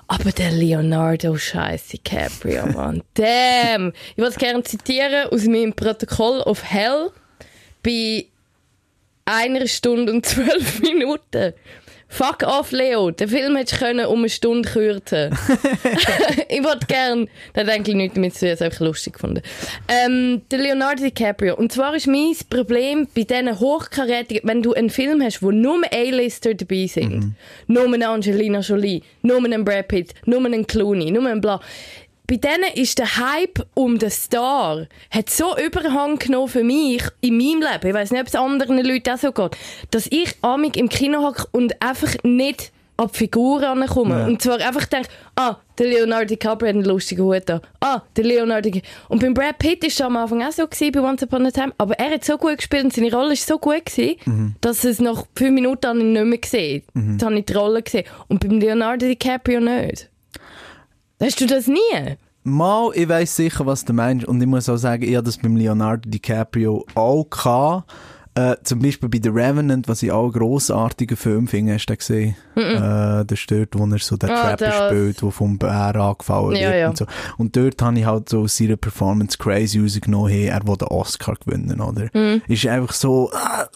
Aber 0.07 0.33
der 0.33 0.53
Leonardo 0.53 1.37
Scheiß 1.37 1.89
DiCaprio, 1.89 2.67
Mann. 2.67 3.03
Damn! 3.15 3.93
Ich 4.17 4.23
wollte 4.23 4.31
es 4.31 4.39
gerne 4.55 4.65
zitieren 4.65 5.29
aus 5.31 5.45
meinem 5.45 5.73
Protokoll 5.73 6.41
of 6.43 6.63
Hell 6.63 7.11
bei 7.83 8.27
einer 9.25 9.67
Stunde 9.67 10.13
und 10.13 10.25
zwölf 10.25 10.81
Minuten. 10.83 11.55
Fuck 12.07 12.45
off, 12.45 12.71
Leo. 12.71 13.11
Den 13.11 13.29
Film 13.29 13.57
hättest 13.57 13.81
du 13.81 13.87
können 13.87 14.07
um 14.07 14.21
eine 14.21 14.29
Stunde 14.29 14.69
kürzen 14.69 15.31
Ich 16.49 16.63
wollte 16.63 16.87
gern, 16.87 17.29
da 17.55 17.65
denke 17.65 17.91
ich 17.91 17.97
nicht 17.97 18.17
damit 18.17 18.37
zu 18.37 18.47
jetzt 18.47 18.63
einfach 18.63 18.81
lustig 18.81 19.15
gefunden. 19.15 19.43
Ähm, 19.89 20.43
der 20.49 20.61
Leonardo 20.61 21.03
DiCaprio. 21.03 21.57
Und 21.57 21.73
zwar 21.73 21.97
ist 21.97 22.07
mein 22.07 22.37
Problem 22.49 23.09
bei 23.17 23.25
diesen 23.25 23.59
hochkarätigen, 23.59 24.49
wenn 24.49 24.63
du 24.63 24.75
einen 24.75 24.91
Film 24.91 25.23
hast, 25.23 25.43
wo 25.43 25.51
nur 25.51 25.83
A-Lister 25.91 26.55
dabei 26.55 26.87
sind, 26.87 27.35
nur 27.67 27.93
eine 27.93 28.09
Angelina 28.09 28.61
Jolie, 28.61 29.03
nur 29.23 29.39
einen 29.39 29.65
Brad 29.65 29.89
Pitt, 29.89 30.15
nur 30.25 30.45
einen 30.45 30.65
Clooney, 30.69 31.11
nur 31.11 31.27
einen 31.27 31.41
bla. 31.41 31.61
Bei 32.27 32.37
denen 32.37 32.73
ist 32.75 32.99
der 32.99 33.17
Hype 33.19 33.67
um 33.75 33.99
den 33.99 34.11
Star 34.11 34.87
hat 35.11 35.29
so 35.29 35.57
Überhang 35.59 36.19
genommen 36.19 36.49
für 36.49 36.65
mich 36.65 37.03
in 37.21 37.37
meinem 37.37 37.61
Leben. 37.61 37.87
Ich 37.87 37.95
weiß 37.95 38.13
nicht, 38.13 38.21
ob 38.23 38.29
es 38.29 38.35
anderen 38.35 38.79
Leuten 38.79 39.11
auch 39.11 39.19
so 39.19 39.31
geht, 39.31 39.57
dass 39.91 40.07
ich 40.07 40.35
amig 40.41 40.79
im 40.79 40.89
Kino 40.89 41.23
hocke 41.23 41.47
und 41.53 41.83
einfach 41.83 42.15
nicht 42.23 42.73
an 42.97 43.09
die 43.13 43.19
Figur 43.19 43.61
rankomme. 43.63 44.21
Ja. 44.21 44.27
Und 44.27 44.41
zwar 44.41 44.59
einfach 44.61 44.87
denke, 44.87 45.09
ah, 45.37 45.57
der 45.77 45.89
Leonardo 45.89 46.27
DiCaprio 46.27 46.69
hat 46.69 46.77
einen 46.77 46.85
lustigen 46.85 47.25
Hut 47.25 47.43
da. 47.45 47.61
Ah, 47.81 48.01
der 48.17 48.25
Leonardo 48.25 48.71
Di 48.71 48.83
Und 49.09 49.21
beim 49.21 49.35
Brad 49.35 49.59
Pitt 49.59 49.85
ist 49.85 49.95
es 49.95 50.01
am 50.01 50.17
Anfang 50.17 50.43
auch 50.43 50.53
so 50.53 50.67
gewesen, 50.67 50.93
bei 50.93 51.01
Once 51.01 51.25
Upon 51.25 51.47
a 51.47 51.51
Time. 51.51 51.73
Aber 51.77 51.99
er 51.99 52.13
hat 52.13 52.25
so 52.25 52.39
gut 52.39 52.57
gespielt 52.57 52.85
und 52.85 52.93
seine 52.93 53.13
Rolle 53.13 53.33
ist 53.33 53.47
so 53.47 53.59
gut 53.59 53.85
gewesen, 53.85 54.57
dass 54.61 54.85
es 54.85 55.01
nach 55.01 55.27
fünf 55.35 55.53
Minuten 55.53 56.13
nicht 56.13 56.25
mehr 56.25 56.39
gesehen. 56.39 56.83
Jetzt 56.95 57.23
habe 57.23 57.39
ich 57.39 57.45
die 57.45 57.53
Rolle 57.53 57.83
gesehen. 57.83 58.07
Und 58.29 58.41
beim 58.41 58.61
Leonardo 58.61 59.07
DiCaprio 59.07 59.61
nicht. 59.61 60.09
Hast 61.21 61.41
du 61.41 61.47
das 61.47 61.67
nie? 61.67 62.17
Mal, 62.43 62.91
ich 62.95 63.09
weiss 63.09 63.37
sicher, 63.37 63.65
was 63.65 63.85
du 63.85 63.93
meinst. 63.93 64.27
Und 64.27 64.41
ich 64.41 64.47
muss 64.47 64.69
auch 64.69 64.77
sagen, 64.77 65.03
ich 65.03 65.15
habe 65.15 65.25
das 65.25 65.39
beim 65.39 65.57
Leonardo 65.57 66.09
DiCaprio 66.09 66.85
auch 66.95 67.25
gehabt. 67.31 67.91
Äh, 68.37 68.57
zum 68.65 68.81
Beispiel 68.81 69.09
bei 69.09 69.21
The 69.23 69.29
Revenant, 69.29 69.87
was 69.87 70.03
ich 70.03 70.11
auch 70.11 70.25
einen 70.25 70.33
grossartigen 70.33 71.17
Film 71.17 71.47
finde, 71.47 71.75
hast 71.75 71.87
du 71.87 71.93
den 71.93 71.99
gesehen? 71.99 72.37
Äh, 72.57 73.25
der 73.25 73.37
stört, 73.37 73.79
wo 73.79 73.87
er 73.87 73.99
so 74.01 74.17
den 74.17 74.31
Ah, 74.31 74.43
Trapper 74.57 74.57
das. 74.67 74.89
spielt, 74.91 75.23
der 75.23 75.31
vom 75.31 75.57
Bär 75.59 75.95
angefallen 75.97 76.57
Ja, 76.57 76.69
wird 76.71 76.81
ja. 76.81 76.89
und 76.89 76.97
so. 76.99 77.07
Und 77.39 77.57
dort 77.57 77.81
habe 77.81 77.97
ich 77.99 78.05
halt 78.07 78.29
so 78.29 78.41
aus 78.41 78.57
seiner 78.57 78.77
Performance 78.77 79.39
crazy 79.39 79.81
rausgenommen, 79.81 80.31
hey, 80.31 80.47
er 80.47 80.67
will 80.67 80.77
den 80.77 80.89
Oscar 80.89 81.35
gewinnen, 81.45 81.81
oder? 81.81 82.09
Mhm. 82.13 82.43
Ist 82.49 82.67
einfach 82.67 82.93
so, 82.93 83.31
ah, 83.33 83.67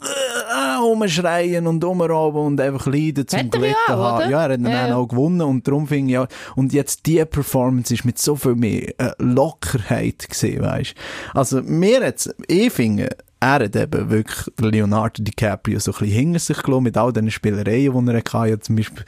ah, 0.52 0.80
umschreien 0.80 1.66
und 1.68 1.84
umrauben 1.84 2.40
und 2.44 2.60
einfach 2.60 2.86
leiden 2.86 3.28
zum 3.28 3.38
er 3.38 3.44
Glück 3.44 3.76
ja 3.88 3.94
auch, 3.96 4.16
oder? 4.16 4.28
Ja, 4.28 4.46
er 4.46 4.52
hat 4.54 4.60
Ja, 4.60 4.70
dann 4.70 4.92
auch 4.92 5.06
gewonnen 5.06 5.40
und 5.42 5.68
darum 5.68 5.86
finde 5.86 6.10
ich 6.12 6.18
auch, 6.18 6.26
und 6.56 6.72
jetzt 6.72 7.06
die 7.06 7.24
Performance 7.24 7.94
ist 7.94 8.04
mit 8.04 8.18
so 8.18 8.34
viel 8.34 8.56
mehr 8.56 8.88
äh, 8.98 9.12
Lockerheit 9.18 10.28
gesehen, 10.28 10.62
weißt 10.62 10.94
Also, 11.34 11.62
mir 11.62 12.00
jetzt, 12.00 12.34
ich 12.48 12.72
finde, 12.72 13.08
er 13.40 13.64
hat 13.64 13.76
eben 13.76 14.10
wirklich 14.10 14.50
Leonardo 14.60 15.22
DiCaprio 15.22 15.78
so 15.78 15.92
ein 15.92 15.98
bisschen 15.98 16.14
hinter 16.14 16.38
sich 16.40 16.62
gelassen 16.62 16.82
mit 16.84 16.96
all 16.96 17.12
diesen 17.12 17.30
Spielereien, 17.30 18.06
die 18.06 18.12
er 18.12 18.18
hatte. 18.18 18.50
Ja, 18.50 18.60
zum 18.60 18.76
Beispiel, 18.76 19.04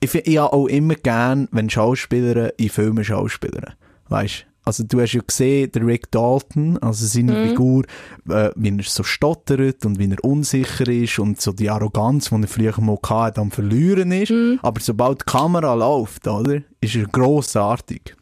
ich, 0.00 0.14
ich 0.14 0.38
habe 0.38 0.52
auch 0.52 0.66
immer 0.66 0.94
gern, 0.94 1.48
wenn 1.52 1.70
Schauspieler 1.70 2.58
in 2.58 2.68
Filmen 2.68 3.04
schauspielern. 3.04 3.74
Weißt 4.08 4.46
Also, 4.66 4.82
du 4.84 5.00
hast 5.00 5.12
ja 5.12 5.20
gesehen, 5.26 5.70
der 5.72 5.86
Rick 5.86 6.10
Dalton, 6.10 6.78
also 6.78 7.06
seine 7.06 7.32
Mhm. 7.32 7.48
Figur, 7.48 7.84
äh, 8.28 8.50
wie 8.56 8.70
er 8.70 8.82
so 8.84 9.02
stottert 9.02 9.84
und 9.84 9.98
wie 9.98 10.10
er 10.10 10.22
unsicher 10.24 10.88
ist 10.88 11.18
und 11.18 11.40
so 11.40 11.52
die 11.52 11.68
Arroganz, 11.68 12.30
die 12.30 12.40
er 12.40 12.48
früher 12.48 12.80
mal 12.80 12.98
hatte, 13.06 13.40
am 13.40 13.50
Verlieren 13.50 14.12
ist. 14.12 14.30
Mhm. 14.30 14.58
Aber 14.62 14.80
sobald 14.80 15.20
die 15.20 15.24
Kamera 15.30 15.74
läuft, 15.74 16.26
oder, 16.26 16.60
ist 16.80 16.96
er 16.96 17.06
grossartig. 17.06 18.14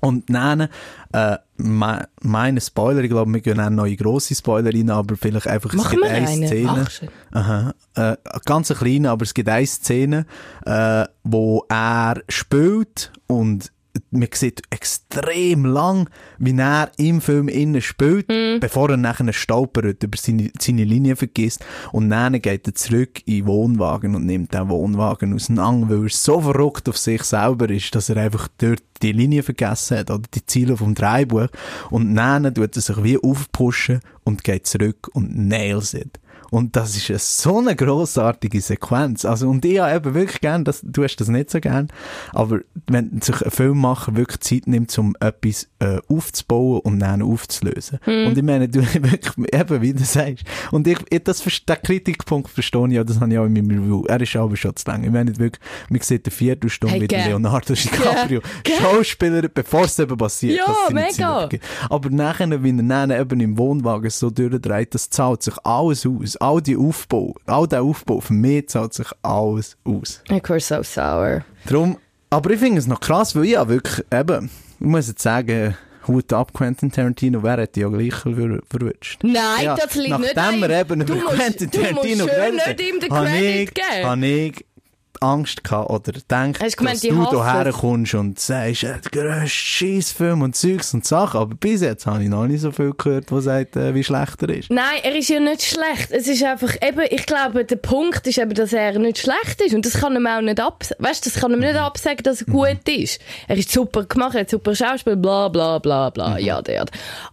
Und 0.00 0.30
dann, 0.30 0.68
äh, 1.12 1.38
me 1.56 2.08
meine 2.22 2.60
Spoiler, 2.60 3.02
ich 3.02 3.10
glaube, 3.10 3.32
wir 3.32 3.40
gehen 3.40 3.60
auch 3.60 3.70
neue 3.70 3.96
grosse 3.96 4.34
Spoiler 4.34 4.72
rein, 4.72 4.90
aber 4.90 5.16
vielleicht 5.16 5.48
einfach, 5.48 5.70
es 5.70 5.76
Machen 5.76 5.98
gibt 5.98 6.04
eine? 6.10 6.46
Szene. 6.46 6.86
Aha, 7.32 7.74
äh, 7.94 8.16
ganz 8.44 8.70
eine 8.70 8.78
kleine, 8.78 9.10
aber 9.10 9.24
es 9.24 9.34
gibt 9.34 9.48
eine 9.48 9.66
Szene, 9.66 10.26
äh, 10.64 11.04
wo 11.24 11.64
er 11.68 12.22
spielt 12.28 13.12
und 13.26 13.72
man 14.10 14.28
sieht 14.32 14.62
extrem 14.70 15.64
lang, 15.64 16.08
wie 16.38 16.56
er 16.56 16.90
im 16.96 17.20
Film 17.20 17.48
innen 17.48 17.82
spielt, 17.82 18.28
bevor 18.60 18.90
er 18.90 18.96
nachher 18.96 19.32
stolpert, 19.32 20.02
über 20.02 20.16
seine, 20.16 20.50
seine 20.58 20.84
Linie 20.84 21.16
vergisst. 21.16 21.64
Und 21.92 22.10
dann 22.10 22.40
geht 22.40 22.66
er 22.66 22.74
zurück 22.74 23.20
in 23.26 23.36
den 23.36 23.46
Wohnwagen 23.46 24.14
und 24.14 24.26
nimmt 24.26 24.54
den 24.54 24.68
Wohnwagen 24.68 25.34
auseinander, 25.34 25.88
weil 25.88 26.04
er 26.04 26.10
so 26.10 26.40
verrückt 26.40 26.88
auf 26.88 26.98
sich 26.98 27.22
selber 27.22 27.68
ist, 27.70 27.94
dass 27.94 28.08
er 28.08 28.16
einfach 28.16 28.48
dort 28.58 28.82
die 29.02 29.12
Linie 29.12 29.42
vergessen 29.42 29.98
hat, 29.98 30.10
oder 30.10 30.24
die 30.34 30.44
Ziele 30.44 30.76
vom 30.76 30.94
Dreibuch. 30.94 31.48
Und 31.90 32.14
dann 32.14 32.52
tut 32.54 32.76
er 32.76 32.82
sich 32.82 33.02
wie 33.02 33.18
aufpushen 33.18 34.00
und 34.24 34.44
geht 34.44 34.66
zurück 34.66 35.08
und 35.12 35.36
nails 35.36 35.94
it. 35.94 36.18
Und 36.50 36.76
das 36.76 36.96
ist 36.96 37.10
eine, 37.10 37.18
so 37.18 37.58
eine 37.58 37.76
grossartige 37.76 38.60
Sequenz. 38.60 39.24
Also, 39.24 39.48
und 39.48 39.64
ich 39.64 39.78
habe 39.78 39.96
eben 39.96 40.14
wirklich 40.14 40.40
gern, 40.40 40.64
das, 40.64 40.80
du 40.82 41.04
hast 41.04 41.16
das 41.16 41.28
nicht 41.28 41.50
so 41.50 41.60
gern, 41.60 41.88
aber 42.32 42.60
wenn 42.86 43.20
sich 43.20 43.42
ein 43.42 43.50
Filmmacher 43.50 44.16
wirklich 44.16 44.40
Zeit 44.40 44.66
nimmt, 44.66 44.96
um 44.98 45.14
etwas 45.20 45.68
äh, 45.78 45.98
aufzubauen 46.08 46.80
und 46.80 47.00
dann 47.00 47.22
aufzulösen. 47.22 47.98
Und 48.06 48.36
ich 48.36 48.42
meine, 48.42 48.68
du 48.68 48.80
wirklich, 48.94 49.52
eben, 49.52 49.82
wie 49.82 49.92
du 49.92 50.04
sagst. 50.04 50.44
Und 50.70 50.86
ich, 50.86 50.98
ich 51.10 51.22
das, 51.24 51.42
den 51.42 51.82
Kritikpunkt 51.82 52.50
verstehe 52.50 52.86
ich 52.88 52.94
ja, 52.94 53.04
das 53.04 53.20
habe 53.20 53.32
ich 53.32 53.38
auch 53.38 53.44
in 53.44 53.52
meinem 53.52 53.70
Review. 53.70 54.04
Er 54.06 54.20
ist 54.20 54.34
aber 54.36 54.56
schon 54.56 54.74
zu 54.76 54.88
lang. 54.88 55.04
Ich 55.04 55.10
meine 55.10 55.36
wirklich, 55.38 55.62
man 55.88 56.00
sieht 56.00 56.26
eine 56.26 56.32
Viertelstunde 56.32 56.94
Hey, 56.94 57.00
mit 57.00 57.10
gell. 57.10 57.26
Leonardo 57.26 57.74
DiCaprio. 57.74 58.40
Gell. 58.64 58.76
Schauspieler, 58.80 59.48
bevor 59.48 59.84
es 59.84 59.98
eben 59.98 60.16
passiert. 60.16 60.58
Ja, 60.58 60.92
mega. 60.92 61.48
Aber 61.90 62.10
nachher, 62.10 62.62
wie 62.62 62.70
er 62.70 62.82
dann 62.82 63.10
eben 63.10 63.40
im 63.40 63.58
Wohnwagen 63.58 64.10
so 64.10 64.30
durchdreht, 64.30 64.94
das 64.94 65.10
zahlt 65.10 65.42
sich 65.42 65.54
alles 65.64 66.06
aus. 66.06 66.36
All 66.40 66.60
die 66.62 66.76
Aufbau, 66.76 67.34
all 67.46 67.66
der 67.66 67.82
Aufbau, 67.82 68.20
für 68.20 68.32
mich 68.32 68.68
zahlt 68.68 68.94
sich 68.94 69.08
alles 69.22 69.76
aus. 69.84 70.22
Ich 70.28 70.48
war 70.48 70.60
so 70.60 70.82
sour. 70.82 71.44
Drum, 71.66 71.98
aber 72.30 72.50
ich 72.50 72.60
finde 72.60 72.78
es 72.78 72.86
noch 72.86 73.00
krass, 73.00 73.34
weil 73.34 73.44
ich 73.44 73.50
ja 73.52 73.68
wirklich, 73.68 74.04
eben, 74.12 74.50
ich 74.78 74.86
muss 74.86 75.08
jetzt 75.08 75.22
sagen, 75.22 75.76
Hut 76.08 76.32
ab, 76.32 76.52
Quentin 76.54 76.90
Tarantino, 76.90 77.42
wer 77.42 77.58
hat 77.58 77.76
die 77.76 77.80
ja 77.80 77.88
gleich 77.88 78.14
ver 78.14 78.32
verwünscht? 78.68 79.20
Nein, 79.22 79.64
Ja, 79.64 79.76
das 79.76 79.94
liegt 79.94 80.18
nicht 80.18 80.34
Nachdem 80.34 80.60
wir 80.60 80.70
eben 80.70 81.00
über 81.02 81.14
Quentin 81.16 81.70
Tarantino 81.70 82.26
geredet 82.26 82.78
den 82.78 83.10
habe 83.10 83.36
ich, 83.36 83.70
habe 84.04 84.26
ich 84.26 84.64
Angst 85.20 85.64
gehabt 85.64 85.90
oder 85.90 86.12
gemeint, 86.12 86.60
dass 86.60 87.00
die 87.00 87.08
du 87.08 87.24
hassen 87.24 87.42
hierher 87.42 87.66
es? 87.66 87.76
kommst 87.76 88.14
und 88.14 88.38
sagst, 88.38 88.84
äh, 88.84 88.94
der 89.00 89.10
grösste 89.10 89.48
Scheissfilm 89.48 90.42
und 90.42 90.56
Zeugs 90.56 90.94
und 90.94 91.04
Sachen. 91.04 91.40
Aber 91.40 91.54
bis 91.54 91.80
jetzt 91.80 92.06
habe 92.06 92.22
ich 92.22 92.28
noch 92.28 92.46
nicht 92.46 92.60
so 92.60 92.70
viel 92.70 92.92
gehört, 92.96 93.30
der 93.30 93.40
sagt, 93.40 93.76
äh, 93.76 93.94
wie 93.94 94.04
schlecht 94.04 94.42
er 94.42 94.48
ist. 94.50 94.70
Nein, 94.70 95.00
er 95.02 95.14
ist 95.14 95.28
ja 95.28 95.40
nicht 95.40 95.62
schlecht. 95.62 96.10
Es 96.10 96.26
ist 96.28 96.42
einfach, 96.42 96.74
eben, 96.80 97.04
ich 97.10 97.26
glaube, 97.26 97.64
der 97.64 97.76
Punkt 97.76 98.26
ist 98.26 98.38
eben, 98.38 98.54
dass 98.54 98.72
er 98.72 98.98
nicht 98.98 99.18
schlecht 99.18 99.60
ist. 99.64 99.74
Und 99.74 99.84
das 99.84 99.94
kann 99.94 100.14
ihm 100.14 100.26
auch 100.26 100.40
nicht 100.40 100.60
absagen. 100.60 101.04
Weißt 101.04 101.26
das 101.26 101.34
kann 101.34 101.52
ihm 101.52 101.60
nicht 101.60 101.76
absagen, 101.76 102.22
dass 102.22 102.42
er 102.42 102.52
gut 102.52 102.88
ist. 102.88 103.20
Er 103.46 103.56
ist 103.56 103.70
super 103.70 104.04
gemacht, 104.04 104.34
er 104.34 104.42
hat 104.42 104.50
super 104.50 104.74
Schauspiel, 104.74 105.16
bla, 105.16 105.48
bla, 105.48 105.78
bla, 105.78 106.10
bla, 106.10 106.38
ja, 106.38 106.62
ja. 106.66 106.84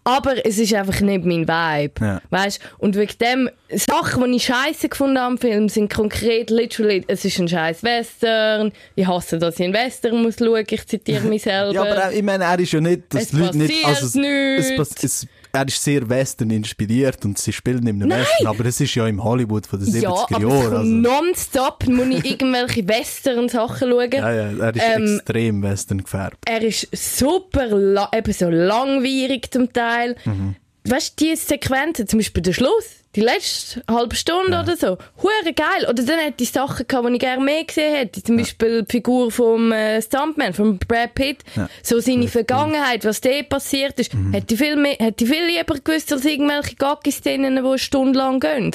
Aber 0.03 0.45
es 0.45 0.57
ist 0.57 0.73
einfach 0.73 0.99
nicht 1.01 1.25
mein 1.25 1.47
Vibe. 1.47 2.05
Ja. 2.05 2.21
Weißt? 2.29 2.59
Und 2.77 2.95
wegen 2.95 3.17
dem, 3.19 3.49
Sachen, 3.71 4.23
die 4.23 4.37
ich 4.37 4.45
scheiße 4.45 4.89
gefunden 4.89 5.17
habe 5.17 5.27
am 5.27 5.37
Film, 5.37 5.69
sind 5.69 5.91
konkret, 5.91 6.49
literally, 6.49 7.03
es 7.07 7.25
ist 7.25 7.39
ein 7.39 7.47
scheiß 7.47 7.74
Western. 7.83 8.71
Ich 8.95 9.07
hasse, 9.07 9.37
dass 9.39 9.55
ich 9.59 9.65
einen 9.65 9.73
Western 9.73 10.21
muss 10.21 10.35
schauen. 10.39 10.65
Ich 10.69 10.85
zitiere 10.87 11.23
mich 11.25 11.43
selber. 11.43 11.73
Ja, 11.73 11.81
aber 11.81 12.11
ich 12.13 12.23
meine, 12.23 12.43
er 12.45 12.59
ist 12.59 12.71
ja 12.71 12.81
nicht, 12.81 13.03
dass 13.09 13.23
Es 13.23 13.29
die 13.29 13.37
Leute 13.37 13.57
nicht, 13.57 13.85
also, 13.85 14.19
es, 14.21 14.75
pass- 14.77 15.03
es, 15.03 15.27
er 15.51 15.67
ist 15.67 15.83
sehr 15.83 16.07
Western 16.09 16.49
inspiriert 16.51 17.23
und 17.23 17.37
sie 17.37 17.53
spielen 17.53 17.85
in 17.87 17.99
Nein. 17.99 18.09
Western, 18.19 18.47
aber 18.47 18.65
es 18.65 18.81
ist 18.81 18.93
ja 18.95 19.07
im 19.07 19.23
Hollywood 19.23 19.65
von 19.65 19.79
den 19.79 19.87
70er 19.87 20.01
Ja, 20.01 20.09
aber 20.11 20.35
es 20.37 20.41
Jahren. 20.41 20.73
Also. 20.73 20.83
nonstop 20.83 21.87
muss 21.87 22.07
ich 22.07 22.25
irgendwelche 22.31 22.87
Western-Sachen 22.87 23.89
schauen. 23.89 24.11
Ja, 24.11 24.31
ja, 24.33 24.51
er 24.65 24.75
ist 24.75 24.83
Ähm, 24.95 25.15
extrem 25.15 25.63
Western 25.63 26.03
gefärbt. 26.03 26.37
Er 26.45 26.61
ist 26.61 26.87
super, 26.93 28.09
eben 28.13 28.33
so 28.33 28.49
langwierig 28.49 29.51
zum 29.51 29.71
Teil. 29.71 30.15
Mhm. 30.25 30.55
Weißt 30.87 31.19
du, 31.19 31.25
die 31.25 31.35
Sequenzen, 31.35 32.07
zum 32.07 32.19
Beispiel 32.19 32.43
der 32.43 32.53
Schluss, 32.53 32.85
die 33.15 33.21
letzte 33.21 33.81
halbe 33.89 34.15
Stunde 34.15 34.51
Ja. 34.51 34.61
oder 34.63 34.75
so. 34.75 34.97
Hure 35.21 35.53
geil. 35.55 35.87
Oder 35.89 36.03
dann 36.03 36.19
hätte 36.19 36.43
ich 36.43 36.51
Sachen 36.51 36.85
gehabt, 36.87 37.07
die 37.07 37.13
ich 37.13 37.19
gerne 37.19 37.43
mehr 37.43 37.63
gesehen 37.63 37.95
hätte. 37.95 38.21
Zum 38.21 38.37
Beispiel 38.37 38.83
die 38.83 38.91
Figur 38.91 39.31
vom 39.31 39.71
äh, 39.71 40.01
Stuntman, 40.01 40.53
von 40.53 40.77
Brad 40.77 41.15
Pitt. 41.15 41.39
So 41.81 41.99
seine 41.99 42.27
Vergangenheit, 42.27 43.05
was 43.05 43.21
da 43.21 43.29
passiert 43.47 43.99
ist. 43.99 44.13
Mhm. 44.13 44.33
Hätte 44.33 44.53
ich 44.55 44.59
viel 44.59 44.75
mehr, 44.75 44.95
hätte 44.99 45.23
ich 45.23 45.29
viel 45.29 45.45
lieber 45.45 45.75
gewusst 45.83 46.11
als 46.11 46.25
irgendwelche 46.25 46.75
Gaggi-Szenen, 46.75 47.55
die 47.55 47.61
eine 47.61 47.77
Stunde 47.79 48.17
lang 48.19 48.39
gehen. 48.39 48.71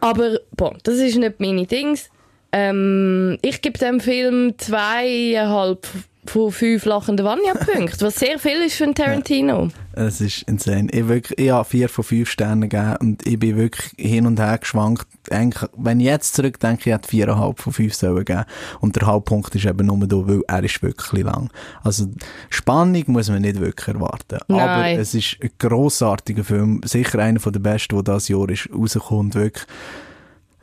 Aber, 0.00 0.38
boah, 0.56 0.74
das 0.82 0.94
ist 0.96 1.16
nicht 1.16 1.40
meine 1.40 1.66
Dings. 1.66 2.08
Ähm, 2.52 3.38
ich 3.42 3.60
gebe 3.62 3.78
dem 3.78 4.00
Film 4.00 4.54
zweieinhalb 4.58 5.86
von 6.26 6.52
fünf 6.52 6.84
lachenden 6.84 7.26
Vanya-Punkten, 7.26 8.00
was 8.00 8.14
sehr 8.14 8.38
viel 8.38 8.62
ist 8.62 8.76
für 8.76 8.84
einen 8.84 8.94
Tarantino. 8.94 9.68
Es 9.96 10.20
ist 10.20 10.42
insane. 10.42 10.88
Ich, 10.90 11.06
wirklich, 11.06 11.38
ich 11.38 11.50
habe 11.50 11.64
vier 11.64 11.88
von 11.88 12.02
fünf 12.04 12.28
Sternen 12.28 12.68
gegeben 12.68 12.96
und 13.00 13.24
ich 13.26 13.38
bin 13.38 13.56
wirklich 13.56 13.92
hin 13.96 14.26
und 14.26 14.40
her 14.40 14.58
geschwankt. 14.58 15.06
Eigentlich, 15.30 15.70
wenn 15.76 16.00
ich 16.00 16.06
jetzt 16.06 16.34
zurückdenke, 16.34 16.90
ich 16.90 16.94
hätte 16.94 17.08
viereinhalb 17.08 17.60
von 17.60 17.72
fünf 17.72 17.94
sollen 17.94 18.24
geben. 18.24 18.44
Und 18.80 18.96
der 18.96 19.06
Halbpunkt 19.06 19.54
ist 19.54 19.66
eben 19.66 19.86
nur 19.86 20.04
da, 20.06 20.16
weil 20.16 20.42
er 20.48 20.64
ist 20.64 20.82
wirklich 20.82 21.22
lang. 21.22 21.50
Also, 21.82 22.08
Spannung 22.50 23.04
muss 23.06 23.28
man 23.28 23.42
nicht 23.42 23.60
wirklich 23.60 23.94
erwarten. 23.94 24.40
Nein. 24.48 24.60
Aber 24.60 24.88
es 24.88 25.14
ist 25.14 25.36
ein 25.40 25.50
grossartiger 25.58 26.42
Film. 26.42 26.80
Sicher 26.84 27.20
einer 27.20 27.38
der 27.38 27.60
besten, 27.60 28.02
der 28.02 28.14
dieses 28.14 28.28
Jahr 28.28 28.48
ist, 28.48 28.68
rauskommt. 28.74 29.36
Wirklich. 29.36 29.66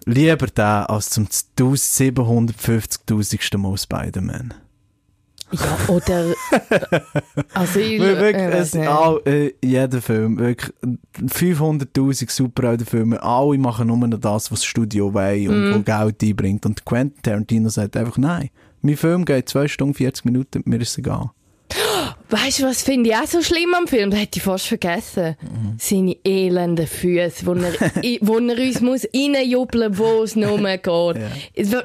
Lieber 0.06 0.48
der 0.48 0.90
als 0.90 1.12
zum 1.12 1.28
750.000. 1.28 3.58
Mal 3.58 3.78
Spider-Man. 3.78 4.54
Ja, 5.52 5.78
oder. 5.94 6.34
also, 7.54 7.80
ich, 7.80 8.00
Weil 8.00 8.18
wirklich, 8.20 8.36
äh, 8.44 8.58
es, 8.60 8.76
all, 8.76 9.22
äh, 9.26 9.54
jeder 9.64 10.02
Film, 10.02 10.38
wirklich 10.40 10.74
500'000 11.20 12.30
Superheldenfilme, 12.32 13.22
alle 13.22 13.58
machen 13.58 13.88
nur 13.88 13.98
noch 13.98 14.18
das, 14.20 14.52
was 14.52 14.60
das 14.60 14.66
Studio 14.66 15.14
will 15.14 15.50
und 15.50 15.70
Mhm. 15.70 15.76
wo 15.76 15.80
Geld 15.82 16.24
einbringt. 16.24 16.66
Und 16.66 16.86
Quentin 16.86 17.22
Tarantino 17.22 17.70
sagt 17.70 17.98
einfach, 17.98 18.18
nein, 18.18 18.50
mein 18.82 18.98
Film 18.98 19.26
geht 19.26 19.50
2 19.50 19.68
Stunden 19.68 19.94
40 19.94 20.26
Minuten, 20.26 20.62
mir 20.66 20.80
ist 20.82 20.90
es 20.92 20.98
egal. 20.98 21.32
Weißt 22.32 22.60
du, 22.60 22.64
was 22.64 22.82
finde 22.82 23.10
ich 23.10 23.16
auch 23.16 23.28
so 23.28 23.42
schlimm 23.42 23.74
am 23.78 23.88
Film? 23.88 24.10
Das 24.10 24.20
hätte 24.22 24.38
ich 24.40 24.44
fast 24.44 24.68
vergessen. 24.68 25.36
Mhm. 25.42 25.76
Seine 25.78 26.16
elenden 26.24 26.88
Füße, 26.88 27.46
wo 27.46 27.54
er, 27.54 27.74
i- 28.04 28.20
wo 28.22 28.38
er 28.40 28.58
uns 28.58 28.82
muss 28.82 29.06
reinjubeln 29.14 29.98
wo 29.98 30.24
es 30.24 30.36
nur 30.36 30.58
geht. 30.58 31.18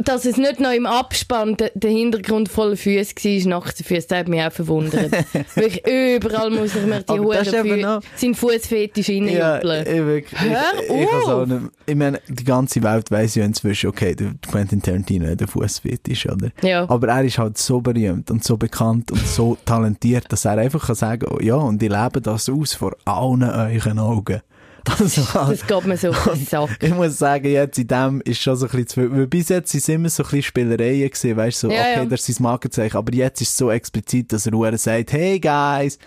Dass 0.06 0.24
es 0.24 0.36
nicht 0.36 0.60
noch 0.60 0.72
im 0.72 0.86
Abspann 0.86 1.56
der, 1.56 1.72
der 1.74 1.90
Hintergrund 1.90 2.48
voller 2.48 2.76
Füße 2.76 3.14
war, 3.16 3.48
nachts 3.48 3.82
Füße, 3.82 4.06
das 4.08 4.18
hat 4.18 4.28
mich 4.28 4.40
auch 4.42 4.52
verwundert. 4.52 5.10
Wirklich, 5.54 5.82
überall 5.86 6.50
muss 6.50 6.74
er 6.76 6.86
mir 6.86 7.02
die 7.02 7.12
Huren 7.18 7.44
Füße, 7.44 8.00
seinen 8.16 8.34
Fußfetisch 8.34 9.08
reinjubeln. 9.08 9.86
ich, 9.86 10.04
wirklich, 10.06 10.40
Hör 10.40 10.62
ich, 10.82 10.90
ich, 10.90 11.00
ich, 11.02 11.08
auf! 11.08 11.28
auch 11.28 11.46
nicht- 11.46 11.62
ich 11.86 11.94
meine, 11.96 12.20
die 12.28 12.44
ganze 12.44 12.82
Welt 12.82 13.10
weiss 13.10 13.34
ja 13.34 13.44
inzwischen, 13.44 13.88
okay, 13.88 14.14
der 14.14 14.34
Quentin 14.48 14.80
Tarantino 14.82 15.26
hat 15.26 15.40
einen 15.40 15.48
Fußfetisch, 15.48 16.26
oder? 16.26 16.50
Ja. 16.62 16.88
Aber 16.88 17.08
er 17.08 17.24
ist 17.24 17.38
halt 17.38 17.58
so 17.58 17.80
berühmt 17.80 18.30
und 18.30 18.44
so 18.44 18.56
bekannt 18.56 19.10
und 19.10 19.26
so 19.26 19.56
talentiert, 19.64 20.26
dass 20.36 20.44
er 20.44 20.58
einfach 20.58 20.86
kann 20.86 20.96
sagen 20.96 21.26
oh, 21.30 21.38
ja, 21.40 21.54
und 21.54 21.82
ich 21.82 21.88
lebe 21.88 22.20
das 22.20 22.50
aus 22.50 22.74
vor 22.74 22.94
allen 23.06 23.42
euren 23.42 23.98
Augen. 23.98 24.42
Also, 24.88 25.22
Das 25.50 25.66
geht 25.66 25.84
mir 25.84 25.96
so 25.96 26.10
auf 26.10 26.32
den 26.32 26.46
Sack. 26.46 26.78
ich 26.80 26.94
muss 26.94 27.18
sagen, 27.18 27.46
jetzt 27.50 27.76
in 27.76 27.88
dem 27.88 28.20
ist 28.20 28.40
schon 28.40 28.54
so 28.54 28.66
ein 28.66 28.70
bisschen 28.70 28.86
zu 28.86 29.00
viel. 29.00 29.10
Weil 29.10 29.26
bis 29.26 29.48
jetzt 29.48 29.72
sind 29.72 29.80
es 29.80 29.88
immer 29.88 30.08
so 30.08 30.22
ein 30.22 30.26
bisschen 30.26 30.42
Spielereien 30.42 31.10
gewesen, 31.10 31.36
weißt 31.36 31.62
du, 31.64 31.66
so, 31.66 31.72
Ja, 31.72 31.80
okay, 31.80 31.94
ja. 31.96 32.04
das 32.04 32.28
ist 32.28 32.36
sein 32.36 32.44
Markenzeichen, 32.44 32.96
aber 32.96 33.12
jetzt 33.12 33.40
ist 33.40 33.48
es 33.48 33.56
so 33.56 33.72
explizit, 33.72 34.32
dass 34.32 34.46
er 34.46 34.78
sagt, 34.78 35.12
hey 35.12 35.40
guys, 35.40 35.98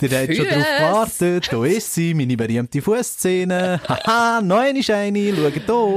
der 0.00 0.22
hat 0.22 0.34
schon 0.34 0.46
drauf 0.46 0.54
Füss. 0.54 0.78
gewartet, 0.78 1.52
da 1.52 1.64
ist 1.64 1.94
sie, 1.94 2.14
meine 2.14 2.36
berühmte 2.36 2.82
Fußszene, 2.82 3.80
haha, 3.88 4.40
neun 4.42 4.76
ist 4.76 4.90
eine, 4.90 5.34
schaut 5.34 5.52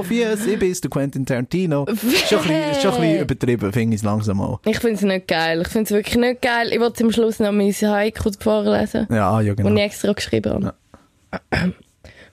hier, 0.07 0.37
Füss, 0.37 0.45
ich 0.45 0.59
bin's, 0.59 0.81
der 0.81 0.89
Quentin 0.89 1.25
Tarantino. 1.25 1.85
Schon 2.29 2.39
ein 2.39 2.47
bisschen, 2.47 2.81
schon 2.81 2.93
ein 2.93 3.01
bisschen 3.01 3.21
übertrieben, 3.21 3.73
finde 3.73 3.95
ich 3.95 4.01
es 4.01 4.05
langsam 4.05 4.37
mal. 4.37 4.59
Ich 4.65 4.79
finde 4.79 4.95
es 4.95 5.01
nicht 5.01 5.27
geil. 5.27 5.61
Ich 5.61 5.67
finde 5.69 5.83
es 5.85 5.91
wirklich 5.91 6.15
nicht 6.15 6.41
geil. 6.41 6.71
Ich 6.71 6.79
wollte 6.79 6.93
zum 6.93 7.11
Schluss 7.11 7.39
noch 7.39 7.51
mein 7.51 7.71
Haiku 7.71 8.31
vorlesen. 8.39 9.07
Ja, 9.09 9.41
ja, 9.41 9.53
genau. 9.53 9.69
Und 9.69 9.77
ich 9.77 9.83
extra 9.83 10.13
geschrieben 10.13 10.65
habe. 10.65 11.73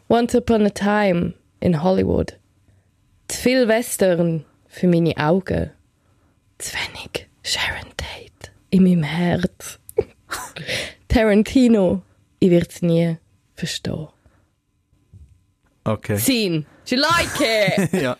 Once 0.08 0.34
upon 0.34 0.66
a 0.66 0.70
time 0.70 1.34
in 1.60 1.82
Hollywood. 1.82 2.36
Zu 3.28 3.40
viel 3.40 3.68
Western 3.68 4.44
für 4.68 4.86
meine 4.86 5.16
Augen. 5.16 5.70
Zu 6.58 6.72
wenig 6.74 7.28
Sharon 7.42 7.90
Tate 7.96 8.52
in 8.70 8.84
meinem 8.84 9.02
Herz. 9.02 9.78
Tarantino, 11.08 12.02
ich 12.40 12.50
werde 12.50 12.68
es 12.68 12.82
nie 12.82 13.16
verstehen. 13.54 14.08
Okay. 15.84 16.16
Scene. 16.16 16.64
You 16.86 16.98
like 16.98 17.40
it? 17.40 17.92
ja. 18.02 18.16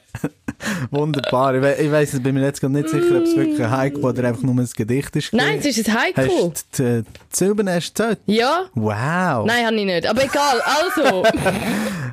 Wunderbar. 0.91 1.55
Ich, 1.55 1.63
we 1.63 1.75
ich 1.75 1.91
weiss, 1.91 2.15
ich 2.15 2.23
bin 2.23 2.35
mir 2.35 2.43
jetzt 2.43 2.61
gerade 2.61 2.75
nicht 2.75 2.89
sicher, 2.89 3.17
ob 3.19 3.25
es 3.25 3.37
wirklich 3.37 3.63
ein 3.63 3.71
Haiku 3.71 4.09
oder 4.09 4.29
einfach 4.29 4.43
nur 4.43 4.55
ein 4.55 4.69
Gedicht 4.75 5.15
ist. 5.17 5.33
Nein, 5.33 5.59
es 5.59 5.79
ist 5.79 5.89
ein 5.89 5.95
Haiku. 5.95 6.51
Hast 6.51 6.79
du 6.79 7.05
Silben 7.31 7.67
erst 7.67 7.95
gezählt? 7.95 8.21
Ja? 8.27 8.67
Wow. 8.75 9.47
Nein, 9.47 9.67
habe 9.67 9.77
ich 9.77 9.85
nicht. 9.85 10.07
Aber 10.07 10.25
egal, 10.25 10.61
also. 10.61 11.25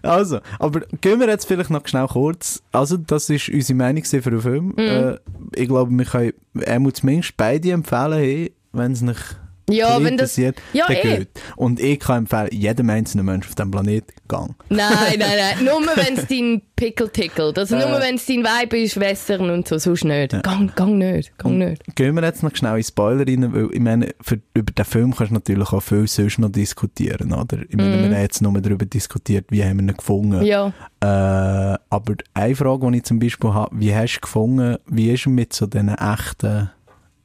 Also, 0.04 0.40
aber 0.58 0.80
gehen 1.00 1.20
wir 1.20 1.28
jetzt 1.28 1.46
vielleicht 1.46 1.70
noch 1.70 1.88
schnell 1.88 2.08
kurz. 2.08 2.64
Also, 2.72 2.98
das 2.98 3.30
ist 3.30 3.50
unsere 3.50 3.78
Meinung 3.78 4.04
für 4.04 4.20
den 4.20 4.42
Film. 4.42 4.74
Mhm. 4.76 4.80
Äh, 4.80 5.18
ich 5.54 5.68
glaube, 5.68 5.92
wir 5.92 6.06
können 6.06 6.94
zumindest 6.96 7.38
beide 7.38 7.72
empfehlen, 7.72 8.14
hey, 8.14 8.52
wenn 8.72 8.94
es 8.94 9.02
nicht 9.02 9.38
Ja, 9.72 10.04
wenn 10.04 10.18
das- 10.18 10.32
passiert, 10.32 10.62
Ja, 10.74 10.86
dann 10.88 10.96
eh. 10.98 11.18
geht. 11.18 11.30
Und 11.56 11.80
ich 11.80 12.00
kann 12.00 12.20
empfehlen, 12.20 12.50
jedem 12.52 12.90
einzelnen 12.90 13.26
Menschen 13.26 13.50
auf 13.50 13.56
diesem 13.56 13.72
Planeten, 13.72 14.12
gang. 14.28 14.56
Nein, 14.70 14.90
nein, 15.18 15.20
nein. 15.20 15.64
Nur 15.66 15.82
wenn 15.96 16.18
es 16.18 16.28
dein 16.28 16.62
Pickel 16.76 17.10
tickelt. 17.10 17.60
Also 17.60 17.76
nur 17.76 18.00
wenn 18.00 18.16
es 18.16 18.26
dein 18.26 18.38
Vibe 18.44 18.80
ist, 18.80 19.00
Western 19.00 19.52
und 19.52 19.68
so. 19.68 19.78
Sonst 19.78 20.04
nicht. 20.04 20.32
Gang, 20.42 20.76
gang 20.76 20.98
nicht. 20.98 21.38
Gang 21.38 21.58
nicht. 21.60 21.84
Gehen 21.96 22.16
wir 22.16 22.24
jetzt 22.24 22.42
noch 22.42 22.56
schnell 22.56 22.78
in 22.78 22.84
Spoiler 22.84 23.28
rein, 23.28 23.54
weil 23.54 23.70
ich 23.72 23.80
meine, 23.80 24.16
für, 24.20 24.40
über 24.56 24.72
den 24.72 24.86
Film 24.86 25.14
kannst 25.16 25.30
du 25.30 25.36
natürlich 25.36 25.72
auch 25.72 25.82
viel 25.84 26.08
sonst 26.08 26.40
noch 26.40 26.50
diskutieren, 26.50 27.34
oder? 27.34 27.60
Ich 27.70 27.76
meine, 27.76 27.98
Mhm. 27.98 28.00
wir 28.10 28.16
haben 28.16 28.22
jetzt 28.24 28.42
nur 28.42 28.60
darüber 28.60 28.86
diskutiert, 28.86 29.46
wie 29.52 29.64
haben 29.64 29.80
wir 29.80 29.94
ihn 29.94 29.96
gefunden. 29.98 30.44
Ja. 30.44 30.74
Äh, 31.02 31.78
aber 31.90 32.16
eine 32.34 32.56
Frage, 32.56 32.90
die 32.92 32.98
ich 32.98 33.04
zum 33.04 33.20
Beispiel 33.20 33.54
habe, 33.54 33.76
wie 33.80 33.94
hast 33.94 34.16
du 34.18 34.22
gefunden, 34.22 34.78
wie 34.88 35.12
ist 35.12 35.28
er 35.28 35.32
mit 35.32 35.54
so 35.54 35.68
diesen 35.68 35.90
echten 35.90 36.72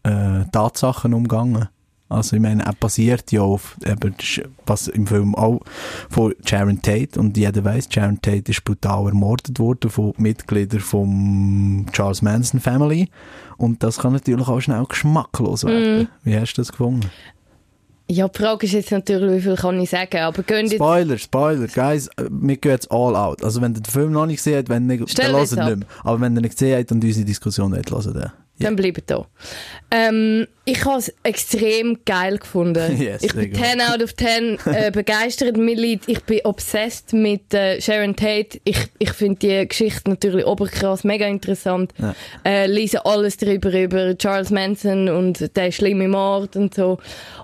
äh, 0.03 0.45
Tatsachen 0.53 1.15
umgegangen? 1.15 1.69
Also 2.09 2.37
ich 2.37 2.43
meine, 2.43 2.65
er 2.65 2.73
basiert 2.73 3.33
ja 3.33 3.41
auf, 3.41 3.77
eben, 3.85 4.15
was 4.65 4.87
im 4.87 5.07
Film 5.09 5.35
auch 5.35 5.61
von 6.09 6.35
Sharon 6.45 6.81
Tate 6.81 7.19
und 7.19 7.37
jeder 7.37 7.65
weiß, 7.65 7.89
Sharon 7.91 8.23
Tate 8.23 8.53
ist 8.53 8.65
brutal 8.65 9.07
ermordet 9.07 9.59
worden 9.59 9.91
von 9.91 10.13
Mitgliedern 10.17 10.81
vom 10.81 11.87
Charles 11.91 12.23
Manson 12.23 12.61
Family 12.61 13.09
und 13.57 13.83
das 13.83 13.99
kann 13.99 14.13
natürlich 14.13 14.47
auch 14.47 14.61
schnell 14.61 14.85
geschmacklos 14.85 15.65
werden. 15.65 15.99
Mhm. 16.03 16.09
Wie 16.23 16.39
hast 16.39 16.55
du 16.55 16.61
das 16.61 16.71
gefunden? 16.71 17.11
Ja, 18.09 18.29
die 18.29 18.39
Frage 18.39 18.67
ist 18.67 18.73
jetzt 18.73 18.93
natürlich, 18.93 19.39
wie 19.39 19.41
viel 19.41 19.57
kann 19.57 19.81
ich 19.81 19.91
sagen. 19.91 20.19
Aber 20.19 20.45
gehen 20.45 20.67
jetzt... 20.67 20.77
Spoiler, 20.77 21.19
Spoiler, 21.19 21.67
guys, 21.67 22.09
wir 22.31 22.57
gehen 22.57 22.71
jetzt 22.71 22.89
all 22.93 23.17
out. 23.17 23.43
Also 23.43 23.61
wenn 23.61 23.73
ihr 23.75 23.81
den 23.81 23.91
Film 23.91 24.13
noch 24.13 24.27
nicht 24.27 24.37
gesehen 24.37 24.59
habt, 24.59 24.69
wenn 24.69 24.87
nicht, 24.87 25.19
dann 25.19 25.33
hört 25.33 25.59
ab. 25.59 25.69
nicht 25.69 25.79
mehr. 25.79 25.89
Aber 26.05 26.21
wenn 26.21 26.37
ihr 26.37 26.43
nicht 26.43 26.53
gesehen 26.53 26.79
habt 26.79 26.93
und 26.93 27.03
unsere 27.03 27.27
Diskussion 27.27 27.73
nicht 27.73 27.91
hört, 27.91 28.07
dann. 28.07 28.33
Dann 28.59 28.77
bleibt 28.77 29.11
da. 29.11 29.27
Ähm, 29.91 30.47
ich 30.65 30.85
habe 30.85 30.99
es 30.99 31.15
extrem 31.23 31.99
geil 32.05 32.39
gefunden. 32.39 32.97
Yes, 33.07 33.23
ich 33.23 33.35
bin 33.35 33.53
there 33.53 33.71
you 33.71 33.79
10 33.79 33.81
out 33.83 34.03
of 34.03 34.15
10 34.17 34.59
äh, 34.65 34.91
begeistert. 34.93 35.57
Liegt, 35.57 36.09
ich 36.09 36.23
bin 36.25 36.41
obsessed 36.45 37.13
mit 37.13 37.53
äh, 37.53 37.81
Sharon 37.81 38.17
Tate. 38.17 38.61
Ich, 38.65 38.79
ich 38.99 39.13
finde 39.13 39.39
die 39.41 39.69
Geschichte 39.69 40.09
natürlich 40.09 40.47
oberkrass, 40.47 41.05
mega 41.05 41.27
interessant. 41.27 41.93
Ja. 41.99 42.15
Äh, 42.45 42.67
lese 42.67 43.05
alles 43.05 43.37
darüber, 43.37 43.73
über 43.79 44.17
Charles 44.17 44.51
Manson 44.51 45.09
und 45.09 45.57
der 45.57 45.71
schlimme 45.71 46.09
Mord 46.09 46.57
und 46.57 46.75
so. 46.75 46.99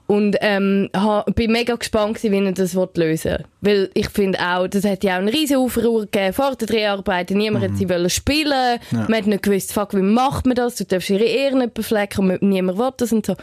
Und 0.06 0.36
ähm, 0.40 0.88
ha, 0.96 1.24
bin 1.34 1.52
mega 1.52 1.74
gespannt 1.74 2.16
gewesen, 2.16 2.32
wie 2.32 2.46
er 2.46 2.52
das 2.52 2.74
will 2.74 2.88
lösen 2.94 3.44
Weil 3.64 3.90
ich 3.94 4.08
finde 4.08 4.40
auch, 4.40 4.66
das 4.66 4.84
hat 4.84 5.04
ja 5.04 5.14
auch 5.14 5.18
einen 5.20 5.28
riesen 5.28 5.56
Aufruhr 5.56 6.02
gegeben 6.02 6.32
vor 6.32 6.56
den 6.56 6.66
Dreharbeiten. 6.66 7.36
Niemand 7.38 7.64
hat 7.64 7.76
sie 7.76 7.88
wollen 7.88 8.10
spielen. 8.10 8.78
Ja. 8.90 9.06
Man 9.08 9.14
hat 9.14 9.26
nicht 9.28 9.44
gewusst, 9.44 9.72
fuck, 9.72 9.94
wie 9.94 10.02
macht 10.02 10.46
man 10.46 10.56
das? 10.56 10.74
Du 10.74 10.84
darfst 10.84 11.08
ihre 11.10 11.22
Ehre 11.24 11.56
nicht 11.56 11.72
beflecken 11.74 12.28
und 12.30 12.42
niemand 12.42 12.76
will 12.78 12.90
das 12.96 13.12
und 13.12 13.24
so. 13.24 13.36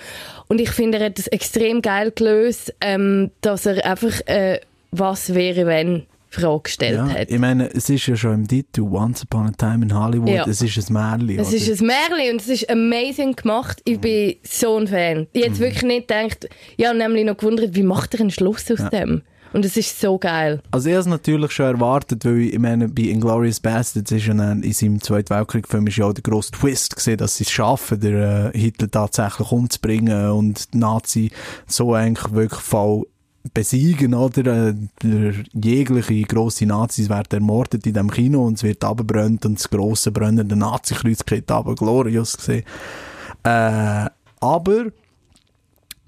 Und 0.49 0.59
ich 0.59 0.72
finde, 0.72 0.97
er 0.99 1.05
hat 1.05 1.17
das 1.17 1.28
extrem 1.28 1.82
geil 1.82 2.11
gelöst, 2.11 2.74
ähm, 2.82 3.32
dass 3.39 3.65
er 3.65 3.86
einfach 3.86 4.20
äh, 4.28 4.59
was 4.91 5.34
wäre, 5.34 5.65
wenn 5.65 6.03
Frage 6.32 6.63
gestellt 6.63 6.95
Ja, 6.97 7.07
hat. 7.09 7.32
ich 7.32 7.39
meine, 7.39 7.74
es 7.74 7.89
ist 7.89 8.05
ja 8.05 8.15
schon 8.15 8.34
im 8.34 8.47
Titel 8.47 8.82
Once 8.82 9.24
Upon 9.24 9.47
a 9.47 9.51
Time 9.57 9.86
in 9.86 9.97
Hollywood, 9.97 10.30
Ja. 10.30 10.45
es 10.47 10.61
ist 10.61 10.89
ein 10.89 10.93
Märchen. 10.93 11.39
Es 11.39 11.53
ist 11.53 11.82
ein 11.82 11.88
Märchen 11.88 12.34
und 12.34 12.41
es 12.41 12.49
ist 12.49 12.70
amazing 12.70 13.36
gemacht. 13.38 13.82
Ich 13.86 13.99
bin 13.99 14.36
so 14.43 14.78
ein 14.78 14.88
Fan. 14.88 15.28
Ich 15.32 15.39
Mhm. 15.41 15.45
hätte 15.53 15.59
wirklich 15.59 15.84
nicht 15.84 16.07
gedacht, 16.09 16.49
ja, 16.78 16.93
nämlich 16.93 17.24
noch 17.26 17.38
gewundert, 17.38 17.74
wie 17.74 17.84
macht 17.84 18.13
er 18.15 18.20
einen 18.20 18.32
Schluss 18.32 18.70
aus 18.70 18.80
Ja. 18.80 18.89
dem? 18.89 19.22
Und 19.53 19.65
es 19.65 19.77
ist 19.77 19.99
so 19.99 20.17
geil. 20.17 20.61
Also 20.71 20.89
ich 20.89 20.93
habe 20.93 21.01
es 21.01 21.07
natürlich 21.07 21.51
schon 21.51 21.65
erwartet, 21.65 22.23
weil 22.25 22.39
ich, 22.41 22.59
meine, 22.59 22.87
bei 22.87 23.03
Inglourious 23.03 23.59
Bastards 23.59 24.11
ist 24.11 24.27
ja 24.27 24.33
dann 24.33 24.61
in 24.61 24.73
seinem 24.73 25.01
Zweiten 25.01 25.29
Weltkrieg-Film 25.31 25.87
ja 25.87 26.05
auch 26.05 26.13
der 26.13 26.23
grosse 26.23 26.51
Twist 26.51 26.95
gesehen, 26.95 27.17
dass 27.17 27.37
sie 27.37 27.43
es 27.43 27.51
schaffen, 27.51 27.99
den 27.99 28.15
äh, 28.15 28.51
Hitler 28.53 28.91
tatsächlich 28.91 29.51
umzubringen 29.51 30.29
und 30.31 30.73
die 30.73 30.77
Nazi 30.77 31.31
so 31.67 31.93
eigentlich 31.93 32.31
wirklich 32.31 32.61
voll 32.61 33.05
besiegen, 33.53 34.13
oder? 34.13 34.69
Äh, 34.69 34.73
der, 35.01 35.33
jegliche 35.53 36.21
grosse 36.23 36.65
Nazis 36.65 37.09
werden 37.09 37.27
ermordet 37.31 37.87
in 37.87 37.93
dem 37.93 38.11
Kino 38.11 38.45
und 38.45 38.57
es 38.57 38.63
wird 38.63 38.83
abgebrannt 38.83 39.45
und 39.45 39.57
das 39.57 39.69
grosse 39.69 40.11
brennende 40.11 40.55
Nazi-Kreuz 40.55 41.25
geht 41.25 41.49
aber 41.49 41.75
glorious 41.75 42.37
gesehen. 42.37 42.63
Äh, 43.43 44.09
aber 44.41 44.85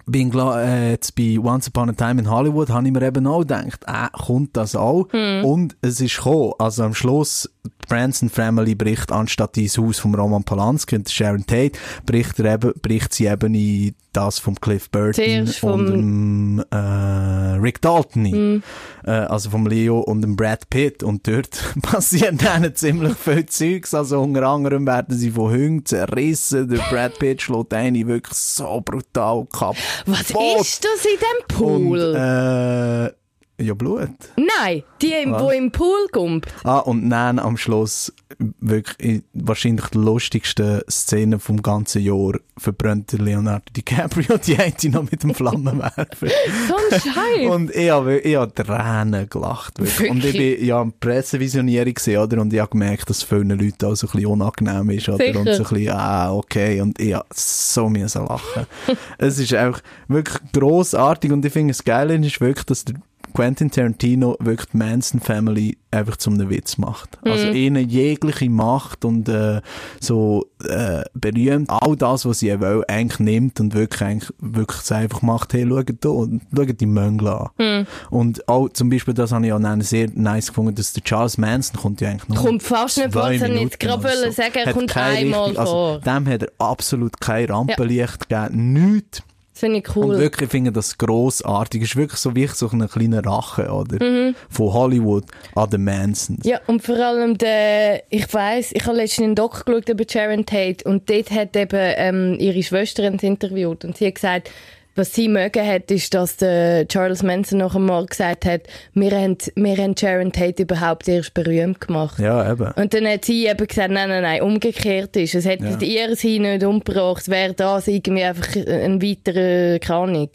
bin 0.06 0.32
äh, 0.34 0.92
jetzt 0.92 1.16
bei 1.16 1.38
Once 1.40 1.68
Upon 1.68 1.90
a 1.90 1.94
Time 1.94 2.22
in 2.22 2.30
Hollywood 2.30 2.70
habe 2.70 2.86
ich 2.88 2.94
mir 2.94 3.02
eben 3.02 3.28
auch 3.28 3.40
gedacht, 3.40 3.84
äh, 3.88 4.08
kommt 4.12 4.58
das 4.58 4.76
auch? 4.76 5.08
Und 5.44 5.76
es 5.82 6.02
ist 6.02 6.18
gekommen. 6.18 6.54
Also 6.60 6.84
am 6.84 6.94
Schluss, 6.94 7.50
die 7.66 7.88
Branson 7.88 8.30
Family 8.30 8.76
bricht 8.76 9.12
anstatt 9.12 9.58
ins 9.58 9.78
Haus 9.78 10.00
vom 10.00 10.16
Roman 10.16 10.44
Polanski 10.44 10.96
und 10.96 11.10
Sharon 11.10 11.46
Tate, 11.46 11.78
bricht, 12.06 12.40
er 12.40 12.54
eben, 12.56 12.74
bricht 12.82 13.14
sie 13.14 13.28
eben 13.28 13.54
in 13.54 13.96
das 14.14 14.40
vom 14.40 14.60
Cliff 14.60 14.90
Burton 14.90 15.14
Zuerst 15.14 15.60
vom- 15.60 15.72
und 15.80 15.88
dem, 15.88 16.66
äh, 16.72 16.76
Rick 16.76 17.82
Dalton 17.82 18.26
ein. 18.26 18.64
Äh, 19.06 19.12
also 19.12 19.50
vom 19.50 19.68
Leo 19.68 20.00
und 20.00 20.22
dem 20.22 20.36
Brad 20.36 20.70
Pitt. 20.70 21.04
Und 21.04 21.28
dort 21.28 21.60
passiert 21.82 22.44
dann 22.44 22.74
ziemlich 22.76 23.16
viel 23.16 23.46
Zeugs. 23.46 23.94
Also 23.94 24.22
unter 24.22 24.48
anderem 24.48 24.86
werden 24.86 25.18
sie 25.18 25.32
von 25.32 25.52
Hunden 25.52 25.86
zerrissen. 25.86 26.70
Der 26.70 26.80
Brad 26.90 27.18
Pitt 27.20 27.42
schlägt 27.42 27.74
eine 27.74 28.06
wirklich 28.08 28.38
so 28.38 28.82
brutal 28.84 29.46
kaputt. 29.52 29.78
Was 30.06 30.30
ist 30.30 30.84
das 30.86 31.06
in 31.06 31.20
dem 31.20 31.56
Pool? 31.56 32.12
Und, 32.12 32.16
äh, 32.16 33.21
ja, 33.62 33.74
Blut. 33.74 34.10
Nein, 34.36 34.84
die, 35.02 35.14
im- 35.14 35.32
Was? 35.32 35.42
wo 35.44 35.50
im 35.52 35.72
Pool 35.72 36.08
kommt. 36.12 36.48
Ah, 36.64 36.80
und 36.80 37.10
dann 37.10 37.40
am 37.40 37.58
Schluss 37.58 38.14
wirklich 38.60 39.24
wahrscheinlich 39.34 39.86
die 39.88 39.98
lustigste 39.98 40.84
Szene 40.90 41.40
vom 41.40 41.62
ganzen 41.62 42.02
Jahr 42.02 42.34
verbrennt 42.58 43.12
der 43.12 43.20
Leonardo 43.20 43.66
DiCaprio 43.76 44.38
die 44.38 44.58
eine 44.58 44.74
noch 44.92 45.10
mit 45.10 45.24
dem 45.24 45.34
Flammenwerfer. 45.34 46.06
So 46.68 46.76
ein 46.92 47.02
Scheiß. 47.02 47.50
Und 47.50 47.76
ich 47.76 47.90
habe 47.90 48.20
ich 48.20 48.36
hab 48.36 48.56
Tränen 48.56 49.30
gelacht. 49.30 49.80
Wirklich. 49.80 50.10
Und 50.10 50.18
ich 50.20 50.34
Wirklich? 50.34 50.60
bin 50.60 50.68
ja 50.68 50.88
Pressevisionierung 51.00 51.94
gesehen, 51.94 52.22
oder? 52.22 52.42
Und 52.42 52.54
ich 52.54 52.60
habe 52.60 52.70
gemerkt, 52.72 53.10
dass 53.10 53.18
es 53.18 53.24
vielen 53.24 53.50
Leuten 53.50 53.86
auch 53.86 53.96
so 53.96 54.08
ein 54.08 54.12
bisschen 54.12 54.26
unangenehm 54.28 54.90
ist, 54.92 55.10
oder? 55.10 55.18
Sicher. 55.18 55.40
Und 55.40 55.46
so 55.54 55.64
ein 55.64 55.70
bisschen, 55.70 55.90
ah, 55.94 56.34
okay. 56.34 56.82
Und 56.82 57.00
ich 57.00 57.14
habe 57.14 57.26
so 57.34 57.90
müssen 57.90 58.26
lachen. 58.26 58.66
es 59.18 59.40
ist 59.40 59.54
einfach 59.54 59.82
wirklich 60.08 60.38
grossartig 60.54 61.32
und 61.32 61.44
ich 61.46 61.54
finde 61.54 61.72
es 61.72 61.84
geil 61.84 62.12
ist 62.24 62.42
wirklich, 62.42 62.66
dass 62.66 62.86
der 62.86 62.96
Quentin 63.34 63.72
Tarantino 63.72 64.36
wirklich 64.40 64.70
die 64.72 64.78
Manson 64.78 65.20
Family 65.20 65.78
einfach 65.92 66.16
zum 66.18 66.36
einen 66.36 66.50
Witz 66.50 66.78
macht. 66.78 67.18
Also 67.24 67.48
ihnen 67.50 67.90
jegliche 67.90 68.50
Macht 68.50 69.04
und 69.04 69.28
äh, 69.28 69.62
so 70.00 70.46
äh, 70.64 71.04
berühmt 71.14 71.70
all 71.70 71.96
das, 71.98 72.26
was 72.26 72.40
sie 72.40 72.58
wollen, 72.60 72.84
eigentlich 72.88 73.20
nimmt 73.20 73.60
und 73.60 73.74
wirklich, 73.74 74.02
eigentlich, 74.02 74.32
wirklich 74.40 74.82
so 74.82 74.96
einfach 74.96 75.22
macht, 75.22 75.54
hey, 75.54 75.68
schaut 75.68 75.92
da 76.00 76.10
und 76.10 76.42
schaut 76.56 76.80
die 76.80 76.86
Möngel 76.86 77.28
an. 77.28 77.88
Und 78.10 78.48
auch 78.48 78.70
zum 78.70 78.90
Beispiel, 78.90 79.14
das 79.14 79.32
habe 79.34 79.46
ich 79.48 79.54
auch 79.54 79.60
sehr 79.82 80.08
nice 80.14 80.48
gefunden, 80.48 80.76
dass 80.76 80.94
der 80.94 81.04
Charles 81.04 81.38
Manson 81.38 81.80
kommt 81.82 82.00
ja 82.02 82.10
eigentlich 82.10 82.30
noch 82.30 82.44
Kommt 82.44 82.64
fast 82.64 82.98
nicht 82.98 83.14
ich 83.36 83.42
Minuten 83.42 83.68
jetzt 83.68 83.80
gerade 83.80 84.04
wollen 84.04 84.32
sagen, 84.32 84.52
er 84.56 84.74
kommt 84.74 84.96
einmal 84.98 85.44
richtig- 85.46 85.60
also, 85.60 85.72
vor. 85.72 86.00
Dem 86.00 86.28
hat 86.28 86.44
er 86.44 86.52
absolut 86.60 87.20
kein 87.20 87.46
Rampenlicht 87.48 88.30
gegeben, 88.30 88.74
nichts. 88.74 89.24
Finde 89.62 89.78
ich 89.78 89.96
Und 89.96 90.06
cool. 90.06 90.18
wirklich, 90.18 90.48
ich 90.48 90.52
finde 90.52 90.72
das 90.72 90.98
grossartig. 90.98 91.84
Es 91.84 91.90
ist 91.90 91.96
wirklich 91.96 92.20
so 92.20 92.36
wie 92.36 92.48
so 92.48 92.68
ein 92.72 92.90
kleiner 92.90 93.24
Rache, 93.24 93.70
oder? 93.70 94.04
Mhm. 94.04 94.34
Von 94.50 94.74
Hollywood 94.74 95.26
an 95.54 95.70
den 95.70 95.84
Mansons. 95.84 96.44
Ja, 96.44 96.60
und 96.66 96.82
vor 96.82 96.96
allem 96.96 97.38
der, 97.38 98.02
ich 98.10 98.34
weiss, 98.34 98.72
ich 98.74 98.84
habe 98.88 98.98
letztens 98.98 99.26
einen 99.26 99.36
Doc 99.36 99.64
geschaut 99.64 99.88
über 99.88 100.04
Sharon 100.10 100.48
Tate 100.48 100.84
und 100.90 101.08
dort 101.08 101.30
hat 101.30 101.56
eben 101.56 101.94
ähm, 101.96 102.38
ihre 102.40 102.64
Schwester 102.64 103.04
interviewt 103.04 103.86
und 103.86 103.98
sie 103.98 104.08
hat 104.08 104.16
gesagt, 104.16 104.50
was 104.96 105.14
sie 105.14 105.28
mögen 105.30 105.66
hat, 105.66 105.90
ist, 105.92 106.14
dass 106.14 106.38
der 106.38 106.88
Charles 106.88 107.24
Manson 107.24 107.60
noch 107.60 107.76
einmal 107.76 108.06
gesagt 108.06 108.46
hat, 108.46 108.64
wir 108.94 109.12
haben, 109.12 109.38
wir 109.56 109.78
haben 109.78 109.96
Sharon 109.98 110.32
Tate 110.32 110.64
überhaupt 110.64 111.08
erst 111.08 111.34
berühmt 111.34 111.80
gemacht. 111.82 112.20
Ja, 112.20 112.52
eben. 112.52 112.72
Und 112.76 112.94
dann 112.94 113.08
hat 113.08 113.24
sie 113.26 113.48
eben 113.48 113.68
gesagt, 113.68 113.92
nein, 113.92 114.10
nein, 114.10 114.22
nein, 114.24 114.42
umgekehrt 114.42 115.16
ist. 115.16 115.34
Es 115.36 115.46
hätte 115.46 115.66
Ja. 115.66 116.08
ihr 116.08 116.16
sie 116.16 116.40
nicht 116.40 116.64
umgebracht, 116.64 117.30
wäre 117.30 117.54
das 117.54 117.88
irgendwie 117.88 118.24
einfach 118.24 118.56
ein 118.56 119.02
weiterer, 119.02 119.80
keine 119.80 120.00
Ahnung, 120.00 120.30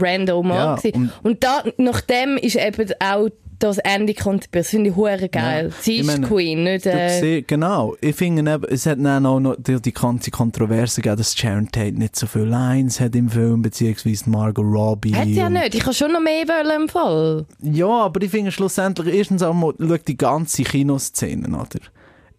random 0.00 0.46
Mann 0.48 0.56
Mhm. 0.56 0.62
Ja, 0.62 0.74
gewesen. 0.76 0.94
und- 0.94 1.12
Und, 1.32 1.44
da, 1.44 1.62
nachdem 1.76 2.36
ist 2.36 2.56
eben 2.56 2.90
auch 3.00 3.28
das 3.62 3.78
Ende 3.78 4.14
konzipiert. 4.14 4.64
Das 4.64 4.70
finde 4.70 4.90
ich 4.90 4.96
hure 4.96 5.28
geil. 5.28 5.68
Ja. 5.68 5.76
Sie 5.80 5.96
ist 5.98 6.06
meine, 6.06 6.26
Queen, 6.26 6.64
nicht 6.64 6.86
äh, 6.86 7.20
siehst, 7.20 7.48
genau. 7.48 7.96
Ich 8.00 8.16
finde 8.16 8.50
eben, 8.50 8.64
es 8.64 8.86
hat 8.86 8.98
dann 9.02 9.26
auch 9.26 9.40
noch 9.40 9.56
die, 9.58 9.80
die 9.80 9.92
ganze 9.92 10.30
Kontroverse 10.30 11.00
gegeben, 11.00 11.18
dass 11.18 11.36
Sharon 11.36 11.70
Tate 11.70 11.92
nicht 11.92 12.16
so 12.16 12.26
viele 12.26 12.46
Lines 12.46 13.00
hat 13.00 13.14
im 13.14 13.28
Film, 13.28 13.62
beziehungsweise 13.62 14.28
Margot 14.28 14.64
Robbie. 14.64 15.14
Hat 15.14 15.24
sie 15.24 15.34
ja 15.34 15.48
nicht. 15.48 15.74
Ich 15.74 15.82
kann 15.82 15.94
schon 15.94 16.12
noch 16.12 16.20
mehr 16.20 16.46
wollen 16.48 16.82
im 16.82 16.88
Fall. 16.88 17.46
Ja, 17.62 17.88
aber 17.88 18.22
ich 18.22 18.30
finde 18.30 18.52
schlussendlich, 18.52 19.14
erstens 19.14 19.42
einmal, 19.42 19.74
schau 19.78 19.96
die 19.96 20.16
ganze 20.16 20.62
Kinoszene, 20.64 21.48
oder? 21.48 21.80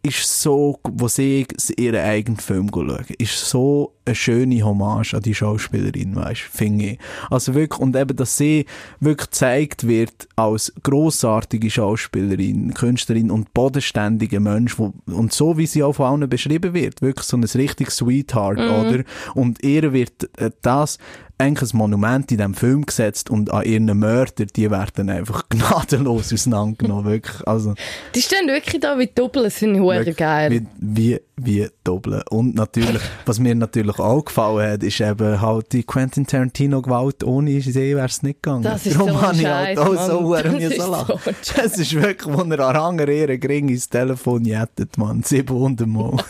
Ist 0.05 0.41
so, 0.41 0.79
wo 0.83 1.07
sie 1.07 1.47
ihren 1.77 2.03
eigenen 2.03 2.37
Film 2.37 2.69
schauen, 2.73 3.05
ist 3.17 3.49
so 3.49 3.93
eine 4.05 4.15
schöne 4.15 4.63
Hommage 4.63 5.13
an 5.13 5.21
die 5.21 5.35
Schauspielerin, 5.35 6.15
weißt 6.15 6.41
finde 6.41 6.85
ich. 6.85 6.99
Also 7.29 7.53
wirklich, 7.53 7.79
und 7.79 7.95
eben, 7.95 8.15
dass 8.15 8.37
sie 8.37 8.65
wirklich 8.99 9.29
gezeigt 9.29 9.87
wird 9.87 10.27
als 10.35 10.73
grossartige 10.83 11.69
Schauspielerin, 11.69 12.73
Künstlerin 12.73 13.31
und 13.31 13.53
bodenständige 13.53 14.39
Mensch, 14.39 14.77
wo, 14.77 14.93
und 15.05 15.33
so 15.33 15.57
wie 15.57 15.67
sie 15.67 15.83
auch 15.83 15.93
von 15.93 16.21
allen 16.21 16.29
beschrieben 16.29 16.73
wird, 16.73 17.01
wirklich 17.01 17.25
so 17.25 17.37
ein 17.37 17.43
richtig 17.43 17.91
Sweetheart, 17.91 18.59
oder? 18.59 19.03
Und 19.35 19.63
ihr 19.63 19.93
wird 19.93 20.29
äh, 20.37 20.51
das 20.61 20.97
eigentlich 21.37 21.73
ein 21.73 21.77
Monument 21.77 22.31
in 22.31 22.37
diesem 22.37 22.53
Film 22.53 22.85
gesetzt 22.85 23.29
und 23.29 23.51
an 23.51 23.63
ihren 23.65 23.85
Mörder, 23.97 24.45
die 24.45 24.69
werden 24.69 25.09
einfach 25.09 25.43
gnadenlos 25.49 26.31
auseinandergenommen, 26.31 27.05
wirklich. 27.05 27.47
Also, 27.47 27.73
Die 28.15 28.21
stehen 28.21 28.47
wirklich 28.47 28.79
da 28.81 28.97
wie 28.97 29.07
Doppel. 29.07 29.43
Das 29.43 29.55
finde 29.55 29.75
ich 29.75 29.81
hure 29.81 29.97
wirklich 29.97 30.17
geil. 30.17 30.51
Wie, 30.51 30.67
wie, 30.77 31.19
wie 31.45 31.67
doppeln. 31.83 32.21
Und 32.29 32.55
natürlich, 32.55 33.01
was 33.25 33.39
mir 33.39 33.55
natürlich 33.55 33.99
auch 33.99 34.23
gefallen 34.25 34.71
hat, 34.73 34.83
ist 34.83 34.99
eben 35.01 35.41
halt 35.41 35.71
die 35.73 35.83
Quentin 35.83 36.25
Tarantino 36.27 36.81
Gewalt 36.81 37.23
ohne 37.23 37.59
sie 37.61 37.73
wäre 37.73 38.05
es 38.05 38.23
nicht 38.23 38.41
gegangen. 38.43 38.63
Das 38.63 38.85
ist 38.85 38.95
Darum 38.95 39.09
so 39.09 39.21
habe 39.21 39.35
ich 39.37 39.45
halt 39.45 39.77
auch 39.79 39.93
Mann. 39.93 40.07
so 40.07 40.33
Das 40.35 40.53
ist 40.53 40.81
so 40.81 40.91
lachen. 40.91 41.19
ein 41.25 41.35
Es 41.65 41.77
ist 41.77 41.93
wirklich, 41.93 42.35
wo 42.37 42.41
er 42.41 42.59
an 42.59 42.75
Hanger 42.77 43.07
ihren 43.09 43.39
Gring 43.39 43.69
ins 43.69 43.89
Telefon 43.89 44.45
jettet, 44.45 44.97
man. 44.97 45.23
700 45.23 45.87
Mal. 45.87 46.17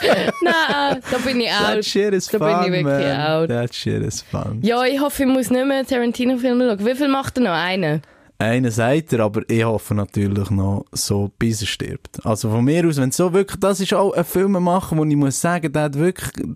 Nein, 0.42 1.00
da 1.10 1.18
bin 1.24 1.40
ich 1.40 1.48
That 1.50 1.76
out. 1.78 1.84
shit 1.84 2.12
is 2.12 2.26
Da 2.26 2.38
fun, 2.38 2.64
bin 2.70 2.74
ich 2.80 2.84
wirklich 2.84 3.08
man. 3.16 3.20
out. 3.20 3.48
That 3.48 3.74
shit 3.74 4.02
is 4.02 4.22
fun. 4.22 4.58
Ja, 4.62 4.84
ich 4.84 5.00
hoffe, 5.00 5.22
ich 5.22 5.28
muss 5.28 5.50
nicht 5.50 5.66
mehr 5.66 5.84
Tarantino-Filme 5.86 6.68
schauen. 6.76 6.86
Wie 6.86 6.94
viel 6.94 7.08
macht 7.08 7.38
er 7.38 7.44
noch? 7.44 7.50
Einen? 7.52 8.02
Einen 8.40 8.70
sagt 8.70 9.12
er, 9.12 9.20
aber 9.20 9.42
ich 9.50 9.64
hoffe 9.64 9.94
natürlich 9.94 10.50
noch 10.50 10.84
so, 10.92 11.32
bis 11.40 11.60
er 11.60 11.66
stirbt. 11.66 12.24
Also 12.24 12.50
von 12.50 12.64
mir 12.64 12.86
aus, 12.86 12.96
wenn 12.96 13.10
so 13.10 13.32
wirklich, 13.32 13.58
das 13.58 13.80
ist 13.80 13.94
auch 13.94 14.12
ein 14.12 14.24
Film 14.24 14.52
machen, 14.52 14.96
wo 14.96 15.04
ich 15.04 15.16
muss 15.16 15.40
sagen, 15.40 15.72
der 15.72 15.82
hat 15.82 15.98
wirklich 15.98 16.46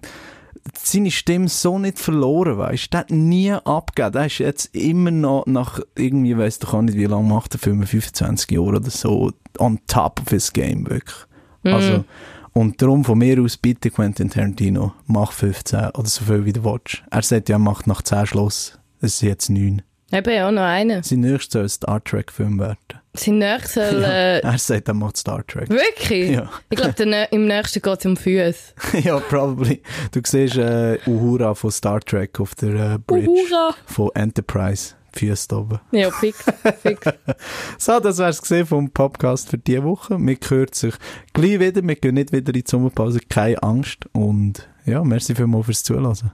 seine 0.81 1.11
Stimme 1.11 1.49
so 1.49 1.81
nicht 1.81 1.99
verloren, 1.99 2.59
weißt 2.59 2.93
Der 2.93 3.01
hat 3.01 3.11
nie 3.11 3.51
abgegeben. 3.51 4.13
Der 4.13 4.27
ist 4.27 4.39
jetzt 4.39 4.75
immer 4.77 5.11
noch 5.11 5.47
nach 5.47 5.81
irgendwie, 5.97 6.39
weiss 6.39 6.61
doch 6.61 6.75
auch 6.75 6.83
nicht, 6.83 6.97
wie 6.97 7.07
lange 7.07 7.29
macht 7.29 7.55
der 7.55 7.61
Film, 7.61 7.85
25 7.85 8.51
Jahre 8.53 8.77
oder 8.77 8.91
so, 8.91 9.33
on 9.59 9.81
top 9.89 10.21
of 10.21 10.29
his 10.29 10.53
game, 10.53 10.89
wirklich. 10.89 11.17
Also, 11.65 12.05
und 12.53 12.81
darum 12.83 13.05
von 13.05 13.19
mir 13.19 13.41
aus, 13.41 13.57
bitte 13.57 13.91
Quentin 13.91 14.31
Tarantino, 14.31 14.93
mach 15.07 15.33
15 15.33 15.91
oder 15.91 16.09
so 16.09 16.25
viel 16.25 16.45
wie 16.45 16.53
du 16.53 16.65
willst. 16.65 17.03
Er 17.11 17.23
sagt 17.23 17.49
ja, 17.49 17.57
er 17.57 17.61
macht 17.61 17.87
nach 17.87 18.03
10 18.03 18.27
Schluss. 18.27 18.79
Es 19.01 19.15
ist 19.15 19.23
jetzt 19.23 19.51
9. 19.51 19.83
Eben, 20.13 20.35
ja, 20.35 20.51
noch 20.51 20.63
einen. 20.63 21.03
Sein 21.03 21.21
nächstes 21.21 21.53
soll 21.53 21.69
Star 21.69 22.05
Trek-Film 22.05 22.59
werden. 22.61 22.77
Sein 23.15 23.39
nächstes 23.39 23.91
soll... 23.91 24.05
Äh, 24.05 24.41
Er 24.41 24.59
sagt, 24.59 24.89
er 24.89 24.95
macht 24.95 25.17
Star 25.17 25.47
Trek. 25.47 25.69
wirklich? 25.69 26.31
Ja. 26.31 26.51
Ich 26.71 26.79
glaube, 26.79 27.27
im 27.31 27.47
nächsten 27.47 27.81
geht 27.83 27.99
es 27.99 28.07
um 28.07 28.17
Füße. 28.17 28.73
ja, 29.03 29.19
probably. 29.21 29.83
Du 30.13 30.21
siehst 30.25 30.57
äh, 30.57 30.99
Uhura 31.07 31.55
von 31.55 31.71
Star 31.71 32.01
Trek 32.01 32.39
auf 32.41 32.55
der 32.55 32.95
äh, 32.95 32.99
Bridge 32.99 33.29
Uhura. 33.29 33.75
von 33.87 34.11
Enterprise. 34.15 34.95
Füße 35.15 35.55
oben. 35.55 35.79
Ja, 35.91 36.11
fix, 36.11 36.43
fix. 36.81 37.07
So, 37.79 38.01
das 38.01 38.17
wär's 38.17 38.41
gesehen 38.41 38.65
vom 38.67 38.91
Podcast 38.91 39.51
für 39.51 39.59
diese 39.59 39.85
Woche. 39.85 40.17
Wir 40.19 40.37
hören 40.49 40.69
sich 40.73 40.95
gleich 41.35 41.61
wieder. 41.61 41.83
Wir 41.87 41.97
gehen 41.97 42.15
nicht 42.15 42.33
wieder 42.33 42.49
in 42.55 42.63
die 42.63 42.65
Sommerpause. 42.67 43.21
Keine 43.29 43.63
Angst. 43.63 44.07
Und 44.13 44.67
ja, 44.87 45.05
merci 45.05 45.35
vielmals 45.35 45.67
fürs 45.67 45.83
Zuhören. 45.85 46.33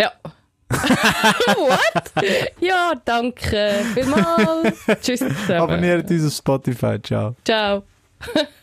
Ja. 0.00 0.10
What? 0.70 2.12
Ja, 2.60 2.92
danke 3.04 3.84
vielmals. 3.94 4.78
Tschüss 5.02 5.20
zusammen. 5.20 5.60
Abonniert 5.60 6.10
uns 6.10 6.26
auf 6.26 6.32
Spotify. 6.32 7.00
Ciao. 7.02 7.34
Ciao. 7.44 7.82